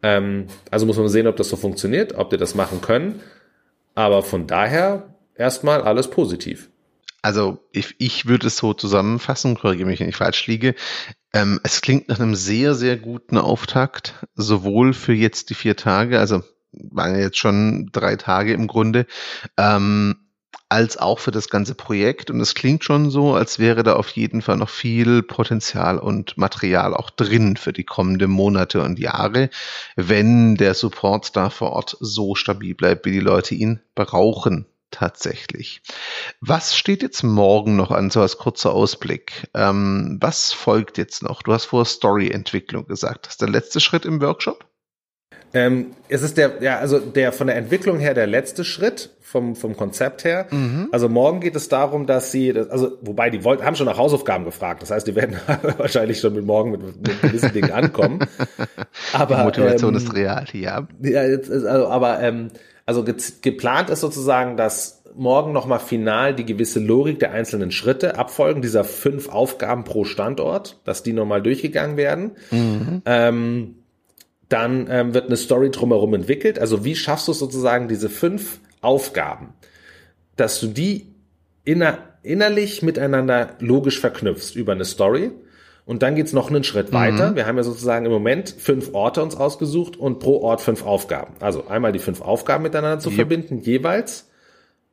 Ähm, 0.02 0.48
also 0.72 0.86
muss 0.86 0.98
man 0.98 1.10
sehen, 1.10 1.28
ob 1.28 1.36
das 1.36 1.50
so 1.50 1.58
funktioniert, 1.58 2.16
ob 2.16 2.30
die 2.30 2.38
das 2.38 2.56
machen 2.56 2.80
können. 2.80 3.20
Aber 3.94 4.24
von 4.24 4.48
daher 4.48 5.14
erstmal 5.36 5.82
alles 5.82 6.10
positiv. 6.10 6.70
Also 7.22 7.60
ich, 7.74 7.96
ich 7.98 8.26
würde 8.26 8.48
es 8.48 8.56
so 8.56 8.74
zusammenfassen, 8.74 9.58
korrigiere 9.58 9.90
mich, 9.90 10.00
wenn 10.00 10.10
ich 10.10 10.16
falsch 10.16 10.48
liege. 10.48 10.76
Ähm, 11.34 11.60
es 11.64 11.82
klingt 11.82 12.08
nach 12.08 12.22
einem 12.22 12.36
sehr, 12.36 12.74
sehr 12.74 12.96
guten 12.96 13.38
Auftakt, 13.38 14.26
sowohl 14.34 14.94
für 14.94 15.14
jetzt 15.14 15.50
die 15.50 15.56
vier 15.56 15.76
Tage, 15.76 16.20
also 16.20 16.42
waren 16.92 17.16
ja 17.16 17.22
jetzt 17.22 17.38
schon 17.38 17.90
drei 17.92 18.16
Tage 18.16 18.54
im 18.54 18.68
Grunde, 18.68 19.06
ähm, 19.58 20.16
als 20.70 20.98
auch 20.98 21.20
für 21.20 21.32
das 21.32 21.50
ganze 21.50 21.76
Projekt. 21.76 22.30
Und 22.32 22.40
es 22.42 22.56
klingt 22.56 22.84
schon 22.84 23.10
so, 23.10 23.34
als 23.34 23.60
wäre 23.60 23.84
da 23.84 23.94
auf 23.94 24.10
jeden 24.10 24.42
Fall 24.42 24.58
noch 24.58 24.70
viel 24.70 25.22
Potenzial 25.22 26.00
und 26.00 26.38
Material 26.38 26.94
auch 26.94 27.10
drin 27.10 27.58
für 27.58 27.74
die 27.74 27.84
kommenden 27.84 28.32
Monate 28.32 28.82
und 28.82 29.00
Jahre, 29.00 29.50
wenn 29.96 30.56
der 30.56 30.74
Support 30.74 31.36
da 31.36 31.50
vor 31.50 31.72
Ort 31.72 31.98
so 32.00 32.36
stabil 32.36 32.74
bleibt, 32.76 33.06
wie 33.06 33.12
die 33.12 33.20
Leute 33.20 33.56
ihn 33.56 33.80
brauchen 33.94 34.66
tatsächlich. 34.92 35.82
Was 36.40 36.76
steht 36.76 37.02
jetzt 37.02 37.24
morgen 37.24 37.76
noch 37.76 37.92
an, 37.92 38.10
so 38.10 38.22
als 38.22 38.38
kurzer 38.38 38.74
Ausblick? 38.74 39.48
Ähm, 39.54 40.18
was 40.22 40.54
folgt 40.54 40.98
jetzt 40.98 41.22
noch? 41.22 41.42
Du 41.42 41.54
hast 41.54 41.66
vor 41.66 41.86
Story-Entwicklung 41.86 42.88
gesagt. 42.88 43.26
Das 43.26 43.34
ist 43.34 43.42
der 43.42 43.50
letzte 43.50 43.80
Schritt 43.82 44.06
im 44.06 44.22
Workshop? 44.22 44.66
Ähm, 45.56 45.92
es 46.10 46.22
ist 46.22 46.38
der, 46.38 46.62
ja, 46.62 46.80
also 46.80 47.00
der 47.00 47.32
von 47.32 47.48
der 47.48 47.56
Entwicklung 47.56 47.98
her 47.98 48.14
der 48.14 48.28
letzte 48.28 48.66
Schritt 48.66 49.12
vom, 49.22 49.56
vom 49.56 49.78
Konzept 49.78 50.26
her. 50.26 50.48
Mhm. 50.52 50.90
Also 50.92 51.08
morgen 51.08 51.40
geht 51.40 51.56
es 51.56 51.70
darum, 51.70 52.08
dass 52.08 52.30
sie, 52.30 52.54
also 52.70 52.98
wobei 53.02 53.30
die 53.30 53.46
wollten, 53.46 53.64
haben 53.64 53.78
schon 53.78 53.86
nach 53.86 53.98
Hausaufgaben 53.98 54.44
gefragt. 54.44 54.82
Das 54.82 54.92
heißt, 54.92 55.08
die 55.08 55.16
werden 55.16 55.38
wahrscheinlich 55.78 56.20
schon 56.20 56.36
mit 56.36 56.46
morgen 56.46 56.72
mit, 56.72 56.82
mit 56.82 57.22
gewissen 57.22 57.54
Dingen 57.54 57.72
ankommen. 57.72 58.20
Aber 59.14 59.36
die 59.36 59.44
Motivation 59.44 59.94
ähm, 59.94 59.98
ist 59.98 60.14
real, 60.14 60.46
ja. 60.52 60.88
Ja, 61.02 61.22
also, 61.22 61.88
aber 61.88 62.20
ähm, 62.22 62.50
also 62.86 63.04
ge 63.04 63.16
geplant 63.42 63.90
ist 63.90 64.02
sozusagen, 64.02 64.58
dass 64.58 65.04
morgen 65.16 65.54
nochmal 65.54 65.80
final 65.80 66.36
die 66.36 66.46
gewisse 66.46 66.80
Logik 66.80 67.20
der 67.20 67.32
einzelnen 67.32 67.72
Schritte 67.72 68.18
abfolgen, 68.18 68.62
dieser 68.62 68.84
fünf 68.84 69.30
Aufgaben 69.30 69.86
pro 69.86 70.04
Standort, 70.04 70.82
dass 70.84 71.02
die 71.02 71.14
nochmal 71.14 71.42
durchgegangen 71.42 71.96
werden. 71.96 72.32
Mhm. 72.52 73.02
Ähm, 73.06 73.76
dann 74.50 74.88
ähm, 74.90 75.14
wird 75.14 75.28
eine 75.28 75.38
Story 75.38 75.72
drumherum 75.72 76.14
entwickelt. 76.14 76.60
Also 76.60 76.86
wie 76.86 76.96
schaffst 76.96 77.28
du 77.28 77.34
sozusagen 77.34 77.88
diese 77.88 78.10
fünf 78.10 78.60
Aufgaben, 78.82 79.54
dass 80.36 80.60
du 80.60 80.68
die 80.68 81.08
inner, 81.64 81.98
innerlich 82.22 82.84
miteinander 82.84 83.56
logisch 83.60 84.00
verknüpfst 84.00 84.56
über 84.56 84.74
eine 84.74 84.86
Story 84.86 85.32
Und 85.86 86.02
dann 86.02 86.16
geht's 86.16 86.34
noch 86.34 86.50
einen 86.50 86.64
Schritt 86.64 86.90
mhm. 86.90 86.96
weiter. 86.96 87.36
Wir 87.36 87.46
haben 87.46 87.58
ja 87.58 87.64
sozusagen 87.64 88.06
im 88.06 88.12
Moment 88.12 88.50
fünf 88.50 88.94
Orte 88.94 89.22
uns 89.22 89.36
ausgesucht 89.36 89.98
und 89.98 90.20
pro 90.20 90.42
Ort 90.42 90.62
fünf 90.62 90.84
Aufgaben. 90.84 91.34
Also 91.40 91.68
einmal 91.68 91.92
die 91.92 92.00
fünf 92.00 92.22
Aufgaben 92.22 92.64
miteinander 92.64 93.00
zu 93.00 93.10
yep. 93.10 93.18
verbinden, 93.18 93.60
jeweils. 93.60 94.30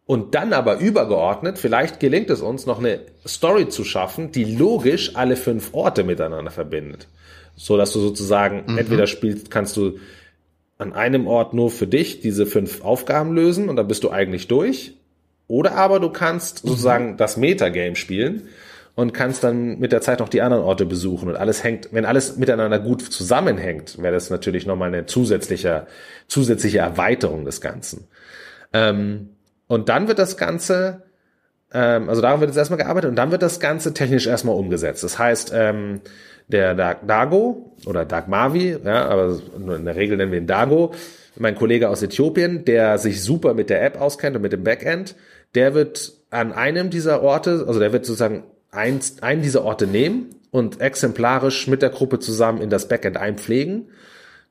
Und 0.05 0.35
dann 0.35 0.53
aber 0.53 0.79
übergeordnet, 0.79 1.59
vielleicht 1.59 2.01
gelingt 2.01 2.29
es 2.29 2.43
uns, 2.43 2.67
noch 2.67 2.79
eine 2.79 3.01
Story 3.27 3.69
zu 3.69 3.85
schaffen, 3.85 4.33
die 4.33 4.45
logisch 4.45 5.17
alle 5.17 5.37
fünf 5.37 5.71
Orte 5.73 6.05
miteinander 6.05 6.51
verbindet. 6.51 7.09
So 7.57 7.77
dass 7.77 7.93
du 7.93 8.01
sozusagen 8.01 8.65
mhm. 8.67 8.79
entweder 8.79 9.07
spielst, 9.07 9.51
kannst 9.51 9.77
du 9.77 9.99
an 10.79 10.93
einem 10.93 11.27
Ort 11.27 11.55
nur 11.55 11.71
für 11.71 11.87
dich 11.87 12.21
diese 12.21 12.47
fünf 12.47 12.83
Aufgaben 12.83 13.35
lösen 13.35 13.69
und 13.69 13.77
dann 13.77 13.89
bist 13.89 14.05
du 14.05 14.11
eigentlich 14.11 14.49
durch. 14.49 14.95
Oder 15.49 15.75
aber 15.75 16.01
du 16.01 16.11
kannst 16.11 16.65
mhm. 16.65 16.69
sozusagen 16.71 17.17
das 17.17 17.37
Metagame 17.37 17.97
spielen 17.97 18.49
und 18.95 19.15
kannst 19.15 19.43
dann 19.45 19.79
mit 19.79 19.93
der 19.93 20.01
Zeit 20.01 20.21
noch 20.21 20.29
die 20.29 20.43
anderen 20.43 20.65
Orte 20.65 20.85
besuchen 20.85 21.29
und 21.29 21.37
alles 21.37 21.65
hängt, 21.65 21.89
wenn 21.93 22.05
alles 22.05 22.37
miteinander 22.37 22.79
gut 22.79 23.01
zusammenhängt, 23.01 24.01
wäre 24.03 24.13
das 24.13 24.29
natürlich 24.29 24.67
nochmal 24.67 24.89
eine 24.89 25.07
zusätzliche, 25.07 25.87
zusätzliche 26.29 26.79
Erweiterung 26.79 27.45
des 27.45 27.61
Ganzen. 27.61 28.07
Ähm, 28.73 29.31
und 29.67 29.89
dann 29.89 30.09
wird 30.09 30.19
das 30.19 30.37
Ganze, 30.37 31.03
ähm, 31.73 32.09
also 32.09 32.21
daran 32.21 32.41
wird 32.41 32.51
jetzt 32.51 32.59
erstmal 32.59 32.79
gearbeitet 32.79 33.11
und 33.11 33.17
dann 33.17 33.31
wird 33.31 33.43
das 33.43 33.61
Ganze 33.61 33.95
technisch 33.95 34.27
erstmal 34.27 34.57
umgesetzt. 34.57 35.03
Das 35.05 35.19
heißt, 35.19 35.53
ähm, 35.55 36.01
der 36.49 36.75
Dago 36.75 37.73
oder 37.87 38.05
Dagmavi, 38.05 38.79
ja, 38.85 39.09
aber 39.09 39.39
in 39.57 39.85
der 39.85 39.97
Regel 39.97 40.17
nennen 40.17 40.33
wir 40.33 40.39
ihn 40.39 40.47
Dago, 40.47 40.93
mein 41.37 41.55
Kollege 41.55 41.89
aus 41.89 42.03
Äthiopien, 42.03 42.65
der 42.65 42.99
sich 42.99 43.23
super 43.23 43.55
mit 43.55 43.71
der 43.71 43.83
App 43.83 44.01
auskennt 44.01 44.37
und 44.37 44.43
mit 44.43 44.53
dem 44.53 44.65
Backend, 44.65 45.15
der 45.55 45.75
wird 45.75 46.13
an 46.31 46.53
einem 46.53 46.91
dieser 46.91 47.23
Orte, 47.23 47.65
also 47.67 47.81
der 47.81 47.93
wird 47.93 48.05
sozusagen 48.05 48.45
eins, 48.71 49.23
einen 49.23 49.43
dieser 49.43 49.65
Orte 49.65 49.87
nehmen 49.87 50.35
und 50.51 50.81
exemplarisch 50.81 51.69
mit 51.69 51.83
der 51.83 51.91
Gruppe 51.91 52.19
zusammen 52.19 52.61
in 52.61 52.71
das 52.71 52.89
Backend 52.89 53.17
einpflegen. 53.17 53.89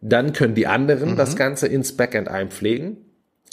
Dann 0.01 0.33
können 0.33 0.55
die 0.55 0.67
anderen 0.67 1.11
mhm. 1.11 1.17
das 1.17 1.35
Ganze 1.35 1.67
ins 1.67 1.95
Backend 1.95 2.27
einpflegen, 2.27 2.97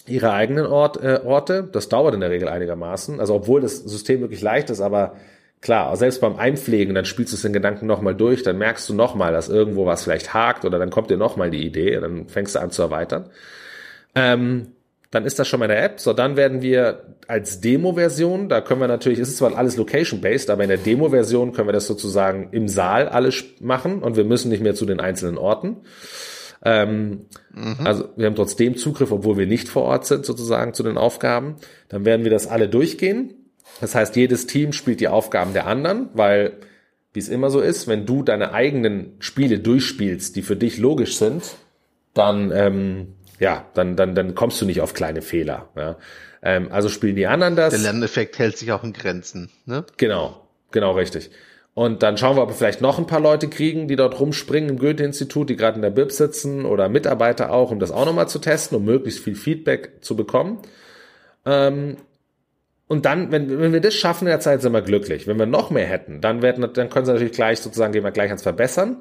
ihre 0.09 0.33
eigenen 0.33 0.67
Ort, 0.67 1.03
äh, 1.03 1.21
Orte. 1.25 1.69
Das 1.71 1.89
dauert 1.89 2.15
in 2.15 2.21
der 2.21 2.31
Regel 2.31 2.49
einigermaßen. 2.49 3.21
Also 3.21 3.35
obwohl 3.35 3.61
das 3.61 3.77
System 3.79 4.21
wirklich 4.21 4.43
leicht 4.43 4.71
ist, 4.71 4.81
aber 4.81 5.15
klar, 5.61 5.97
selbst 5.97 6.21
beim 6.21 6.37
Einpflegen, 6.37 6.95
dann 6.95 7.05
spielst 7.05 7.33
du 7.33 7.37
es 7.37 7.43
den 7.43 7.53
Gedanken 7.53 7.87
nochmal 7.87 8.15
durch, 8.15 8.43
dann 8.43 8.59
merkst 8.59 8.89
du 8.89 8.95
nochmal, 8.95 9.33
dass 9.33 9.49
irgendwo 9.49 9.87
was 9.87 10.05
vielleicht 10.05 10.35
hakt 10.35 10.65
oder 10.65 10.79
dann 10.79 10.91
kommt 10.91 11.11
dir 11.11 11.17
nochmal 11.17 11.51
die 11.51 11.65
Idee, 11.65 11.99
dann 12.01 12.29
fängst 12.29 12.55
du 12.55 12.61
an 12.61 12.71
zu 12.71 12.83
erweitern. 12.83 13.31
Ähm, 14.15 14.69
dann 15.11 15.25
ist 15.25 15.39
das 15.39 15.49
schon 15.49 15.61
mal 15.61 15.67
in 15.67 15.71
der 15.71 15.85
App. 15.85 16.01
So, 16.01 16.13
dann 16.13 16.37
werden 16.37 16.61
wir 16.61 17.17
als 17.27 17.61
Demo-Version, 17.61 18.49
da 18.49 18.61
können 18.61 18.81
wir 18.81 18.89
natürlich, 18.89 19.19
es 19.19 19.29
ist 19.29 19.39
zwar 19.39 19.57
alles 19.57 19.77
location-based, 19.77 20.51
aber 20.51 20.63
in 20.65 20.69
der 20.69 20.79
Demo-Version 20.79 21.53
können 21.53 21.69
wir 21.69 21.73
das 21.73 21.87
sozusagen 21.87 22.51
im 22.53 22.69
Saal 22.69 23.09
alles 23.09 23.45
machen 23.61 24.03
und 24.03 24.17
wir 24.17 24.25
müssen 24.25 24.51
nicht 24.51 24.63
mehr 24.63 24.75
zu 24.75 24.85
den 24.85 25.01
einzelnen 25.01 25.39
Orten. 25.39 25.79
Ähm, 26.69 27.27
mhm. 27.55 27.77
Also 27.85 28.09
wir 28.17 28.27
haben 28.27 28.35
trotzdem 28.35 28.77
Zugriff, 28.77 29.13
obwohl 29.13 29.39
wir 29.39 29.47
nicht 29.47 29.69
vor 29.69 29.85
Ort 29.85 30.07
sind, 30.07 30.27
sozusagen 30.27 30.75
zu 30.75 30.83
den 30.83 30.99
Aufgaben. 30.99 31.57
Dann 31.89 32.05
werden 32.05 32.25
wir 32.25 32.31
das 32.31 32.47
alle 32.47 32.69
durchgehen. 32.69 33.35
Das 33.81 33.95
heißt, 33.95 34.17
jedes 34.17 34.47
Team 34.47 34.73
spielt 34.73 35.01
die 35.01 35.09
Aufgaben 35.09 35.53
der 35.53 35.67
anderen, 35.67 36.09
weil, 36.15 36.53
wie 37.13 37.21
es 37.21 37.29
immer 37.29 37.51
so 37.51 37.61
ist, 37.61 37.87
wenn 37.87 38.07
du 38.07 38.23
deine 38.23 38.53
eigenen 38.53 39.13
Spiele 39.21 39.59
durchspielst, 39.59 40.37
die 40.37 40.43
für 40.43 40.57
dich 40.57 40.79
logisch 40.79 41.17
sind, 41.17 41.57
dann 42.15 42.51
ähm, 42.53 43.15
ja, 43.41 43.67
dann, 43.75 43.97
dann, 43.97 44.15
dann 44.15 44.35
kommst 44.35 44.61
du 44.61 44.67
nicht 44.67 44.81
auf 44.81 44.95
kleine 44.95 45.23
Fehler. 45.23 45.69
Ja. 45.77 45.97
Ähm, 46.43 46.71
also 46.71 46.89
spielen 46.89 47.17
die 47.17 47.27
anderen 47.27 47.57
das. 47.57 47.71
Der 47.71 47.83
Lerneffekt 47.83 48.39
hält 48.39 48.57
sich 48.57 48.73
auch 48.73 48.85
in 48.85 48.93
Grenzen. 48.93 49.51
Ne? 49.67 49.85
Genau, 49.97 50.49
genau 50.71 50.93
richtig. 50.93 51.31
Und 51.79 52.03
dann 52.03 52.17
schauen 52.17 52.37
wir, 52.37 52.43
ob 52.43 52.49
wir 52.49 52.57
vielleicht 52.57 52.81
noch 52.81 52.99
ein 52.99 53.07
paar 53.07 53.21
Leute 53.21 53.47
kriegen, 53.47 53.87
die 53.87 53.95
dort 53.95 54.19
rumspringen 54.19 54.69
im 54.69 54.79
Goethe-Institut, 54.81 55.49
die 55.49 55.55
gerade 55.55 55.77
in 55.77 55.83
der 55.83 55.91
BIP 55.91 56.11
sitzen 56.11 56.65
oder 56.65 56.89
Mitarbeiter 56.89 57.53
auch, 57.53 57.71
um 57.71 57.79
das 57.79 57.93
auch 57.93 58.05
nochmal 58.05 58.29
zu 58.29 58.41
testen, 58.41 58.77
um 58.77 58.85
möglichst 58.85 59.23
viel 59.23 59.37
Feedback 59.37 59.93
zu 60.01 60.17
bekommen. 60.17 60.59
Ähm, 61.47 61.99
und 62.89 63.05
dann, 63.05 63.31
wenn, 63.31 63.61
wenn 63.61 63.73
wir 63.73 63.81
das 63.81 63.95
schaffen 63.95 64.25
in 64.25 64.31
der 64.31 64.41
Zeit, 64.41 64.61
sind 64.61 64.73
wir 64.73 64.83
glücklich. 64.83 65.29
Wenn 65.29 65.39
wir 65.39 65.47
noch 65.47 65.71
mehr 65.71 65.87
hätten, 65.87 66.21
dann 66.21 66.43
werden, 66.43 66.69
dann 66.75 66.91
können 66.91 67.07
sie 67.07 67.13
natürlich 67.13 67.35
gleich 67.35 67.61
sozusagen, 67.61 67.93
gehen 67.93 68.03
wir 68.03 68.11
gleich 68.11 68.31
ans 68.31 68.43
Verbessern 68.43 68.97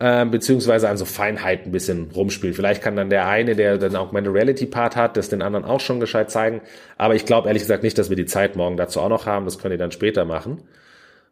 ähm, 0.00 0.32
beziehungsweise 0.32 0.88
an 0.88 0.96
so 0.96 1.04
Feinheiten 1.04 1.68
ein 1.68 1.72
bisschen 1.72 2.10
rumspielen. 2.10 2.56
Vielleicht 2.56 2.82
kann 2.82 2.96
dann 2.96 3.08
der 3.08 3.28
eine, 3.28 3.54
der 3.54 3.78
dann 3.78 3.94
auch 3.94 4.10
meine 4.10 4.34
Reality-Part 4.34 4.96
hat, 4.96 5.16
das 5.16 5.28
den 5.28 5.42
anderen 5.42 5.64
auch 5.64 5.78
schon 5.78 6.00
gescheit 6.00 6.32
zeigen. 6.32 6.60
Aber 6.98 7.14
ich 7.14 7.24
glaube 7.24 7.46
ehrlich 7.46 7.62
gesagt 7.62 7.84
nicht, 7.84 7.98
dass 7.98 8.10
wir 8.10 8.16
die 8.16 8.26
Zeit 8.26 8.56
morgen 8.56 8.76
dazu 8.76 9.00
auch 9.00 9.08
noch 9.08 9.26
haben. 9.26 9.44
Das 9.44 9.60
können 9.60 9.70
die 9.70 9.78
dann 9.78 9.92
später 9.92 10.24
machen. 10.24 10.64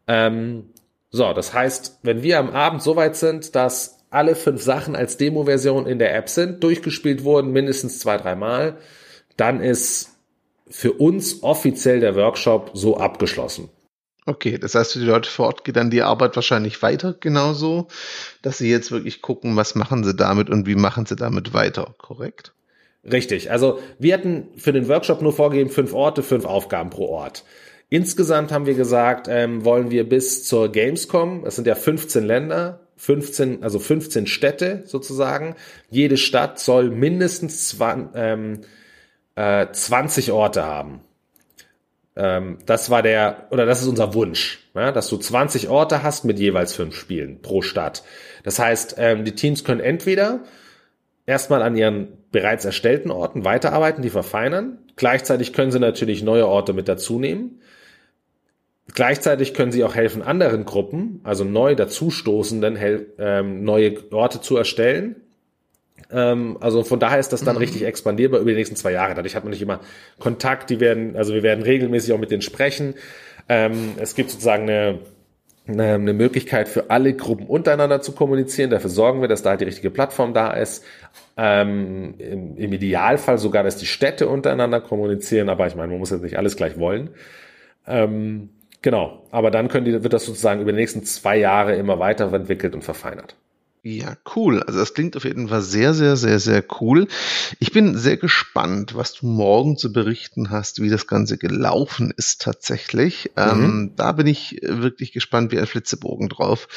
Ähm, 0.07 0.69
so, 1.09 1.31
das 1.33 1.53
heißt, 1.53 1.99
wenn 2.03 2.23
wir 2.23 2.39
am 2.39 2.49
Abend 2.49 2.81
so 2.81 2.95
weit 2.95 3.15
sind, 3.15 3.55
dass 3.55 3.99
alle 4.09 4.35
fünf 4.35 4.61
Sachen 4.61 4.95
als 4.95 5.17
Demo-Version 5.17 5.85
in 5.85 5.99
der 5.99 6.15
App 6.15 6.29
sind, 6.29 6.63
durchgespielt 6.63 7.23
wurden, 7.23 7.51
mindestens 7.51 7.99
zwei, 7.99 8.17
dreimal, 8.17 8.77
dann 9.37 9.61
ist 9.61 10.11
für 10.67 10.93
uns 10.93 11.43
offiziell 11.43 11.99
der 11.99 12.15
Workshop 12.15 12.71
so 12.73 12.97
abgeschlossen. 12.97 13.69
Okay, 14.25 14.57
das 14.57 14.75
heißt, 14.75 14.93
für 14.93 14.99
die 14.99 15.05
Leute 15.05 15.29
vor 15.29 15.47
Ort 15.47 15.65
geht 15.65 15.75
dann 15.75 15.91
die 15.91 16.01
Arbeit 16.01 16.35
wahrscheinlich 16.35 16.81
weiter 16.81 17.13
genauso, 17.19 17.87
dass 18.41 18.57
sie 18.57 18.69
jetzt 18.69 18.91
wirklich 18.91 19.21
gucken, 19.21 19.55
was 19.57 19.75
machen 19.75 20.03
sie 20.03 20.15
damit 20.15 20.49
und 20.49 20.65
wie 20.65 20.75
machen 20.75 21.05
sie 21.05 21.15
damit 21.15 21.53
weiter, 21.53 21.93
korrekt? 21.97 22.53
Richtig. 23.03 23.51
Also 23.51 23.79
wir 23.99 24.13
hatten 24.13 24.47
für 24.55 24.71
den 24.71 24.87
Workshop 24.87 25.21
nur 25.21 25.33
vorgegeben, 25.33 25.69
fünf 25.69 25.93
Orte, 25.93 26.23
fünf 26.23 26.45
Aufgaben 26.45 26.89
pro 26.89 27.07
Ort. 27.07 27.43
Insgesamt 27.89 28.51
haben 28.51 28.65
wir 28.65 28.73
gesagt, 28.73 29.27
ähm, 29.29 29.65
wollen 29.65 29.91
wir 29.91 30.07
bis 30.07 30.45
zur 30.45 30.71
Gamescom, 30.71 31.45
es 31.45 31.55
sind 31.55 31.67
ja 31.67 31.75
15 31.75 32.23
Länder, 32.23 32.79
15, 32.97 33.63
also 33.63 33.79
15 33.79 34.27
Städte 34.27 34.83
sozusagen. 34.85 35.55
Jede 35.89 36.17
Stadt 36.17 36.59
soll 36.59 36.89
mindestens 36.89 37.67
20, 37.69 38.11
ähm, 38.15 38.61
äh, 39.35 39.67
20 39.71 40.31
Orte 40.31 40.63
haben. 40.63 41.01
Ähm, 42.15 42.59
das 42.65 42.89
war 42.89 43.01
der, 43.01 43.47
oder 43.51 43.65
das 43.65 43.81
ist 43.81 43.87
unser 43.87 44.13
Wunsch, 44.13 44.59
ja, 44.75 44.91
dass 44.91 45.09
du 45.09 45.17
20 45.17 45.69
Orte 45.69 46.03
hast 46.03 46.25
mit 46.25 46.39
jeweils 46.39 46.73
fünf 46.73 46.95
Spielen 46.95 47.41
pro 47.41 47.61
Stadt. 47.61 48.03
Das 48.43 48.59
heißt, 48.59 48.95
ähm, 48.97 49.25
die 49.25 49.33
Teams 49.33 49.63
können 49.63 49.81
entweder 49.81 50.41
erstmal 51.25 51.61
an 51.61 51.75
ihren 51.75 52.09
bereits 52.31 52.65
erstellten 52.65 53.11
Orten 53.11 53.45
weiterarbeiten, 53.45 54.01
die 54.01 54.09
verfeinern. 54.09 54.79
Gleichzeitig 54.95 55.53
können 55.53 55.71
sie 55.71 55.79
natürlich 55.79 56.23
neue 56.23 56.47
Orte 56.47 56.73
mit 56.73 56.87
dazu 56.87 57.19
nehmen. 57.19 57.61
Gleichzeitig 58.93 59.53
können 59.53 59.71
sie 59.71 59.83
auch 59.83 59.95
helfen, 59.95 60.21
anderen 60.21 60.65
Gruppen, 60.65 61.21
also 61.23 61.43
neu 61.43 61.73
dazustoßenden, 61.73 62.77
ähm, 63.17 63.63
neue 63.63 64.11
Orte 64.11 64.41
zu 64.41 64.57
erstellen 64.57 65.15
ähm, 66.13 66.57
also 66.59 66.83
von 66.83 66.99
daher 66.99 67.19
ist 67.19 67.33
das 67.33 67.43
dann 67.43 67.55
mhm. 67.55 67.61
richtig 67.61 67.83
expandierbar 67.83 68.39
über 68.39 68.51
die 68.51 68.57
nächsten 68.57 68.75
zwei 68.75 68.91
Jahre. 68.91 69.15
Dadurch 69.15 69.35
hat 69.35 69.43
man 69.43 69.51
nicht 69.51 69.61
immer 69.61 69.79
Kontakt, 70.19 70.69
die 70.69 70.79
werden, 70.79 71.15
also 71.15 71.33
wir 71.33 71.43
werden 71.43 71.63
regelmäßig 71.63 72.13
auch 72.13 72.19
mit 72.19 72.31
denen 72.31 72.41
sprechen. 72.41 72.95
Ähm, 73.49 73.93
es 73.97 74.15
gibt 74.15 74.29
sozusagen 74.29 74.63
eine, 74.63 74.99
eine, 75.67 75.93
eine 75.93 76.13
Möglichkeit 76.13 76.67
für 76.67 76.89
alle 76.89 77.13
Gruppen 77.13 77.47
untereinander 77.47 78.01
zu 78.01 78.11
kommunizieren. 78.13 78.69
Dafür 78.69 78.89
sorgen 78.89 79.21
wir, 79.21 79.27
dass 79.27 79.43
da 79.43 79.55
die 79.55 79.65
richtige 79.65 79.89
Plattform 79.89 80.33
da 80.33 80.51
ist. 80.51 80.83
Ähm, 81.37 82.15
im, 82.17 82.57
im, 82.57 82.73
Idealfall 82.73 83.37
sogar, 83.37 83.63
dass 83.63 83.77
die 83.77 83.85
Städte 83.85 84.27
untereinander 84.27 84.81
kommunizieren, 84.81 85.49
aber 85.49 85.65
ich 85.67 85.75
meine, 85.75 85.89
man 85.89 85.99
muss 85.99 86.11
jetzt 86.11 86.21
nicht 86.21 86.37
alles 86.37 86.57
gleich 86.57 86.77
wollen. 86.77 87.09
Ähm, 87.87 88.49
genau, 88.81 89.25
aber 89.31 89.49
dann 89.49 89.67
können 89.67 89.85
die, 89.85 90.03
wird 90.03 90.13
das 90.13 90.25
sozusagen 90.25 90.61
über 90.61 90.71
die 90.71 90.77
nächsten 90.77 91.03
zwei 91.03 91.37
Jahre 91.37 91.75
immer 91.75 91.97
weiterentwickelt 91.99 92.75
und 92.75 92.83
verfeinert. 92.83 93.35
Ja, 93.85 94.15
cool. 94.37 94.63
Also 94.63 94.79
das 94.79 94.93
klingt 94.93 95.17
auf 95.17 95.25
jeden 95.25 95.49
Fall 95.49 95.61
sehr, 95.61 95.93
sehr, 95.93 96.15
sehr, 96.15 96.39
sehr 96.39 96.63
cool. 96.79 97.05
Ich 97.59 97.73
bin 97.73 97.97
sehr 97.97 98.15
gespannt, 98.15 98.95
was 98.95 99.11
du 99.13 99.25
morgen 99.25 99.75
zu 99.75 99.91
berichten 99.91 100.51
hast, 100.51 100.81
wie 100.81 100.89
das 100.89 101.05
Ganze 101.05 101.37
gelaufen 101.37 102.13
ist 102.15 102.41
tatsächlich. 102.41 103.31
Mhm. 103.35 103.43
Ähm, 103.43 103.91
da 103.97 104.13
bin 104.13 104.27
ich 104.27 104.61
wirklich 104.63 105.11
gespannt 105.11 105.51
wie 105.51 105.59
ein 105.59 105.65
Flitzebogen 105.65 106.29
drauf, 106.29 106.69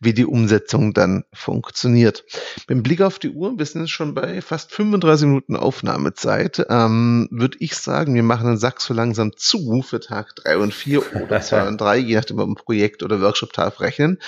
wie 0.00 0.14
die 0.14 0.24
Umsetzung 0.24 0.94
dann 0.94 1.24
funktioniert. 1.34 2.24
Mit 2.66 2.82
Blick 2.82 3.02
auf 3.02 3.18
die 3.18 3.28
Uhr, 3.28 3.58
wir 3.58 3.66
sind 3.66 3.82
jetzt 3.82 3.90
schon 3.90 4.14
bei 4.14 4.40
fast 4.40 4.72
35 4.72 5.26
Minuten 5.26 5.56
Aufnahmezeit, 5.56 6.64
ähm, 6.70 7.28
würde 7.30 7.58
ich 7.60 7.76
sagen, 7.76 8.14
wir 8.14 8.22
machen 8.22 8.46
den 8.46 8.56
Sack 8.56 8.80
so 8.80 8.94
langsam 8.94 9.36
zu 9.36 9.82
für 9.82 10.00
Tag 10.00 10.34
drei 10.36 10.56
und 10.56 10.72
vier 10.72 11.02
oder 11.22 11.42
zwei 11.42 11.68
und 11.68 11.78
drei, 11.78 11.98
je 11.98 12.14
nachdem, 12.14 12.38
ob 12.38 12.46
wir 12.46 12.52
ein 12.52 12.54
Projekt 12.54 13.02
oder 13.02 13.20
Workshop-Tag 13.20 13.80
rechnen. 13.80 14.18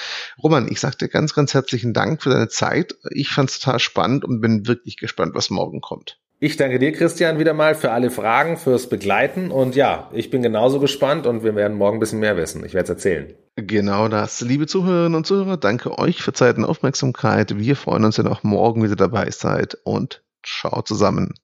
Roman, 0.42 0.70
ich 0.70 0.80
sag 0.80 0.98
dir 0.98 1.08
ganz, 1.08 1.32
ganz 1.32 1.54
herzlichen 1.54 1.94
Dank 1.94 2.25
für 2.26 2.30
deine 2.30 2.48
Zeit. 2.48 2.96
Ich 3.10 3.28
fand 3.28 3.50
es 3.50 3.60
total 3.60 3.78
spannend 3.78 4.24
und 4.24 4.40
bin 4.40 4.66
wirklich 4.66 4.96
gespannt, 4.96 5.34
was 5.34 5.48
morgen 5.48 5.80
kommt. 5.80 6.18
Ich 6.40 6.56
danke 6.56 6.78
dir, 6.78 6.92
Christian, 6.92 7.38
wieder 7.38 7.54
mal 7.54 7.74
für 7.74 7.92
alle 7.92 8.10
Fragen, 8.10 8.58
fürs 8.58 8.88
Begleiten. 8.88 9.50
Und 9.50 9.74
ja, 9.74 10.10
ich 10.12 10.28
bin 10.30 10.42
genauso 10.42 10.80
gespannt 10.80 11.26
und 11.26 11.44
wir 11.44 11.54
werden 11.54 11.78
morgen 11.78 11.96
ein 11.96 12.00
bisschen 12.00 12.18
mehr 12.18 12.36
wissen. 12.36 12.64
Ich 12.64 12.74
werde 12.74 12.84
es 12.84 12.90
erzählen. 12.90 13.34
Genau 13.54 14.08
das. 14.08 14.42
Liebe 14.42 14.66
Zuhörerinnen 14.66 15.14
und 15.14 15.26
Zuhörer, 15.26 15.56
danke 15.56 15.98
euch 15.98 16.20
für 16.20 16.32
Zeit 16.32 16.58
und 16.58 16.64
Aufmerksamkeit. 16.64 17.56
Wir 17.58 17.76
freuen 17.76 18.04
uns, 18.04 18.18
wenn 18.18 18.26
ihr 18.26 18.32
auch 18.32 18.42
morgen 18.42 18.82
wieder 18.82 18.96
dabei 18.96 19.30
seid 19.30 19.78
und 19.84 20.22
ciao 20.44 20.82
zusammen. 20.82 21.32